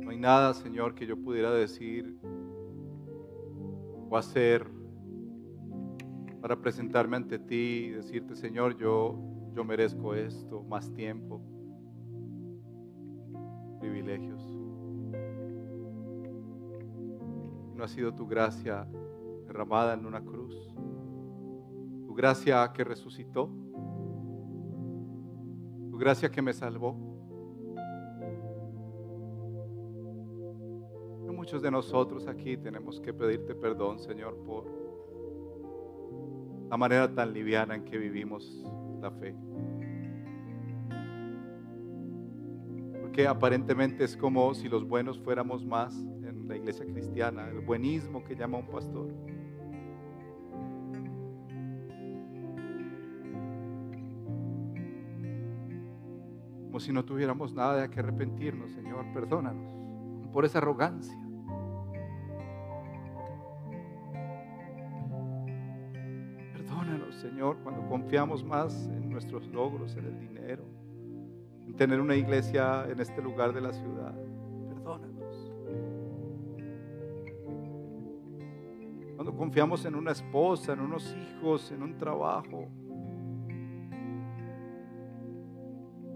no 0.02 0.10
hay 0.10 0.18
nada, 0.18 0.52
Señor, 0.52 0.94
que 0.94 1.06
yo 1.06 1.16
pudiera 1.16 1.50
decir 1.50 2.18
o 4.10 4.18
hacer 4.18 4.66
para 6.42 6.60
presentarme 6.60 7.16
ante 7.16 7.38
ti 7.38 7.86
y 7.86 7.88
decirte, 7.88 8.36
Señor, 8.36 8.76
yo, 8.76 9.18
yo 9.54 9.64
merezco 9.64 10.14
esto, 10.14 10.62
más 10.64 10.92
tiempo 10.92 11.40
No 17.80 17.86
ha 17.86 17.88
sido 17.88 18.12
tu 18.12 18.26
gracia 18.26 18.86
derramada 19.46 19.94
en 19.94 20.04
una 20.04 20.22
cruz, 20.22 20.54
tu 22.04 22.12
gracia 22.12 22.70
que 22.74 22.84
resucitó, 22.84 23.48
tu 25.90 25.96
gracia 25.96 26.30
que 26.30 26.42
me 26.42 26.52
salvó. 26.52 26.94
muchos 31.34 31.62
de 31.62 31.70
nosotros 31.70 32.28
aquí 32.28 32.58
tenemos 32.58 33.00
que 33.00 33.14
pedirte 33.14 33.54
perdón, 33.54 33.98
Señor, 33.98 34.36
por 34.44 34.66
la 36.68 36.76
manera 36.76 37.10
tan 37.14 37.32
liviana 37.32 37.76
en 37.76 37.86
que 37.86 37.96
vivimos 37.96 38.62
la 39.00 39.10
fe. 39.10 39.34
que 43.14 43.26
aparentemente 43.26 44.04
es 44.04 44.16
como 44.16 44.54
si 44.54 44.68
los 44.68 44.86
buenos 44.86 45.18
fuéramos 45.18 45.64
más 45.64 45.94
la 46.50 46.56
iglesia 46.56 46.84
cristiana, 46.84 47.48
el 47.48 47.60
buenismo 47.60 48.24
que 48.24 48.34
llama 48.34 48.58
un 48.58 48.66
pastor. 48.66 49.08
Como 56.66 56.80
si 56.80 56.92
no 56.92 57.04
tuviéramos 57.04 57.54
nada 57.54 57.82
de 57.82 57.90
que 57.90 58.00
arrepentirnos, 58.00 58.72
Señor, 58.72 59.06
perdónanos 59.14 59.72
por 60.32 60.44
esa 60.44 60.58
arrogancia. 60.58 61.16
Perdónanos, 66.52 67.14
Señor, 67.16 67.58
cuando 67.62 67.88
confiamos 67.88 68.44
más 68.44 68.88
en 68.88 69.10
nuestros 69.10 69.46
logros, 69.48 69.96
en 69.96 70.06
el 70.06 70.18
dinero 70.18 70.64
tener 71.76 72.00
una 72.00 72.14
iglesia 72.14 72.86
en 72.90 73.00
este 73.00 73.22
lugar 73.22 73.54
de 73.54 73.60
la 73.60 73.72
ciudad. 73.72 74.14
Confiamos 79.40 79.86
en 79.86 79.94
una 79.94 80.12
esposa, 80.12 80.74
en 80.74 80.80
unos 80.80 81.16
hijos, 81.16 81.72
en 81.72 81.82
un 81.82 81.96
trabajo, 81.96 82.68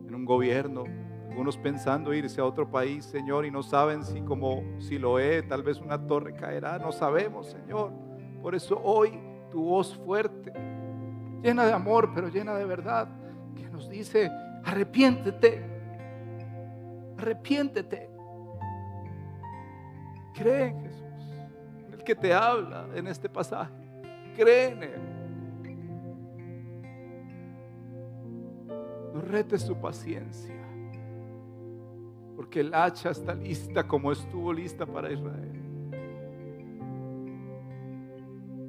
en 0.07 0.15
un 0.15 0.27
gobierno, 0.27 0.85
algunos 1.31 1.57
pensando 1.57 2.13
irse 2.13 2.43
a 2.43 2.45
otro 2.45 2.71
país, 2.71 3.03
Señor, 3.07 3.47
y 3.47 3.51
no 3.51 3.63
saben 3.63 4.05
si 4.05 4.21
como 4.21 4.63
si 4.79 4.99
lo 4.99 5.19
es, 5.19 5.49
tal 5.49 5.63
vez 5.63 5.81
una 5.81 6.07
torre 6.07 6.35
caerá, 6.35 6.79
no 6.79 6.93
sabemos, 6.93 7.47
Señor. 7.47 7.93
Por 8.43 8.55
eso 8.55 8.79
hoy 8.85 9.19
tu 9.51 9.65
voz 9.65 9.97
fuerte, 10.05 10.53
llena 11.43 11.65
de 11.65 11.73
amor, 11.73 12.11
pero 12.15 12.29
llena 12.29 12.55
de 12.57 12.67
verdad, 12.67 13.09
que 13.57 13.71
nos 13.71 13.89
dice, 13.89 14.31
Arrepiéntete. 14.67 15.65
Arrepiéntete. 17.17 18.11
Cree 20.35 20.84
que 22.05 22.15
te 22.15 22.33
habla 22.33 22.87
en 22.95 23.07
este 23.07 23.29
pasaje. 23.29 23.73
Cree 24.37 24.69
en 24.69 24.83
Él. 24.83 25.01
No 29.15 29.21
retes 29.21 29.63
su 29.63 29.77
paciencia, 29.77 30.61
porque 32.37 32.61
el 32.61 32.75
hacha 32.75 33.11
está 33.11 33.35
lista 33.35 33.87
como 33.87 34.11
estuvo 34.11 34.53
lista 34.53 34.85
para 34.85 35.13
Israel. 35.13 35.61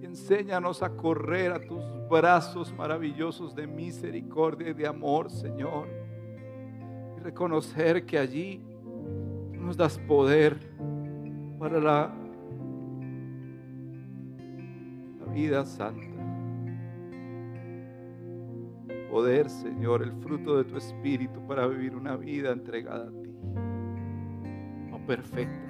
Enséñanos 0.03 0.81
a 0.83 0.89
correr 0.95 1.51
a 1.51 1.59
tus 1.59 1.83
brazos 2.09 2.71
maravillosos 2.73 3.55
de 3.55 3.67
misericordia 3.67 4.69
y 4.69 4.73
de 4.73 4.87
amor, 4.87 5.29
Señor. 5.29 5.87
Y 7.17 7.19
reconocer 7.21 8.05
que 8.05 8.17
allí 8.17 8.63
nos 9.51 9.75
das 9.75 9.97
poder 9.97 10.59
para 11.57 11.79
la, 11.79 12.13
vida 15.35 15.65
santa. 15.65 16.01
Poder, 19.11 19.49
Señor, 19.49 20.01
el 20.01 20.13
fruto 20.13 20.57
de 20.57 20.63
tu 20.63 20.77
espíritu 20.77 21.45
para 21.45 21.67
vivir 21.67 21.95
una 21.95 22.15
vida 22.15 22.51
entregada 22.51 23.09
a 23.09 23.11
ti. 23.11 23.29
No 24.89 25.05
perfecta 25.05 25.65